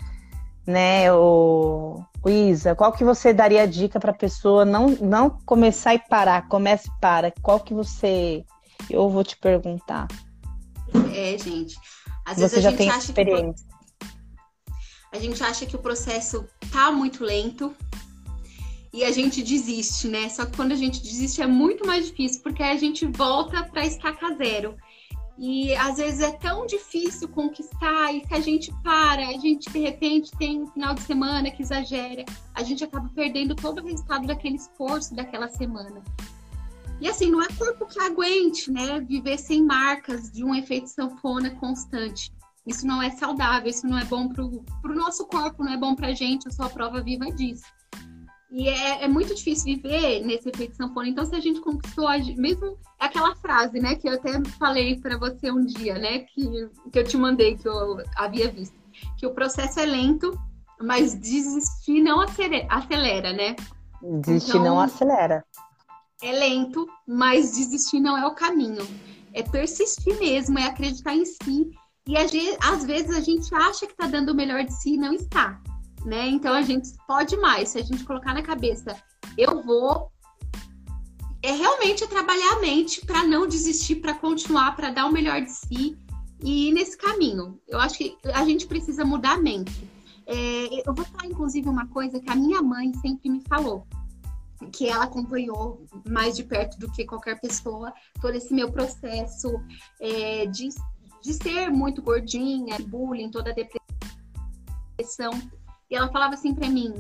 né? 0.67 1.11
O, 1.13 2.05
o 2.23 2.29
Isa, 2.29 2.75
qual 2.75 2.93
que 2.93 3.03
você 3.03 3.33
daria 3.33 3.63
a 3.63 3.67
dica 3.67 3.99
para 3.99 4.11
a 4.11 4.15
pessoa 4.15 4.65
não, 4.65 4.91
não 5.01 5.31
começar 5.47 5.95
e 5.95 5.99
parar? 5.99 6.49
Comece 6.49 6.89
e 6.89 7.01
para. 7.01 7.33
Qual 7.43 7.61
que 7.61 7.73
você. 7.73 8.45
Eu 8.91 9.09
vou 9.09 9.25
te 9.25 9.37
perguntar. 9.39 10.09
É, 11.15 11.39
gente. 11.39 11.77
Às 12.27 12.37
Você 12.37 12.41
vezes 12.41 12.63
já 12.63 12.73
tem 12.73 12.89
experiência. 12.89 13.67
Que, 13.67 15.17
a 15.17 15.19
gente 15.19 15.43
acha 15.43 15.67
que 15.67 15.77
o 15.77 15.79
processo 15.79 16.47
tá 16.71 16.91
muito 16.91 17.25
lento 17.25 17.75
e 18.93 19.05
a 19.05 19.11
gente 19.11 19.43
desiste, 19.43 20.07
né? 20.07 20.29
Só 20.29 20.45
que 20.45 20.57
quando 20.57 20.73
a 20.73 20.77
gente 20.77 21.03
desiste 21.03 21.41
é 21.41 21.47
muito 21.47 21.87
mais 21.87 22.07
difícil, 22.07 22.43
porque 22.43 22.63
a 22.63 22.77
gente 22.77 23.07
volta 23.07 23.65
para 23.65 23.87
estaca 23.87 24.35
zero. 24.35 24.77
E 25.39 25.75
às 25.77 25.97
vezes 25.97 26.21
é 26.21 26.33
tão 26.33 26.67
difícil 26.67 27.27
conquistar, 27.29 28.15
e 28.15 28.25
se 28.27 28.35
a 28.35 28.41
gente 28.41 28.73
para, 28.83 29.29
a 29.29 29.39
gente 29.39 29.73
de 29.73 29.79
repente 29.79 30.31
tem 30.33 30.63
um 30.63 30.67
final 30.67 30.95
de 30.95 31.01
semana 31.03 31.51
que 31.51 31.63
exagera, 31.63 32.25
a 32.55 32.63
gente 32.63 32.85
acaba 32.85 33.09
perdendo 33.15 33.55
todo 33.55 33.81
o 33.81 33.87
resultado 33.87 34.27
daquele 34.27 34.57
esforço 34.57 35.15
daquela 35.15 35.49
semana. 35.49 36.03
E 37.01 37.09
assim, 37.09 37.31
não 37.31 37.43
é 37.43 37.49
corpo 37.49 37.87
que 37.87 37.99
aguente, 37.99 38.71
né? 38.71 39.01
Viver 39.01 39.39
sem 39.39 39.65
marcas 39.65 40.31
de 40.31 40.45
um 40.45 40.55
efeito 40.55 40.89
sanfona 40.89 41.51
constante. 41.51 42.31
Isso 42.65 42.87
não 42.87 43.03
é 43.03 43.11
saudável, 43.11 43.69
isso 43.69 43.87
não 43.87 43.99
é 43.99 44.05
bom 44.05 44.29
para 44.29 44.45
o 44.45 44.95
nosso 44.95 45.27
corpo, 45.27 45.65
não 45.65 45.73
é 45.73 45.77
bom 45.77 45.97
para 45.97 46.09
a 46.09 46.15
gente, 46.15 46.47
eu 46.47 46.53
sou 46.53 46.67
a 46.67 46.71
prova 46.71 47.03
viva 47.03 47.25
disso. 47.33 47.65
E 48.53 48.69
é, 48.69 49.05
é, 49.05 49.09
muito 49.09 49.35
difícil 49.35 49.65
viver 49.65 50.25
nesse 50.25 50.51
efeito 50.51 50.77
sanfona. 50.77 51.09
Então, 51.09 51.25
se 51.25 51.35
a 51.35 51.41
gente 51.41 51.61
conquistou, 51.61 52.07
mesmo 52.37 52.77
aquela 53.01 53.35
frase, 53.37 53.81
né, 53.81 53.95
que 53.95 54.07
eu 54.07 54.13
até 54.13 54.31
falei 54.59 55.01
para 55.01 55.17
você 55.17 55.51
um 55.51 55.65
dia, 55.65 55.95
né, 55.95 56.21
que, 56.21 56.69
que 56.93 56.99
eu 56.99 57.05
te 57.05 57.17
mandei, 57.17 57.57
que 57.57 57.67
eu 57.67 57.97
havia 58.15 58.51
visto, 58.51 58.77
que 59.17 59.27
o 59.27 59.33
processo 59.33 59.81
é 59.81 59.87
lento, 59.87 60.39
mas 60.79 61.15
desistir 61.15 62.03
não 62.03 62.21
acelera, 62.21 63.33
né? 63.33 63.57
Desistir 64.03 64.51
então, 64.51 64.65
não 64.65 64.81
acelera 64.81 65.43
é 66.23 66.33
lento, 66.33 66.89
mas 67.07 67.53
desistir 67.53 68.01
não 68.01 68.17
é 68.17 68.27
o 68.27 68.35
caminho. 68.35 68.87
É 69.35 69.43
persistir 69.43 70.19
mesmo, 70.19 70.59
é 70.59 70.67
acreditar 70.67 71.15
em 71.15 71.25
si. 71.25 71.71
E 72.07 72.17
às 72.17 72.85
vezes 72.85 73.17
a 73.17 73.21
gente 73.21 73.53
acha 73.55 73.87
que 73.87 73.93
está 73.93 74.07
dando 74.07 74.31
o 74.31 74.35
melhor 74.35 74.65
de 74.65 74.73
si 74.73 74.95
e 74.95 74.97
não 74.97 75.13
está. 75.13 75.61
Né? 76.05 76.29
Então 76.29 76.53
a 76.53 76.63
gente 76.63 76.91
pode 77.07 77.37
mais. 77.37 77.71
Se 77.71 77.79
a 77.79 77.83
gente 77.83 78.05
colocar 78.05 78.35
na 78.35 78.43
cabeça 78.43 78.97
eu 79.37 79.63
vou 79.63 80.11
é 81.43 81.51
realmente 81.51 82.07
trabalhar 82.07 82.53
a 82.53 82.61
mente 82.61 83.05
para 83.05 83.25
não 83.25 83.49
desistir, 83.49 83.97
para 83.97 84.15
continuar, 84.15 84.77
para 84.77 84.91
dar 84.91 85.07
o 85.07 85.13
melhor 85.13 85.41
de 85.41 85.51
si 85.51 85.99
e 86.41 86.69
ir 86.69 86.73
nesse 86.73 86.97
caminho. 86.97 87.61
Eu 87.67 87.81
acho 87.81 87.99
que 87.99 88.17
a 88.33 88.45
gente 88.45 88.67
precisa 88.67 89.05
mudar 89.05 89.33
a 89.33 89.41
mente. 89.41 89.91
É, 90.25 90.89
eu 90.89 90.95
vou 90.95 91.05
falar, 91.05 91.27
inclusive, 91.27 91.69
uma 91.69 91.89
coisa 91.89 92.21
que 92.21 92.31
a 92.31 92.37
minha 92.37 92.63
mãe 92.63 92.93
sempre 92.95 93.29
me 93.29 93.43
falou, 93.49 93.85
que 94.73 94.89
ela 94.89 95.05
acompanhou 95.05 95.85
mais 96.09 96.37
de 96.37 96.45
perto 96.45 96.79
do 96.79 96.91
que 96.93 97.05
qualquer 97.05 97.41
pessoa 97.41 97.93
todo 98.21 98.37
esse 98.37 98.55
meu 98.55 98.71
processo 98.71 99.53
é, 100.01 100.47
de, 100.47 100.69
de 101.23 101.33
ser 101.35 101.71
muito 101.71 102.01
gordinha, 102.01 102.79
bullying, 102.79 103.33
toda 103.33 103.51
a 103.51 103.55
depressão. 103.55 105.33
E 105.93 105.95
ela 105.95 106.09
falava 106.09 106.33
assim 106.33 106.55
para 106.55 106.71
mim, 106.71 106.95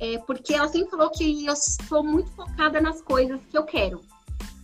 é, 0.00 0.16
porque 0.20 0.54
ela 0.54 0.66
sempre 0.68 0.90
falou 0.90 1.10
que 1.10 1.44
eu 1.44 1.54
sou 1.54 2.02
muito 2.02 2.30
focada 2.30 2.80
nas 2.80 3.02
coisas 3.02 3.38
que 3.44 3.58
eu 3.58 3.62
quero. 3.64 4.00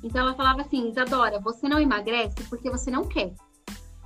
Então 0.03 0.23
ela 0.23 0.35
falava 0.35 0.63
assim, 0.63 0.89
Isadora, 0.89 1.39
você 1.39 1.69
não 1.69 1.79
emagrece 1.79 2.43
porque 2.49 2.71
você 2.71 2.91
não 2.91 3.07
quer. 3.07 3.35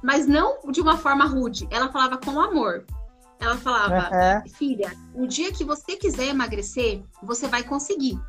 Mas 0.03 0.27
não 0.27 0.59
de 0.73 0.81
uma 0.81 0.99
forma 0.99 1.25
rude. 1.27 1.69
Ela 1.71 1.93
falava 1.93 2.19
com 2.19 2.41
amor. 2.41 2.87
Ela 3.39 3.57
falava, 3.57 4.11
uhum. 4.17 4.51
filha, 4.51 4.93
o 5.15 5.29
dia 5.29 5.53
que 5.53 5.63
você 5.63 5.95
quiser 5.95 6.27
emagrecer, 6.27 7.01
você 7.23 7.47
vai 7.47 7.63
conseguir. 7.63 8.21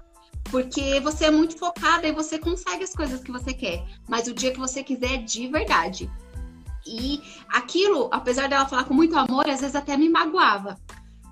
Porque 0.51 0.99
você 0.99 1.25
é 1.25 1.31
muito 1.31 1.57
focada 1.57 2.07
e 2.07 2.11
você 2.11 2.37
consegue 2.37 2.83
as 2.83 2.93
coisas 2.93 3.23
que 3.23 3.31
você 3.31 3.55
quer. 3.55 3.83
Mas 4.07 4.27
o 4.27 4.35
dia 4.35 4.51
que 4.51 4.59
você 4.59 4.83
quiser 4.83 5.23
de 5.23 5.47
verdade. 5.47 6.11
E 6.85 7.23
aquilo, 7.49 8.07
apesar 8.11 8.47
dela 8.47 8.67
falar 8.67 8.83
com 8.83 8.93
muito 8.93 9.17
amor, 9.17 9.49
às 9.49 9.61
vezes 9.61 9.75
até 9.75 9.97
me 9.97 10.09
magoava. 10.09 10.77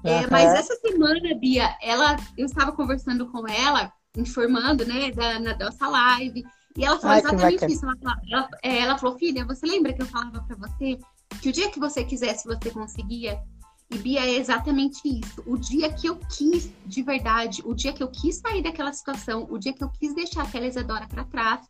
Uhum. 0.07 0.19
É, 0.19 0.27
mas 0.29 0.53
essa 0.53 0.75
semana, 0.75 1.35
Bia, 1.35 1.75
ela, 1.81 2.15
eu 2.37 2.45
estava 2.45 2.71
conversando 2.71 3.27
com 3.27 3.47
ela, 3.47 3.91
informando, 4.15 4.85
né, 4.85 5.11
da, 5.11 5.39
na 5.39 5.57
nossa 5.57 5.87
live. 5.87 6.45
E 6.77 6.85
ela 6.85 6.97
falou 6.99 7.13
Ai, 7.13 7.19
exatamente 7.19 7.65
isso. 7.65 7.85
Ela, 7.85 8.21
ela, 8.31 8.49
é, 8.63 8.77
ela, 8.79 8.97
falou, 8.97 9.17
filha, 9.17 9.45
você 9.45 9.65
lembra 9.65 9.93
que 9.93 10.01
eu 10.01 10.05
falava 10.05 10.41
para 10.41 10.55
você 10.55 10.97
que 11.41 11.49
o 11.49 11.51
dia 11.51 11.69
que 11.69 11.79
você 11.79 12.03
quisesse, 12.03 12.47
você 12.47 12.71
conseguia? 12.71 13.41
E 13.89 13.97
Bia, 13.97 14.21
é 14.21 14.35
exatamente 14.35 15.01
isso. 15.05 15.41
O 15.45 15.57
dia 15.57 15.91
que 15.91 16.07
eu 16.07 16.17
quis, 16.17 16.71
de 16.85 17.01
verdade, 17.01 17.61
o 17.65 17.73
dia 17.73 17.93
que 17.93 18.03
eu 18.03 18.09
quis 18.09 18.37
sair 18.37 18.61
daquela 18.61 18.91
situação, 18.91 19.47
o 19.49 19.57
dia 19.57 19.73
que 19.73 19.83
eu 19.83 19.89
quis 19.89 20.13
deixar 20.13 20.43
aquela 20.43 20.67
Isadora 20.67 21.07
para 21.07 21.23
trás, 21.23 21.61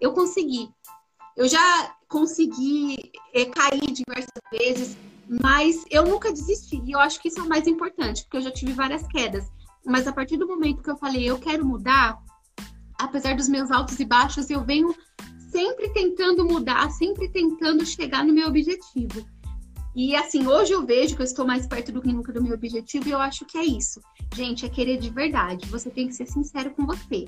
eu 0.00 0.12
consegui. 0.12 0.70
Eu 1.36 1.48
já 1.48 1.94
consegui 2.08 3.12
é, 3.34 3.44
cair 3.46 3.92
diversas 3.92 4.40
vezes, 4.50 4.96
mas 5.28 5.84
eu 5.90 6.04
nunca 6.04 6.32
desisti. 6.32 6.80
E 6.84 6.92
eu 6.92 7.00
acho 7.00 7.20
que 7.20 7.28
isso 7.28 7.40
é 7.40 7.42
o 7.42 7.48
mais 7.48 7.66
importante, 7.66 8.22
porque 8.22 8.36
eu 8.36 8.42
já 8.42 8.50
tive 8.50 8.72
várias 8.72 9.06
quedas. 9.06 9.50
Mas 9.84 10.06
a 10.06 10.12
partir 10.12 10.36
do 10.36 10.46
momento 10.46 10.82
que 10.82 10.90
eu 10.90 10.96
falei, 10.96 11.24
eu 11.24 11.38
quero 11.38 11.64
mudar, 11.64 12.18
apesar 12.98 13.36
dos 13.36 13.48
meus 13.48 13.70
altos 13.70 13.98
e 14.00 14.04
baixos, 14.04 14.50
eu 14.50 14.64
venho 14.64 14.94
sempre 15.50 15.90
tentando 15.90 16.44
mudar, 16.44 16.90
sempre 16.90 17.28
tentando 17.28 17.84
chegar 17.86 18.24
no 18.24 18.32
meu 18.32 18.48
objetivo. 18.48 19.24
E 19.94 20.14
assim, 20.14 20.46
hoje 20.46 20.72
eu 20.72 20.84
vejo 20.84 21.16
que 21.16 21.22
eu 21.22 21.24
estou 21.24 21.46
mais 21.46 21.66
perto 21.66 21.90
do 21.90 22.02
que 22.02 22.12
nunca 22.12 22.30
do 22.30 22.42
meu 22.42 22.52
objetivo 22.52 23.08
e 23.08 23.12
eu 23.12 23.18
acho 23.18 23.46
que 23.46 23.56
é 23.56 23.64
isso. 23.64 24.00
Gente, 24.34 24.66
é 24.66 24.68
querer 24.68 24.98
de 24.98 25.08
verdade. 25.08 25.66
Você 25.70 25.88
tem 25.88 26.06
que 26.06 26.14
ser 26.14 26.26
sincero 26.26 26.70
com 26.72 26.84
você. 26.84 27.24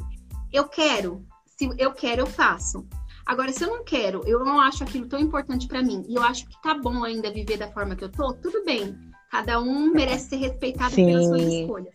Eu 0.53 0.69
quero, 0.69 1.25
se 1.47 1.71
eu 1.79 1.95
quero, 1.95 2.23
eu 2.23 2.27
faço. 2.27 2.87
Agora, 3.29 3.53
se 3.53 3.62
eu 3.62 3.68
não 3.68 3.85
quero, 3.85 4.22
eu 4.26 4.43
não 4.43 4.59
acho 4.59 4.83
aquilo 4.83 5.07
tão 5.07 5.20
importante 5.20 5.68
para 5.68 5.83
mim 5.83 6.03
e 6.09 6.14
eu 6.14 6.22
acho 6.22 6.49
que 6.49 6.62
tá 6.62 6.74
bom 6.74 7.05
ainda 7.05 7.31
viver 7.31 7.59
da 7.59 7.70
forma 7.70 7.95
que 7.95 8.03
eu 8.03 8.09
tô, 8.09 8.33
tudo 8.33 8.64
bem. 8.64 8.99
Cada 9.31 9.61
um 9.61 9.93
merece 9.93 10.31
ser 10.31 10.37
respeitado 10.37 10.95
Sim. 10.95 11.05
pelas 11.05 11.26
suas 11.26 11.43
escolhas. 11.43 11.95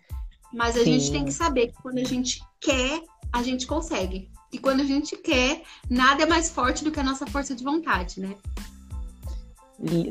Mas 0.54 0.78
a 0.78 0.84
Sim. 0.84 0.94
gente 0.94 1.12
tem 1.12 1.26
que 1.26 1.34
saber 1.34 1.70
que 1.70 1.82
quando 1.82 1.98
a 1.98 2.04
gente 2.04 2.40
quer, 2.62 3.02
a 3.34 3.42
gente 3.42 3.66
consegue. 3.66 4.30
E 4.52 4.60
quando 4.60 4.82
a 4.82 4.86
gente 4.86 5.18
quer, 5.18 5.64
nada 5.90 6.22
é 6.22 6.26
mais 6.28 6.52
forte 6.52 6.84
do 6.84 6.92
que 6.92 7.00
a 7.00 7.04
nossa 7.04 7.26
força 7.26 7.56
de 7.56 7.64
vontade, 7.64 8.20
né? 8.20 8.36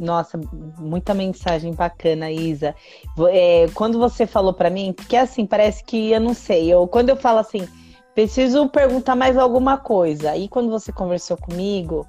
Nossa, 0.00 0.40
muita 0.76 1.14
mensagem 1.14 1.72
bacana, 1.72 2.32
Isa. 2.32 2.74
É, 3.30 3.68
quando 3.74 3.96
você 3.96 4.26
falou 4.26 4.52
para 4.52 4.68
mim, 4.68 4.92
porque 4.92 5.16
assim, 5.16 5.46
parece 5.46 5.84
que 5.84 6.10
eu 6.10 6.20
não 6.20 6.34
sei. 6.34 6.72
Eu, 6.72 6.88
quando 6.88 7.10
eu 7.10 7.16
falo 7.16 7.38
assim, 7.38 7.68
preciso 8.14 8.68
perguntar 8.68 9.14
mais 9.14 9.36
alguma 9.36 9.76
coisa. 9.76 10.30
Aí 10.30 10.48
quando 10.48 10.70
você 10.70 10.92
conversou 10.92 11.36
comigo, 11.36 12.06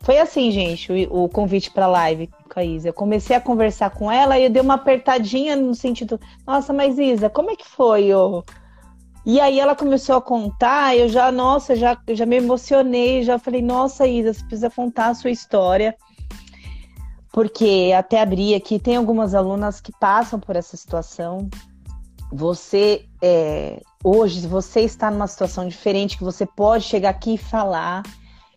foi 0.00 0.18
assim, 0.18 0.50
gente, 0.50 0.92
o, 0.92 1.24
o 1.24 1.28
convite 1.28 1.70
para 1.70 1.86
live 1.86 2.28
com 2.52 2.60
a 2.60 2.64
Isa. 2.64 2.88
Eu 2.88 2.92
comecei 2.92 3.34
a 3.36 3.40
conversar 3.40 3.90
com 3.90 4.10
ela 4.10 4.38
e 4.38 4.44
eu 4.44 4.50
dei 4.50 4.62
uma 4.62 4.74
apertadinha 4.74 5.56
no 5.56 5.74
sentido, 5.74 6.20
nossa, 6.46 6.72
mas 6.72 6.98
Isa, 6.98 7.28
como 7.28 7.50
é 7.50 7.56
que 7.56 7.68
foi? 7.68 8.04
Eu... 8.06 8.44
E 9.24 9.40
aí 9.40 9.58
ela 9.58 9.74
começou 9.74 10.16
a 10.16 10.22
contar, 10.22 10.96
eu 10.96 11.08
já, 11.08 11.32
nossa, 11.32 11.74
já, 11.74 11.98
já 12.10 12.24
me 12.24 12.36
emocionei, 12.36 13.24
já 13.24 13.38
falei, 13.40 13.60
nossa, 13.60 14.06
Isa, 14.06 14.32
você 14.32 14.40
precisa 14.44 14.70
contar 14.70 15.08
a 15.08 15.14
sua 15.14 15.30
história 15.30 15.96
porque 17.36 17.92
até 17.94 18.22
abri 18.22 18.54
aqui, 18.54 18.78
tem 18.78 18.96
algumas 18.96 19.34
alunas 19.34 19.78
que 19.78 19.92
passam 20.00 20.40
por 20.40 20.56
essa 20.56 20.74
situação. 20.74 21.50
Você, 22.32 23.04
é, 23.20 23.82
hoje, 24.06 24.46
você 24.46 24.82
está 24.82 25.10
numa 25.10 25.26
situação 25.26 25.66
diferente, 25.66 26.16
que 26.16 26.22
você 26.22 26.46
pode 26.46 26.84
chegar 26.84 27.10
aqui 27.10 27.34
e 27.34 27.38
falar. 27.38 28.04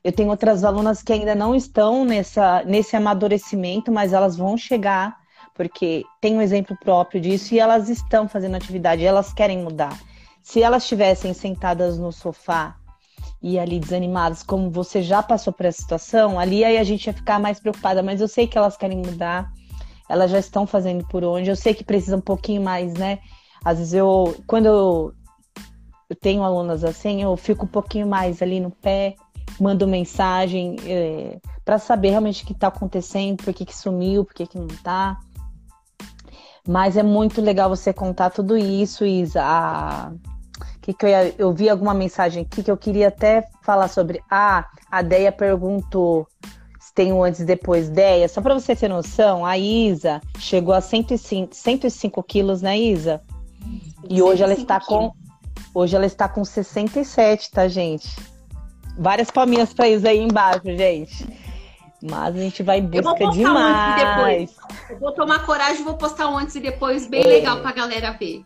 Eu 0.03 0.11
tenho 0.11 0.29
outras 0.29 0.63
alunas 0.63 1.01
que 1.01 1.11
ainda 1.11 1.33
não 1.33 1.55
estão 1.55 2.05
nessa, 2.05 2.63
nesse 2.65 2.95
amadurecimento, 2.95 3.91
mas 3.91 4.13
elas 4.13 4.37
vão 4.37 4.55
chegar, 4.55 5.17
porque 5.55 6.05
tem 6.21 6.37
um 6.37 6.41
exemplo 6.41 6.77
próprio 6.79 7.19
disso, 7.19 7.55
e 7.55 7.59
elas 7.59 7.89
estão 7.89 8.29
fazendo 8.29 8.55
atividade, 8.55 9.03
elas 9.03 9.33
querem 9.33 9.57
mudar. 9.57 9.99
Se 10.43 10.61
elas 10.61 10.83
estivessem 10.83 11.33
sentadas 11.33 11.97
no 11.97 12.11
sofá 12.11 12.75
e 13.41 13.57
ali 13.57 13.79
desanimadas, 13.79 14.43
como 14.43 14.69
você 14.69 15.01
já 15.01 15.23
passou 15.23 15.51
por 15.51 15.65
essa 15.65 15.81
situação, 15.81 16.39
ali 16.39 16.63
aí 16.63 16.77
a 16.77 16.83
gente 16.83 17.07
ia 17.07 17.13
ficar 17.13 17.39
mais 17.39 17.59
preocupada, 17.59 18.03
mas 18.03 18.21
eu 18.21 18.27
sei 18.27 18.45
que 18.45 18.57
elas 18.57 18.77
querem 18.77 18.99
mudar, 18.99 19.51
elas 20.07 20.29
já 20.29 20.37
estão 20.37 20.67
fazendo 20.67 21.07
por 21.07 21.23
onde, 21.23 21.49
eu 21.49 21.55
sei 21.55 21.73
que 21.73 21.83
precisa 21.83 22.15
um 22.17 22.21
pouquinho 22.21 22.61
mais, 22.61 22.93
né? 22.93 23.19
Às 23.63 23.77
vezes 23.79 23.93
eu, 23.93 24.35
quando 24.47 24.67
eu, 24.67 25.13
eu 26.09 26.15
tenho 26.15 26.43
alunas 26.43 26.83
assim, 26.83 27.21
eu 27.21 27.35
fico 27.37 27.65
um 27.65 27.67
pouquinho 27.67 28.07
mais 28.07 28.41
ali 28.41 28.59
no 28.59 28.71
pé, 28.71 29.15
mando 29.59 29.87
mensagem 29.87 30.75
é, 30.85 31.39
para 31.63 31.77
saber 31.77 32.09
realmente 32.09 32.43
o 32.43 32.47
que 32.47 32.53
está 32.53 32.67
acontecendo, 32.67 33.43
por 33.43 33.53
que, 33.53 33.65
que 33.65 33.75
sumiu, 33.75 34.25
por 34.25 34.33
que, 34.33 34.47
que 34.47 34.57
não 34.57 34.67
está. 34.67 35.19
Mas 36.67 36.97
é 36.97 37.03
muito 37.03 37.41
legal 37.41 37.69
você 37.69 37.93
contar 37.93 38.29
tudo 38.29 38.57
isso, 38.57 39.05
Isa. 39.05 39.41
A, 39.43 40.11
que, 40.81 40.93
que 40.93 41.05
eu, 41.05 41.09
ia, 41.09 41.35
eu 41.37 41.53
vi 41.53 41.69
alguma 41.69 41.93
mensagem 41.93 42.43
aqui 42.43 42.63
que 42.63 42.71
eu 42.71 42.77
queria 42.77 43.09
até 43.09 43.47
falar 43.61 43.87
sobre. 43.87 44.21
Ah, 44.29 44.65
a 44.89 45.01
Deia 45.01 45.31
perguntou 45.31 46.27
se 46.79 46.93
tem 46.93 47.13
um 47.13 47.23
antes 47.23 47.41
e 47.41 47.45
depois. 47.45 47.89
Deia, 47.89 48.27
só 48.27 48.41
para 48.41 48.53
você 48.53 48.75
ter 48.75 48.87
noção, 48.87 49.45
a 49.45 49.57
Isa 49.57 50.21
chegou 50.39 50.73
a 50.73 50.81
105, 50.81 51.55
105 51.55 52.23
quilos, 52.23 52.61
né, 52.61 52.77
Isa? 52.77 53.21
E 54.09 54.21
hoje 54.21 54.43
ela 54.43 54.53
está 54.53 54.79
com. 54.79 55.11
Hoje 55.73 55.95
ela 55.95 56.05
está 56.05 56.27
com 56.27 56.43
67, 56.43 57.51
tá, 57.51 57.67
gente? 57.67 58.15
Várias 58.97 59.29
palminhas 59.31 59.73
pra 59.73 59.87
Isa 59.87 60.09
aí 60.09 60.19
embaixo, 60.19 60.65
gente. 60.65 61.27
Mas 62.01 62.35
a 62.35 62.39
gente 62.39 62.63
vai 62.63 62.79
em 62.79 62.85
busca 62.85 63.29
demais. 63.31 64.51
Um 64.89 64.93
eu 64.93 64.99
vou 64.99 65.11
tomar 65.13 65.45
coragem 65.45 65.81
e 65.81 65.83
vou 65.83 65.95
postar 65.95 66.29
um 66.29 66.37
antes 66.37 66.55
e 66.55 66.59
depois 66.59 67.07
bem 67.07 67.21
é. 67.21 67.27
legal 67.27 67.59
pra 67.61 67.71
galera 67.71 68.11
ver. 68.11 68.43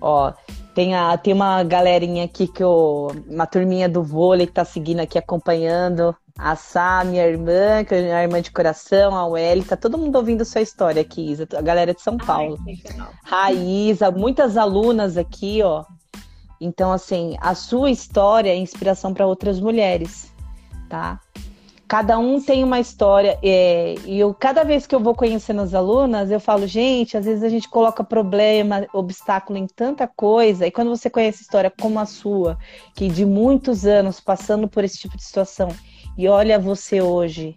Ó, 0.00 0.32
tem, 0.74 0.94
a, 0.94 1.16
tem 1.16 1.32
uma 1.32 1.62
galerinha 1.62 2.24
aqui 2.24 2.46
que 2.46 2.62
eu. 2.62 3.08
Uma 3.28 3.46
turminha 3.46 3.88
do 3.88 4.02
vôlei 4.02 4.46
que 4.46 4.52
tá 4.52 4.64
seguindo 4.64 5.00
aqui, 5.00 5.18
acompanhando. 5.18 6.14
A 6.38 6.54
Sá, 6.54 7.02
minha 7.02 7.26
irmã, 7.26 7.82
que 7.82 7.94
é 7.94 8.14
a 8.14 8.22
irmã 8.22 8.42
de 8.42 8.50
coração, 8.50 9.16
a 9.16 9.26
Welly, 9.26 9.64
tá 9.64 9.74
todo 9.74 9.96
mundo 9.96 10.16
ouvindo 10.16 10.44
sua 10.44 10.60
história 10.60 11.00
aqui, 11.00 11.30
Isa, 11.30 11.48
a 11.56 11.62
galera 11.62 11.94
de 11.94 12.02
São 12.02 12.18
Paulo. 12.18 12.58
Ai, 12.66 13.54
Raíza, 13.54 14.10
muitas 14.10 14.58
alunas 14.58 15.16
aqui, 15.16 15.62
ó. 15.62 15.86
Então, 16.60 16.92
assim, 16.92 17.36
a 17.40 17.54
sua 17.54 17.90
história 17.90 18.50
é 18.50 18.56
inspiração 18.56 19.12
para 19.12 19.26
outras 19.26 19.60
mulheres, 19.60 20.32
tá? 20.88 21.20
cada 21.88 22.18
um 22.18 22.40
tem 22.40 22.64
uma 22.64 22.80
história. 22.80 23.38
É, 23.42 23.94
e 24.04 24.18
eu, 24.18 24.34
cada 24.34 24.64
vez 24.64 24.86
que 24.86 24.94
eu 24.94 25.00
vou 25.00 25.14
conhecendo 25.14 25.60
as 25.60 25.74
alunas, 25.74 26.30
eu 26.30 26.40
falo, 26.40 26.66
gente, 26.66 27.16
às 27.16 27.24
vezes 27.24 27.42
a 27.42 27.48
gente 27.48 27.68
coloca 27.68 28.02
problema, 28.02 28.86
obstáculo 28.92 29.58
em 29.58 29.66
tanta 29.66 30.06
coisa, 30.06 30.66
e 30.66 30.70
quando 30.70 30.90
você 30.90 31.08
conhece 31.08 31.42
história 31.42 31.72
como 31.80 31.98
a 31.98 32.06
sua, 32.06 32.58
que 32.94 33.08
de 33.08 33.24
muitos 33.24 33.86
anos 33.86 34.20
passando 34.20 34.68
por 34.68 34.84
esse 34.84 34.98
tipo 34.98 35.16
de 35.16 35.22
situação, 35.22 35.68
e 36.16 36.28
olha 36.28 36.58
você 36.58 37.00
hoje, 37.00 37.56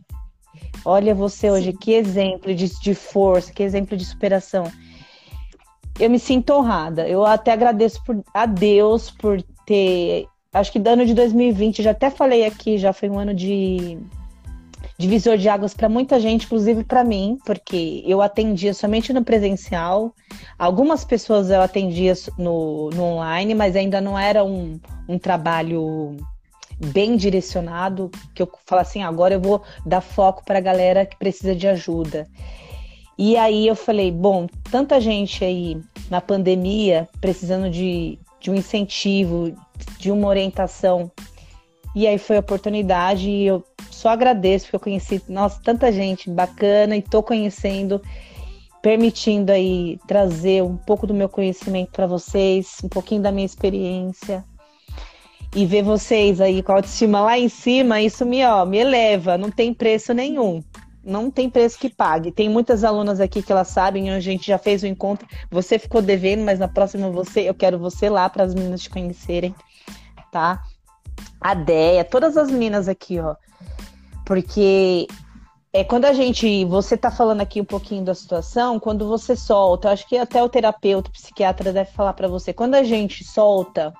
olha 0.84 1.16
você 1.16 1.50
hoje, 1.50 1.72
Sim. 1.72 1.78
que 1.78 1.94
exemplo 1.94 2.54
de, 2.54 2.70
de 2.80 2.94
força, 2.94 3.52
que 3.52 3.64
exemplo 3.64 3.98
de 3.98 4.06
superação. 4.06 4.64
Eu 6.00 6.10
me 6.10 6.20
sinto 6.20 6.54
honrada. 6.54 7.08
Eu 7.08 7.26
até 7.26 7.52
agradeço 7.52 8.02
por, 8.04 8.24
a 8.34 8.46
Deus 8.46 9.12
por 9.12 9.42
ter. 9.66 10.28
Acho 10.54 10.72
que 10.72 10.80
do 10.80 10.88
ano 10.88 11.06
de 11.06 11.14
2020, 11.14 11.84
já 11.84 11.92
até 11.92 12.10
falei 12.10 12.46
aqui, 12.46 12.78
já 12.78 12.92
foi 12.92 13.10
um 13.10 13.20
ano 13.20 13.34
de 13.34 14.00
divisor 14.98 15.38
de 15.38 15.48
águas 15.48 15.74
para 15.74 15.88
muita 15.88 16.20
gente, 16.20 16.46
inclusive 16.46 16.84
para 16.84 17.06
mim, 17.06 17.38
porque 17.46 18.04
eu 18.06 18.22
atendia 18.22 18.74
somente 18.74 19.14
no 19.14 19.24
presencial. 19.24 20.14
Algumas 20.58 21.06
pessoas 21.06 21.50
eu 21.50 21.62
atendia 21.62 22.14
no, 22.38 22.90
no 22.90 23.04
online, 23.04 23.56
mas 23.56 23.78
ainda 23.78 24.02
não 24.02 24.20
era 24.20 24.44
um, 24.44 24.80
um 25.08 25.18
trabalho 25.18 26.18
bem 26.88 27.16
direcionado, 27.16 28.12
que 28.34 28.42
eu 28.42 28.50
falo 28.66 28.82
assim, 28.82 29.02
agora 29.04 29.34
eu 29.34 29.42
vou 29.42 29.62
dar 29.86 30.02
foco 30.02 30.44
para 30.44 30.60
a 30.60 30.62
galera 30.62 31.06
que 31.06 31.18
precisa 31.18 31.56
de 31.56 31.68
ajuda. 31.68 32.28
E 33.22 33.36
aí 33.36 33.68
eu 33.68 33.76
falei, 33.76 34.14
bom, 34.14 34.48
tanta 34.72 35.02
gente 35.02 35.44
aí 35.44 35.78
na 36.10 36.22
pandemia 36.22 37.06
precisando 37.20 37.70
de, 37.70 38.18
de 38.40 38.50
um 38.50 38.56
incentivo, 38.56 39.54
de 39.98 40.10
uma 40.10 40.30
orientação. 40.30 41.12
E 41.94 42.08
aí 42.08 42.18
foi 42.18 42.38
a 42.38 42.40
oportunidade 42.40 43.30
e 43.30 43.46
eu 43.46 43.62
só 43.92 44.08
agradeço 44.08 44.68
porque 44.68 44.76
eu 44.78 44.80
conheci, 44.80 45.22
nossa, 45.28 45.60
tanta 45.62 45.92
gente 45.92 46.30
bacana 46.30 46.96
e 46.96 47.02
tô 47.02 47.22
conhecendo, 47.22 48.02
permitindo 48.82 49.52
aí 49.52 50.00
trazer 50.08 50.64
um 50.64 50.78
pouco 50.78 51.06
do 51.06 51.14
meu 51.14 51.28
conhecimento 51.28 51.92
para 51.92 52.08
vocês, 52.08 52.78
um 52.82 52.88
pouquinho 52.88 53.22
da 53.22 53.34
minha 53.34 53.46
experiência. 53.46 54.46
E 55.54 55.66
ver 55.66 55.84
vocês 55.84 56.40
aí 56.40 56.64
com 56.64 56.72
a 56.72 56.76
autoestima 56.76 57.20
lá 57.20 57.38
em 57.38 57.50
cima, 57.50 58.00
isso 58.02 58.26
me, 58.26 58.46
ó, 58.46 58.66
me 58.66 58.78
eleva, 58.78 59.38
não 59.38 59.52
tem 59.52 59.74
preço 59.74 60.14
nenhum 60.14 60.64
não 61.04 61.32
tem 61.32 61.50
preço 61.50 61.80
que 61.80 61.90
pague. 61.90 62.32
Tem 62.32 62.50
muitas 62.50 62.84
alunas 62.84 63.20
aqui 63.20 63.42
que 63.42 63.52
elas 63.52 63.70
sabem, 63.70 64.12
a 64.12 64.20
gente 64.20 64.48
já 64.48 64.58
fez 64.58 64.84
o 64.84 64.88
encontro. 64.88 65.28
Você 65.50 65.80
ficou 65.80 66.02
devendo, 66.02 66.44
mas 66.44 66.60
na 66.60 66.68
próxima 66.68 67.10
você, 67.10 67.42
eu 67.42 67.54
quero 67.54 67.80
você 67.80 68.10
lá 68.10 68.30
para 68.30 68.44
as 68.44 68.54
meninas 68.54 68.82
te 68.82 68.90
conhecerem, 68.90 69.56
tá? 70.32 70.62
A 71.42 71.54
Deia, 71.54 72.04
todas 72.04 72.38
as 72.38 72.50
meninas 72.50 72.88
aqui, 72.88 73.20
ó. 73.20 73.36
Porque 74.26 75.08
é 75.72 75.84
quando 75.84 76.06
a 76.06 76.14
gente, 76.14 76.66
você 76.66 76.98
tá 76.98 77.12
falando 77.12 77.42
aqui 77.42 77.62
um 77.62 77.66
pouquinho 77.66 78.04
da 78.04 78.14
situação, 78.14 78.80
quando 78.80 79.08
você 79.08 79.36
solta, 79.36 79.92
acho 79.92 80.08
que 80.08 80.18
até 80.18 80.44
o 80.44 80.50
terapeuta, 80.50 81.10
o 81.10 81.14
psiquiatra 81.14 81.72
deve 81.72 81.92
falar 81.92 82.14
para 82.14 82.28
você, 82.28 82.52
quando 82.52 82.76
a 82.76 82.84
gente 82.84 83.24
solta 83.24 83.94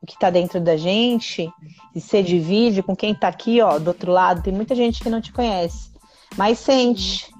o 0.00 0.06
que 0.06 0.18
tá 0.18 0.30
dentro 0.30 0.60
da 0.60 0.76
gente 0.76 1.50
e 1.94 2.00
se 2.00 2.22
divide 2.22 2.82
com 2.82 2.94
quem 2.94 3.14
tá 3.14 3.28
aqui, 3.28 3.60
ó, 3.60 3.78
do 3.78 3.88
outro 3.88 4.12
lado, 4.12 4.42
tem 4.42 4.52
muita 4.52 4.74
gente 4.74 5.02
que 5.02 5.10
não 5.10 5.20
te 5.20 5.32
conhece. 5.32 5.95
Mas 6.36 6.58
sente. 6.58 7.34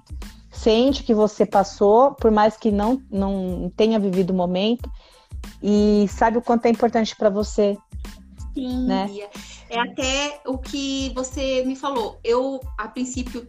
Sente 0.50 1.02
que 1.02 1.14
você 1.14 1.44
passou, 1.44 2.14
por 2.14 2.30
mais 2.30 2.56
que 2.56 2.70
não, 2.70 3.02
não 3.10 3.70
tenha 3.76 3.98
vivido 3.98 4.30
o 4.30 4.34
momento, 4.34 4.90
e 5.62 6.06
sabe 6.08 6.38
o 6.38 6.42
quanto 6.42 6.66
é 6.66 6.70
importante 6.70 7.14
para 7.14 7.28
você. 7.28 7.76
Sim, 8.54 8.86
né? 8.86 9.06
é 9.68 9.78
até 9.78 10.40
o 10.46 10.56
que 10.56 11.12
você 11.14 11.62
me 11.64 11.76
falou. 11.76 12.18
Eu, 12.24 12.60
a 12.78 12.88
princípio, 12.88 13.46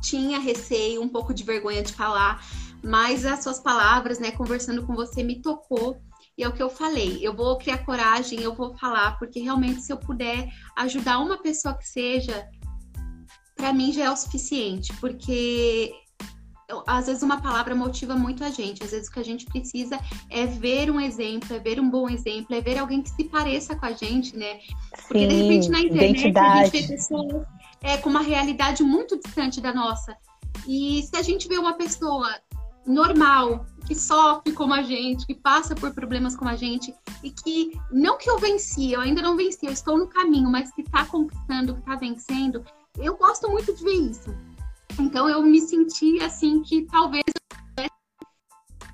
tinha 0.00 0.38
receio, 0.38 1.02
um 1.02 1.08
pouco 1.08 1.32
de 1.32 1.42
vergonha 1.42 1.82
de 1.82 1.92
falar, 1.92 2.46
mas 2.82 3.24
as 3.24 3.42
suas 3.42 3.58
palavras, 3.58 4.18
né, 4.18 4.30
conversando 4.30 4.86
com 4.86 4.94
você, 4.94 5.22
me 5.22 5.40
tocou. 5.40 5.98
E 6.36 6.42
é 6.42 6.48
o 6.48 6.52
que 6.52 6.62
eu 6.62 6.68
falei, 6.68 7.20
eu 7.22 7.34
vou 7.34 7.56
criar 7.56 7.84
coragem, 7.84 8.40
eu 8.40 8.52
vou 8.52 8.76
falar, 8.76 9.16
porque 9.18 9.38
realmente 9.40 9.80
se 9.82 9.92
eu 9.92 9.96
puder 9.96 10.48
ajudar 10.76 11.20
uma 11.20 11.40
pessoa 11.40 11.78
que 11.78 11.88
seja, 11.88 12.48
para 13.54 13.72
mim 13.72 13.92
já 13.92 14.04
é 14.04 14.10
o 14.10 14.16
suficiente, 14.16 14.92
porque 15.00 15.92
às 16.86 17.06
vezes 17.06 17.22
uma 17.22 17.40
palavra 17.40 17.74
motiva 17.74 18.14
muito 18.16 18.42
a 18.42 18.50
gente. 18.50 18.82
Às 18.82 18.90
vezes 18.90 19.08
o 19.08 19.12
que 19.12 19.20
a 19.20 19.24
gente 19.24 19.44
precisa 19.46 19.98
é 20.30 20.46
ver 20.46 20.90
um 20.90 21.00
exemplo, 21.00 21.54
é 21.54 21.58
ver 21.58 21.78
um 21.78 21.90
bom 21.90 22.08
exemplo, 22.08 22.54
é 22.54 22.60
ver 22.60 22.78
alguém 22.78 23.02
que 23.02 23.10
se 23.10 23.24
pareça 23.24 23.76
com 23.76 23.86
a 23.86 23.92
gente, 23.92 24.36
né? 24.36 24.58
Porque 25.06 25.20
Sim, 25.20 25.28
de 25.28 25.34
repente 25.42 25.68
na 25.68 25.80
internet 25.80 26.20
identidade. 26.20 26.60
a 26.60 26.64
gente 26.64 26.86
vê 26.86 26.94
pessoas 26.94 27.46
é, 27.82 27.96
com 27.98 28.08
uma 28.08 28.22
realidade 28.22 28.82
muito 28.82 29.18
distante 29.18 29.60
da 29.60 29.72
nossa. 29.72 30.16
E 30.66 31.02
se 31.02 31.16
a 31.16 31.22
gente 31.22 31.46
vê 31.46 31.58
uma 31.58 31.74
pessoa 31.74 32.34
normal, 32.86 33.66
que 33.86 33.94
sofre 33.94 34.52
como 34.52 34.72
a 34.72 34.82
gente, 34.82 35.26
que 35.26 35.34
passa 35.34 35.74
por 35.74 35.92
problemas 35.94 36.36
como 36.36 36.50
a 36.50 36.56
gente, 36.56 36.94
e 37.22 37.30
que 37.30 37.72
não 37.90 38.16
que 38.16 38.28
eu 38.28 38.38
venci, 38.38 38.92
eu 38.92 39.00
ainda 39.00 39.20
não 39.20 39.36
venci, 39.36 39.66
eu 39.66 39.72
estou 39.72 39.98
no 39.98 40.06
caminho, 40.06 40.50
mas 40.50 40.70
que 40.72 40.82
está 40.82 41.04
conquistando, 41.04 41.74
que 41.74 41.80
está 41.80 41.96
vencendo, 41.96 42.64
eu 42.98 43.16
gosto 43.16 43.50
muito 43.50 43.74
de 43.74 43.82
ver 43.82 44.10
isso. 44.10 44.34
Então 44.98 45.28
eu 45.28 45.42
me 45.42 45.60
senti 45.60 46.22
assim 46.22 46.62
que 46.62 46.82
talvez 46.86 47.24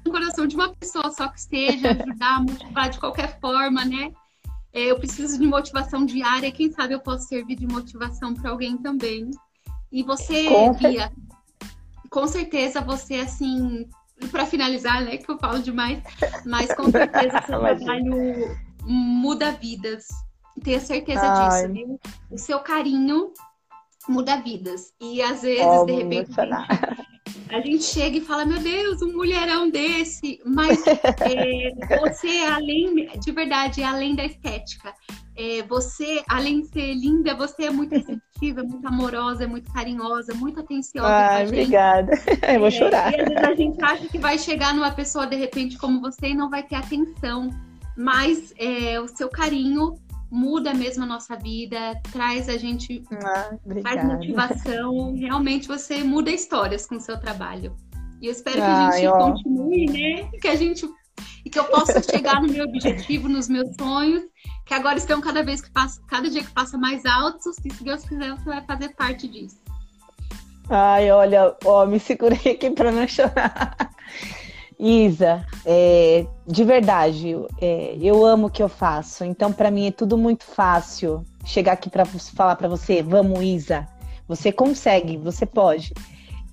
no 0.04 0.10
coração 0.10 0.46
de 0.46 0.56
uma 0.56 0.74
pessoa 0.74 1.10
só 1.10 1.28
que 1.28 1.38
esteja, 1.38 1.90
ajudar, 2.02 2.42
motivar 2.42 2.90
de 2.90 2.98
qualquer 2.98 3.38
forma, 3.40 3.84
né? 3.84 4.12
É, 4.72 4.84
eu 4.84 4.98
preciso 4.98 5.38
de 5.38 5.46
motivação 5.46 6.04
diária, 6.06 6.50
quem 6.52 6.70
sabe 6.70 6.94
eu 6.94 7.00
posso 7.00 7.26
servir 7.26 7.56
de 7.56 7.66
motivação 7.66 8.34
para 8.34 8.50
alguém 8.50 8.76
também. 8.78 9.30
E 9.90 10.02
você, 10.02 10.46
com 10.46 10.72
Bia, 10.74 11.12
com 12.08 12.26
certeza 12.28 12.80
você, 12.80 13.16
assim, 13.16 13.88
para 14.30 14.46
finalizar, 14.46 15.04
né, 15.04 15.16
que 15.16 15.28
eu 15.28 15.38
falo 15.38 15.60
demais, 15.60 16.00
mas 16.46 16.72
com 16.74 16.88
certeza 16.90 17.42
seu 17.46 17.58
trabalho 17.58 18.56
muda 18.84 19.50
vidas. 19.52 20.06
Tenha 20.62 20.80
certeza 20.80 21.26
Ai. 21.26 21.62
disso, 21.62 21.72
viu? 21.72 22.00
O 22.30 22.38
seu 22.38 22.60
carinho 22.60 23.32
muda 24.10 24.36
vidas. 24.36 24.92
E 25.00 25.22
às 25.22 25.42
vezes, 25.42 25.64
oh, 25.64 25.84
de 25.84 25.92
repente, 25.92 26.30
a 27.52 27.60
gente 27.60 27.82
chega 27.82 28.16
e 28.16 28.20
fala, 28.20 28.44
meu 28.44 28.60
Deus, 28.60 29.02
um 29.02 29.12
mulherão 29.12 29.70
desse. 29.70 30.40
Mas 30.44 30.84
é, 30.86 31.98
você, 31.98 32.44
além, 32.50 33.08
de 33.18 33.32
verdade, 33.32 33.82
além 33.82 34.14
da 34.14 34.24
estética, 34.24 34.94
é, 35.36 35.62
você, 35.62 36.22
além 36.28 36.60
de 36.62 36.68
ser 36.68 36.94
linda, 36.94 37.34
você 37.34 37.64
é 37.64 37.70
muito 37.70 37.92
receptiva, 37.92 38.62
muito 38.62 38.86
amorosa, 38.86 39.48
muito 39.48 39.72
carinhosa, 39.72 40.34
muito 40.34 40.60
atenciosa. 40.60 41.08
Ai, 41.08 41.46
obrigada. 41.46 42.12
Eu 42.52 42.58
vou 42.58 42.68
é, 42.68 42.70
chorar. 42.70 43.12
E 43.12 43.20
às 43.20 43.28
vezes 43.28 43.44
a 43.44 43.54
gente 43.54 43.82
acha 43.82 44.08
que 44.08 44.18
vai 44.18 44.38
chegar 44.38 44.74
numa 44.74 44.92
pessoa, 44.92 45.26
de 45.26 45.36
repente, 45.36 45.78
como 45.78 46.00
você, 46.00 46.28
e 46.28 46.34
não 46.34 46.50
vai 46.50 46.62
ter 46.62 46.76
atenção. 46.76 47.50
Mas 47.96 48.54
é, 48.58 49.00
o 49.00 49.08
seu 49.08 49.28
carinho 49.28 49.94
muda 50.30 50.72
mesmo 50.72 51.04
a 51.04 51.06
nossa 51.06 51.36
vida, 51.36 52.00
traz 52.12 52.48
a 52.48 52.56
gente, 52.56 53.02
ah, 53.24 53.50
faz 53.82 54.04
motivação. 54.04 55.14
Realmente 55.16 55.66
você 55.66 56.02
muda 56.02 56.30
histórias 56.30 56.86
com 56.86 56.96
o 56.96 57.00
seu 57.00 57.18
trabalho. 57.18 57.74
E 58.20 58.26
eu 58.26 58.32
espero 58.32 58.56
que 58.56 58.62
a 58.62 58.90
gente 58.92 59.12
continue, 59.12 59.86
né? 59.86 60.30
Que 60.40 60.48
a 60.48 60.56
gente 60.56 60.86
e 61.44 61.50
que 61.50 61.58
eu 61.58 61.64
possa 61.64 62.02
chegar 62.02 62.40
no 62.40 62.48
meu 62.48 62.64
objetivo, 62.64 63.28
nos 63.28 63.48
meus 63.48 63.74
sonhos, 63.78 64.24
que 64.66 64.74
agora 64.74 64.98
estão 64.98 65.20
cada 65.20 65.42
vez 65.42 65.60
que 65.60 65.70
passa, 65.70 66.00
cada 66.06 66.28
dia 66.28 66.42
que 66.42 66.50
passa 66.50 66.76
mais 66.76 67.04
altos, 67.06 67.56
e 67.64 67.72
se 67.72 67.82
Deus 67.82 68.04
quiser, 68.04 68.30
você 68.32 68.44
vai 68.44 68.64
fazer 68.64 68.90
parte 68.90 69.26
disso. 69.26 69.58
Ai, 70.68 71.10
olha, 71.10 71.56
ó, 71.64 71.86
me 71.86 71.98
segurei 71.98 72.52
aqui 72.52 72.70
para 72.70 72.92
não 72.92 73.08
chorar. 73.08 73.90
Isa, 74.80 75.44
é, 75.66 76.26
de 76.46 76.64
verdade, 76.64 77.36
é, 77.60 77.98
eu 78.00 78.24
amo 78.24 78.46
o 78.46 78.50
que 78.50 78.62
eu 78.62 78.68
faço. 78.68 79.24
Então, 79.24 79.52
para 79.52 79.70
mim 79.70 79.88
é 79.88 79.90
tudo 79.90 80.16
muito 80.16 80.44
fácil 80.44 81.22
chegar 81.44 81.72
aqui 81.72 81.90
para 81.90 82.06
falar 82.06 82.56
para 82.56 82.66
você, 82.68 83.02
vamos, 83.02 83.42
Isa. 83.42 83.86
Você 84.26 84.50
consegue, 84.50 85.18
você 85.18 85.44
pode. 85.44 85.92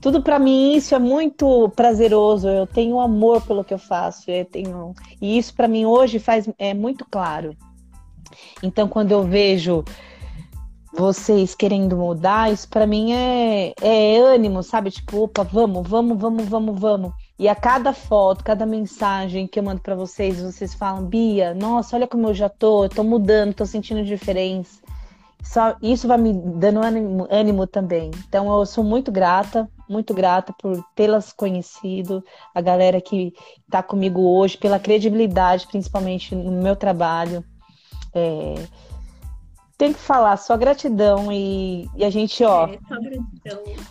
Tudo 0.02 0.22
para 0.22 0.38
mim 0.38 0.76
isso 0.76 0.94
é 0.94 1.00
muito 1.00 1.70
prazeroso. 1.70 2.50
Eu 2.50 2.68
tenho 2.68 3.00
amor 3.00 3.42
pelo 3.42 3.64
que 3.64 3.74
eu 3.74 3.80
faço. 3.80 4.30
Eu 4.30 4.46
tenho 4.46 4.94
e 5.22 5.38
isso 5.38 5.54
para 5.56 5.68
mim 5.68 5.86
hoje 5.86 6.20
faz 6.20 6.50
é 6.58 6.74
muito 6.74 7.06
claro. 7.10 7.56
Então, 8.62 8.88
quando 8.88 9.12
eu 9.12 9.24
vejo 9.24 9.84
vocês 10.94 11.56
querendo 11.56 11.96
mudar, 11.96 12.52
isso 12.52 12.68
para 12.68 12.88
mim 12.88 13.14
é, 13.14 13.74
é 13.82 14.18
ânimo, 14.18 14.64
sabe? 14.64 14.92
Tipo, 14.92 15.24
opa, 15.24 15.44
vamos, 15.44 15.88
vamos, 15.88 16.18
vamos, 16.20 16.46
vamos, 16.46 16.80
vamos. 16.80 17.27
E 17.40 17.48
a 17.48 17.56
cada 17.56 17.94
foto, 17.94 18.44
cada 18.44 18.66
mensagem 18.66 19.46
que 19.48 19.60
eu 19.60 19.64
mando 19.64 19.82
para 19.82 19.96
vocês, 19.96 20.42
vocês 20.42 20.74
falam, 20.74 21.06
Bia, 21.06 21.54
nossa, 21.54 21.96
olha 21.96 22.08
como 22.08 22.28
eu 22.28 22.34
já 22.34 22.50
tô, 22.50 22.86
eu 22.86 22.90
tô 22.90 23.04
mudando, 23.04 23.54
tô 23.54 23.66
sentindo 23.66 24.04
diferença. 24.04 24.82
Só, 25.44 25.76
isso 25.82 26.08
vai 26.08 26.18
me 26.18 26.34
dando 26.34 26.82
ânimo, 26.82 27.28
ânimo 27.30 27.68
também. 27.68 28.10
Então 28.28 28.52
eu 28.58 28.66
sou 28.66 28.84
muito 28.84 29.12
grata, 29.12 29.70
muito 29.88 30.14
grata 30.16 30.54
por 30.60 30.84
tê-las 30.96 31.32
conhecido, 31.32 32.24
a 32.56 32.60
galera 32.60 33.00
que 33.00 33.32
está 33.66 33.84
comigo 33.84 34.20
hoje, 34.22 34.58
pela 34.58 34.80
credibilidade, 34.80 35.68
principalmente 35.68 36.34
no 36.36 36.64
meu 36.64 36.76
trabalho. 36.76 37.46
É, 38.16 38.56
tem 39.78 39.94
que 39.94 40.00
falar 40.00 40.38
só 40.38 40.58
gratidão 40.58 41.32
e, 41.32 41.88
e 41.96 42.04
a 42.04 42.10
gente, 42.10 42.44
ó, 42.44 42.68
é, 42.68 42.80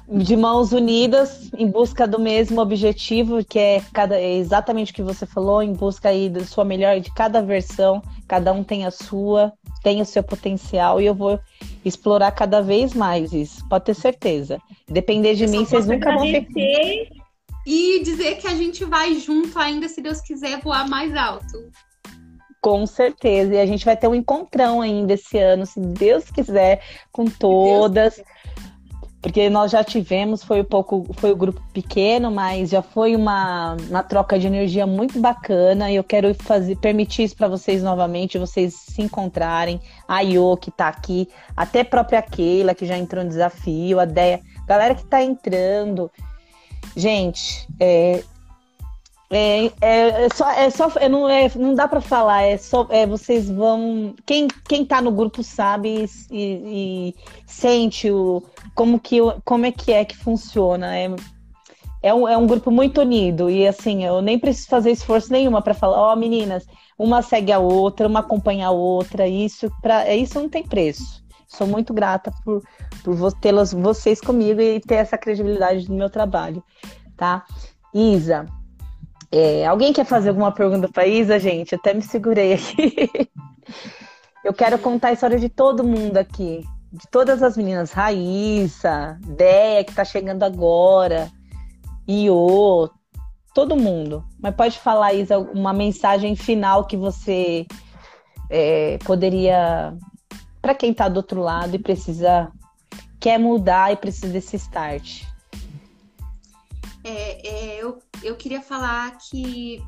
de 0.08 0.36
mãos 0.36 0.72
unidas 0.72 1.50
em 1.56 1.68
busca 1.68 2.06
do 2.06 2.18
mesmo 2.18 2.60
objetivo, 2.60 3.44
que 3.44 3.58
é, 3.58 3.82
cada, 3.92 4.18
é 4.18 4.36
exatamente 4.36 4.92
o 4.92 4.94
que 4.94 5.02
você 5.02 5.26
falou, 5.26 5.62
em 5.62 5.72
busca 5.72 6.08
aí 6.08 6.28
da 6.28 6.44
sua 6.44 6.64
melhor 6.64 7.00
de 7.00 7.12
cada 7.12 7.42
versão, 7.42 8.02
cada 8.28 8.52
um 8.52 8.62
tem 8.62 8.86
a 8.86 8.90
sua, 8.90 9.52
tem 9.82 10.00
o 10.00 10.04
seu 10.06 10.22
potencial 10.22 11.00
e 11.00 11.06
eu 11.06 11.14
vou 11.14 11.38
explorar 11.84 12.30
cada 12.32 12.60
vez 12.60 12.94
mais 12.94 13.32
isso, 13.32 13.66
pode 13.68 13.84
ter 13.86 13.94
certeza. 13.94 14.60
Depender 14.88 15.34
de 15.34 15.44
eu 15.44 15.50
mim, 15.50 15.64
vocês 15.64 15.86
nunca 15.86 16.12
vão 16.14 16.22
ter. 16.30 17.08
E 17.66 18.00
dizer 18.04 18.36
que 18.36 18.46
a 18.46 18.54
gente 18.54 18.84
vai 18.84 19.14
junto 19.16 19.58
ainda, 19.58 19.88
se 19.88 20.00
Deus 20.00 20.20
quiser, 20.20 20.60
voar 20.60 20.88
mais 20.88 21.14
alto. 21.16 21.68
Com 22.60 22.86
certeza. 22.86 23.54
E 23.54 23.60
a 23.60 23.66
gente 23.66 23.84
vai 23.84 23.96
ter 23.96 24.06
um 24.08 24.14
encontrão 24.14 24.80
ainda 24.80 25.14
esse 25.14 25.36
ano, 25.38 25.66
se 25.66 25.80
Deus 25.80 26.30
quiser, 26.30 26.80
com 27.10 27.24
todas. 27.24 28.16
Deus 28.16 28.26
porque 29.26 29.50
nós 29.50 29.72
já 29.72 29.82
tivemos, 29.82 30.44
foi 30.44 30.60
um 30.60 30.64
pouco, 30.64 31.04
foi 31.14 31.32
o 31.32 31.34
um 31.34 31.36
grupo 31.36 31.60
pequeno, 31.72 32.30
mas 32.30 32.70
já 32.70 32.80
foi 32.80 33.16
uma, 33.16 33.76
uma 33.90 34.00
troca 34.04 34.38
de 34.38 34.46
energia 34.46 34.86
muito 34.86 35.18
bacana. 35.18 35.90
E 35.90 35.96
eu 35.96 36.04
quero 36.04 36.32
fazer, 36.32 36.76
permitir 36.76 37.24
isso 37.24 37.34
para 37.34 37.48
vocês 37.48 37.82
novamente, 37.82 38.38
vocês 38.38 38.72
se 38.74 39.02
encontrarem. 39.02 39.80
A 40.06 40.22
Io, 40.22 40.56
que 40.56 40.70
está 40.70 40.86
aqui, 40.86 41.28
até 41.56 41.80
a 41.80 41.84
própria 41.84 42.22
Keila, 42.22 42.72
que 42.72 42.86
já 42.86 42.96
entrou 42.96 43.24
no 43.24 43.28
desafio, 43.28 43.98
a 43.98 44.04
Deia, 44.04 44.40
galera 44.64 44.94
que 44.94 45.02
está 45.02 45.20
entrando. 45.20 46.08
Gente, 46.94 47.66
é, 47.80 48.22
é, 49.28 49.66
é, 49.80 50.24
é, 50.24 50.28
só, 50.32 50.50
é 50.50 50.70
só 50.70 50.88
é, 50.96 51.08
não, 51.08 51.28
é, 51.28 51.50
não 51.56 51.74
dá 51.74 51.88
para 51.88 52.00
falar, 52.00 52.42
é 52.42 52.56
só 52.56 52.86
é, 52.90 53.06
vocês 53.06 53.50
vão. 53.50 54.14
Quem, 54.24 54.46
quem 54.68 54.84
tá 54.84 55.02
no 55.02 55.10
grupo 55.10 55.42
sabe 55.42 56.08
e, 56.30 56.34
e, 57.10 57.14
sente 57.44 58.10
o, 58.10 58.42
como, 58.74 59.00
que, 59.00 59.18
como 59.44 59.66
é 59.66 59.72
que 59.72 59.92
é 59.92 60.04
que 60.04 60.16
funciona. 60.16 60.96
É, 60.96 61.10
é, 62.02 62.14
um, 62.14 62.28
é 62.28 62.36
um 62.36 62.46
grupo 62.46 62.70
muito 62.70 63.00
unido 63.00 63.50
e 63.50 63.66
assim, 63.66 64.04
eu 64.04 64.22
nem 64.22 64.38
preciso 64.38 64.68
fazer 64.68 64.92
esforço 64.92 65.32
nenhuma 65.32 65.60
para 65.60 65.74
falar, 65.74 65.98
ó, 65.98 66.12
oh, 66.12 66.16
meninas, 66.16 66.64
uma 66.96 67.20
segue 67.20 67.50
a 67.50 67.58
outra, 67.58 68.06
uma 68.06 68.20
acompanha 68.20 68.68
a 68.68 68.70
outra, 68.70 69.26
isso, 69.26 69.68
pra, 69.82 70.14
isso 70.14 70.38
não 70.40 70.48
tem 70.48 70.62
preço. 70.62 71.24
Sou 71.48 71.66
muito 71.66 71.92
grata 71.92 72.30
por, 72.44 72.62
por 73.02 73.32
tê-las 73.34 73.72
vocês 73.72 74.20
comigo 74.20 74.60
e 74.60 74.78
ter 74.80 74.96
essa 74.96 75.18
credibilidade 75.18 75.88
no 75.88 75.96
meu 75.96 76.10
trabalho, 76.10 76.62
tá? 77.16 77.44
Isa, 77.92 78.46
é, 79.36 79.66
alguém 79.66 79.92
quer 79.92 80.06
fazer 80.06 80.30
alguma 80.30 80.52
pergunta 80.52 80.88
para 80.88 81.06
Isa, 81.06 81.38
gente? 81.38 81.74
Até 81.74 81.92
me 81.92 82.02
segurei 82.02 82.54
aqui. 82.54 83.10
Eu 84.42 84.54
quero 84.54 84.78
contar 84.78 85.08
a 85.08 85.12
história 85.12 85.38
de 85.38 85.48
todo 85.48 85.84
mundo 85.84 86.16
aqui. 86.16 86.64
De 86.92 87.06
todas 87.10 87.42
as 87.42 87.56
meninas. 87.56 87.92
Raíssa, 87.92 89.18
Déia, 89.26 89.84
que 89.84 89.90
está 89.90 90.04
chegando 90.04 90.44
agora. 90.44 91.30
Iô, 92.08 92.88
todo 93.52 93.76
mundo. 93.76 94.24
Mas 94.40 94.54
pode 94.54 94.78
falar, 94.78 95.12
Isa, 95.12 95.38
uma 95.38 95.72
mensagem 95.72 96.36
final 96.36 96.86
que 96.86 96.96
você 96.96 97.66
é, 98.48 98.98
poderia. 99.04 99.94
Para 100.62 100.74
quem 100.74 100.92
está 100.92 101.08
do 101.08 101.18
outro 101.18 101.40
lado 101.40 101.74
e 101.74 101.78
precisa. 101.78 102.50
Quer 103.18 103.38
mudar 103.38 103.92
e 103.92 103.96
precisa 103.96 104.32
desse 104.32 104.56
start. 104.56 105.24
É, 107.02 107.48
é, 107.48 107.82
eu, 107.82 107.98
eu 108.22 108.36
queria 108.36 108.62
falar 108.62 109.16
que 109.18 109.82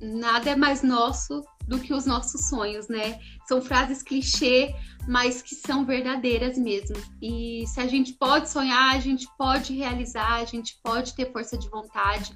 nada 0.00 0.50
é 0.50 0.56
mais 0.56 0.82
nosso 0.82 1.42
do 1.66 1.78
que 1.78 1.94
os 1.94 2.04
nossos 2.04 2.48
sonhos, 2.48 2.88
né? 2.88 3.18
São 3.48 3.62
frases 3.62 4.02
clichê, 4.02 4.74
mas 5.08 5.40
que 5.42 5.54
são 5.54 5.84
verdadeiras 5.84 6.58
mesmo. 6.58 6.96
E 7.22 7.64
se 7.66 7.80
a 7.80 7.86
gente 7.86 8.12
pode 8.14 8.50
sonhar, 8.50 8.94
a 8.94 9.00
gente 9.00 9.26
pode 9.38 9.74
realizar, 9.74 10.34
a 10.34 10.44
gente 10.44 10.78
pode 10.82 11.14
ter 11.14 11.32
força 11.32 11.56
de 11.56 11.68
vontade. 11.68 12.34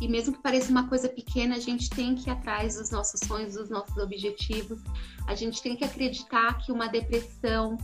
E 0.00 0.06
mesmo 0.06 0.34
que 0.34 0.42
pareça 0.42 0.70
uma 0.70 0.88
coisa 0.88 1.08
pequena, 1.08 1.56
a 1.56 1.60
gente 1.60 1.90
tem 1.90 2.14
que 2.14 2.30
ir 2.30 2.32
atrás 2.32 2.76
dos 2.76 2.90
nossos 2.90 3.20
sonhos, 3.26 3.54
dos 3.54 3.68
nossos 3.68 3.96
objetivos. 3.96 4.80
A 5.26 5.34
gente 5.34 5.60
tem 5.60 5.74
que 5.74 5.84
acreditar 5.84 6.58
que 6.58 6.70
uma 6.70 6.86
depressão 6.86 7.76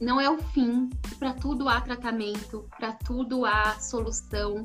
não 0.00 0.20
é 0.20 0.30
o 0.30 0.38
fim. 0.38 0.88
Para 1.18 1.34
tudo 1.34 1.68
há 1.68 1.80
tratamento, 1.80 2.66
para 2.78 2.92
tudo 2.92 3.44
há 3.44 3.78
solução. 3.78 4.62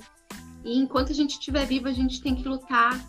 E 0.64 0.78
enquanto 0.78 1.12
a 1.12 1.16
gente 1.16 1.32
estiver 1.32 1.66
vivo, 1.66 1.88
a 1.88 1.92
gente 1.92 2.22
tem 2.22 2.36
que 2.36 2.48
lutar, 2.48 3.00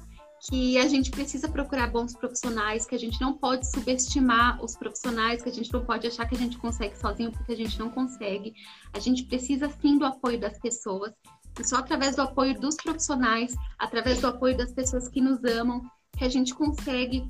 que 0.48 0.76
a 0.76 0.86
gente 0.86 1.10
precisa 1.10 1.48
procurar 1.48 1.90
bons 1.90 2.14
profissionais, 2.14 2.84
que 2.84 2.94
a 2.94 2.98
gente 2.98 3.20
não 3.20 3.32
pode 3.32 3.70
subestimar 3.70 4.62
os 4.62 4.76
profissionais, 4.76 5.42
que 5.42 5.48
a 5.48 5.52
gente 5.52 5.72
não 5.72 5.84
pode 5.84 6.06
achar 6.06 6.26
que 6.26 6.34
a 6.34 6.38
gente 6.38 6.58
consegue 6.58 6.98
sozinho, 6.98 7.32
porque 7.32 7.52
a 7.52 7.56
gente 7.56 7.78
não 7.78 7.88
consegue. 7.88 8.54
A 8.92 8.98
gente 8.98 9.24
precisa 9.24 9.70
sim 9.80 9.96
do 9.96 10.04
apoio 10.04 10.38
das 10.38 10.58
pessoas. 10.58 11.12
E 11.58 11.64
só 11.64 11.76
através 11.76 12.16
do 12.16 12.22
apoio 12.22 12.58
dos 12.58 12.76
profissionais, 12.76 13.54
através 13.78 14.20
do 14.20 14.26
apoio 14.26 14.56
das 14.56 14.72
pessoas 14.72 15.08
que 15.08 15.20
nos 15.20 15.42
amam, 15.44 15.80
que 16.16 16.24
a 16.24 16.28
gente 16.28 16.54
consegue 16.54 17.26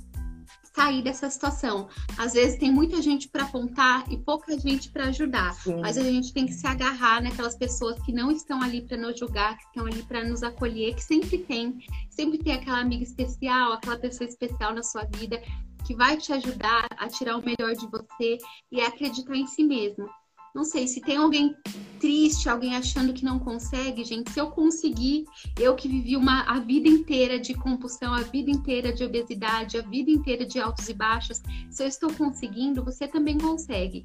sair 0.74 1.02
dessa 1.02 1.30
situação. 1.30 1.88
Às 2.18 2.32
vezes 2.32 2.58
tem 2.58 2.70
muita 2.70 3.00
gente 3.00 3.28
para 3.28 3.44
apontar 3.44 4.04
e 4.10 4.16
pouca 4.16 4.58
gente 4.58 4.90
para 4.90 5.06
ajudar, 5.06 5.54
Sim. 5.54 5.80
mas 5.80 5.96
a 5.96 6.02
gente 6.02 6.32
tem 6.32 6.46
que 6.46 6.52
se 6.52 6.66
agarrar 6.66 7.22
naquelas 7.22 7.54
pessoas 7.54 8.00
que 8.02 8.12
não 8.12 8.30
estão 8.30 8.60
ali 8.60 8.82
para 8.82 8.96
nos 8.96 9.18
julgar, 9.18 9.56
que 9.56 9.64
estão 9.64 9.86
ali 9.86 10.02
para 10.02 10.24
nos 10.24 10.42
acolher, 10.42 10.94
que 10.94 11.02
sempre 11.02 11.38
tem, 11.38 11.78
sempre 12.10 12.38
tem 12.38 12.54
aquela 12.54 12.80
amiga 12.80 13.04
especial, 13.04 13.72
aquela 13.72 13.98
pessoa 13.98 14.28
especial 14.28 14.74
na 14.74 14.82
sua 14.82 15.04
vida 15.04 15.40
que 15.86 15.94
vai 15.94 16.16
te 16.16 16.32
ajudar 16.32 16.86
a 16.96 17.08
tirar 17.08 17.36
o 17.36 17.44
melhor 17.44 17.74
de 17.74 17.86
você 17.86 18.38
e 18.72 18.80
acreditar 18.80 19.36
em 19.36 19.46
si 19.46 19.62
mesmo 19.62 20.08
não 20.54 20.64
sei, 20.64 20.86
se 20.86 21.00
tem 21.00 21.16
alguém 21.16 21.56
triste, 21.98 22.48
alguém 22.48 22.76
achando 22.76 23.12
que 23.12 23.24
não 23.24 23.38
consegue, 23.40 24.04
gente, 24.04 24.30
se 24.30 24.38
eu 24.38 24.50
conseguir, 24.50 25.24
eu 25.58 25.74
que 25.74 25.88
vivi 25.88 26.16
uma, 26.16 26.42
a 26.42 26.60
vida 26.60 26.88
inteira 26.88 27.40
de 27.40 27.54
compulsão, 27.54 28.14
a 28.14 28.20
vida 28.20 28.50
inteira 28.50 28.92
de 28.92 29.02
obesidade, 29.04 29.78
a 29.78 29.82
vida 29.82 30.10
inteira 30.10 30.46
de 30.46 30.60
altos 30.60 30.88
e 30.88 30.94
baixos, 30.94 31.42
se 31.70 31.82
eu 31.82 31.88
estou 31.88 32.12
conseguindo, 32.12 32.84
você 32.84 33.08
também 33.08 33.36
consegue. 33.36 34.04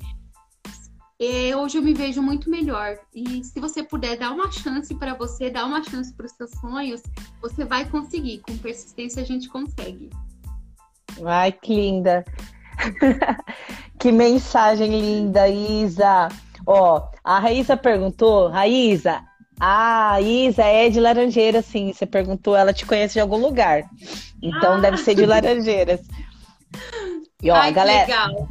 É, 1.21 1.55
hoje 1.55 1.77
eu 1.77 1.81
me 1.81 1.93
vejo 1.93 2.21
muito 2.21 2.49
melhor. 2.49 2.97
E 3.13 3.43
se 3.43 3.59
você 3.59 3.83
puder 3.83 4.17
dar 4.17 4.31
uma 4.31 4.49
chance 4.49 4.95
para 4.95 5.13
você, 5.13 5.49
dar 5.49 5.65
uma 5.65 5.83
chance 5.83 6.13
para 6.13 6.25
os 6.25 6.31
seus 6.31 6.51
sonhos, 6.61 7.03
você 7.41 7.65
vai 7.65 7.87
conseguir. 7.89 8.39
Com 8.39 8.57
persistência 8.57 9.21
a 9.21 9.25
gente 9.25 9.49
consegue. 9.49 10.09
Ai, 11.25 11.51
que 11.51 11.75
linda! 11.75 12.23
que 13.99 14.11
mensagem 14.11 14.99
linda, 14.99 15.47
Isa. 15.47 16.29
Ó, 16.65 17.07
a 17.23 17.39
Raíssa 17.39 17.75
perguntou, 17.75 18.47
Raíssa, 18.47 19.21
a 19.59 20.21
Isa 20.21 20.63
é 20.63 20.89
de 20.89 20.99
Laranjeiras, 20.99 21.65
sim. 21.65 21.91
Você 21.91 22.05
perguntou, 22.05 22.55
ela 22.55 22.71
te 22.71 22.85
conhece 22.85 23.15
de 23.15 23.19
algum 23.19 23.37
lugar. 23.37 23.83
Então 24.41 24.75
ah. 24.75 24.79
deve 24.79 24.97
ser 24.97 25.15
de 25.15 25.25
Laranjeiras. 25.25 25.99
E 27.43 27.51
ó, 27.51 27.55
Ai, 27.55 27.73
galera. 27.73 28.05
legal. 28.05 28.47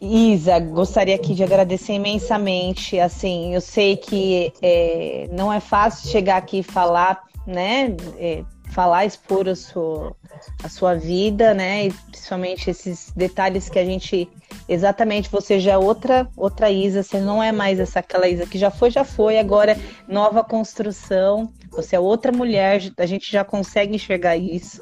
Isa, 0.00 0.58
gostaria 0.58 1.14
aqui 1.14 1.34
de 1.34 1.42
agradecer 1.42 1.94
imensamente. 1.94 2.98
Assim, 2.98 3.54
eu 3.54 3.60
sei 3.60 3.96
que 3.96 4.52
é, 4.62 5.28
não 5.32 5.52
é 5.52 5.60
fácil 5.60 6.08
chegar 6.08 6.36
aqui 6.36 6.60
e 6.60 6.62
falar, 6.62 7.22
né? 7.46 7.96
É, 8.16 8.44
falar, 8.70 9.04
expor 9.04 9.48
a 9.48 9.54
sua, 9.54 10.16
a 10.62 10.68
sua 10.68 10.94
vida, 10.94 11.54
né? 11.54 11.86
E 11.86 11.92
principalmente 11.92 12.70
esses 12.70 13.12
detalhes 13.16 13.68
que 13.68 13.78
a 13.78 13.84
gente. 13.84 14.28
Exatamente, 14.68 15.28
você 15.30 15.58
já 15.58 15.72
é 15.72 15.78
outra, 15.78 16.28
outra 16.36 16.70
Isa, 16.70 17.02
você 17.02 17.18
não 17.18 17.42
é 17.42 17.50
mais 17.50 17.80
essa 17.80 18.00
aquela 18.00 18.28
Isa 18.28 18.46
que 18.46 18.58
já 18.58 18.70
foi, 18.70 18.90
já 18.90 19.04
foi, 19.04 19.38
agora 19.38 19.72
é 19.72 19.78
nova 20.06 20.44
construção, 20.44 21.52
você 21.70 21.96
é 21.96 22.00
outra 22.00 22.30
mulher, 22.30 22.80
a 22.96 23.06
gente 23.06 23.30
já 23.30 23.44
consegue 23.44 23.96
enxergar 23.96 24.36
isso, 24.36 24.80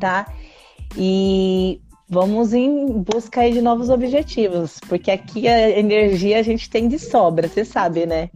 tá? 0.00 0.32
E 0.96 1.80
vamos 2.08 2.54
em 2.54 3.02
busca 3.02 3.42
aí 3.42 3.52
de 3.52 3.60
novos 3.60 3.90
objetivos, 3.90 4.78
porque 4.88 5.10
aqui 5.10 5.48
a 5.48 5.70
energia 5.70 6.38
a 6.38 6.42
gente 6.42 6.70
tem 6.70 6.88
de 6.88 6.98
sobra, 6.98 7.48
você 7.48 7.64
sabe, 7.64 8.06
né? 8.06 8.30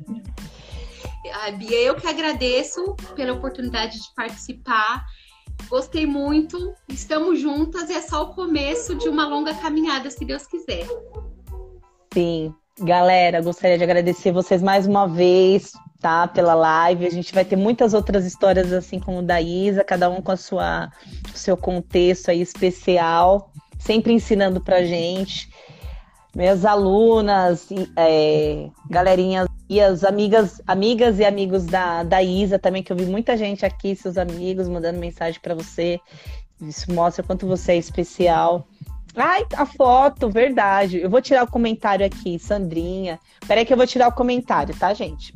A 1.45 1.53
Bia, 1.53 1.79
eu 1.83 1.95
que 1.95 2.07
agradeço 2.07 2.97
pela 3.14 3.35
oportunidade 3.35 4.01
de 4.01 4.14
participar. 4.16 5.05
Gostei 5.69 6.07
muito, 6.07 6.75
estamos 6.89 7.41
juntas 7.41 7.89
e 7.91 7.93
é 7.93 8.01
só 8.01 8.25
o 8.25 8.35
começo 8.35 8.95
de 8.97 9.09
uma 9.09 9.27
longa 9.27 9.55
caminhada, 9.55 10.11
se 10.11 10.25
Deus 10.25 10.47
quiser. 10.47 10.87
Sim, 12.13 12.55
galera, 12.79 13.41
gostaria 13.41 13.79
de 13.79 13.85
agradecer 13.85 14.33
vocês 14.33 14.63
mais 14.63 14.87
uma 14.87 15.07
vez, 15.07 15.73
tá? 16.01 16.27
Pela 16.27 16.55
live. 16.55 17.07
A 17.07 17.11
gente 17.11 17.33
vai 17.33 17.45
ter 17.45 17.57
muitas 17.57 17.95
outras 17.95 18.25
histórias, 18.25 18.73
assim 18.73 18.99
como 18.99 19.23
da 19.23 19.41
Isa, 19.41 19.85
cada 19.85 20.11
um 20.11 20.21
com 20.21 20.33
a 20.33 20.37
sua, 20.37 20.91
o 21.33 21.39
seu 21.39 21.57
contexto 21.57 22.31
aí 22.31 22.41
especial, 22.41 23.53
sempre 23.79 24.13
ensinando 24.13 24.61
pra 24.61 24.83
gente. 24.85 25.49
Minhas 26.35 26.65
alunas, 26.65 27.69
é, 27.97 28.69
galerinhas 28.89 29.47
e 29.71 29.81
as 29.81 30.03
amigas, 30.03 30.61
amigas 30.66 31.21
e 31.21 31.25
amigos 31.25 31.64
da, 31.64 32.03
da 32.03 32.21
Isa 32.21 32.59
também, 32.59 32.83
que 32.83 32.93
eu 32.93 32.97
vi 32.97 33.07
muita 33.07 33.37
gente 33.37 33.64
aqui, 33.64 33.95
seus 33.95 34.18
amigos, 34.18 34.68
mandando 34.68 34.99
mensagem 34.99 35.41
para 35.41 35.55
você. 35.55 36.01
Isso 36.61 36.93
mostra 36.93 37.23
quanto 37.23 37.47
você 37.47 37.73
é 37.73 37.77
especial. 37.77 38.66
Ai, 39.14 39.47
a 39.55 39.64
foto, 39.64 40.29
verdade. 40.29 40.99
Eu 40.99 41.09
vou 41.09 41.23
tirar 41.23 41.45
o 41.45 41.51
comentário 41.51 42.05
aqui, 42.05 42.37
Sandrinha. 42.37 43.21
Peraí 43.47 43.64
que 43.64 43.73
eu 43.73 43.77
vou 43.77 43.87
tirar 43.87 44.09
o 44.09 44.12
comentário, 44.12 44.77
tá, 44.77 44.93
gente? 44.93 45.33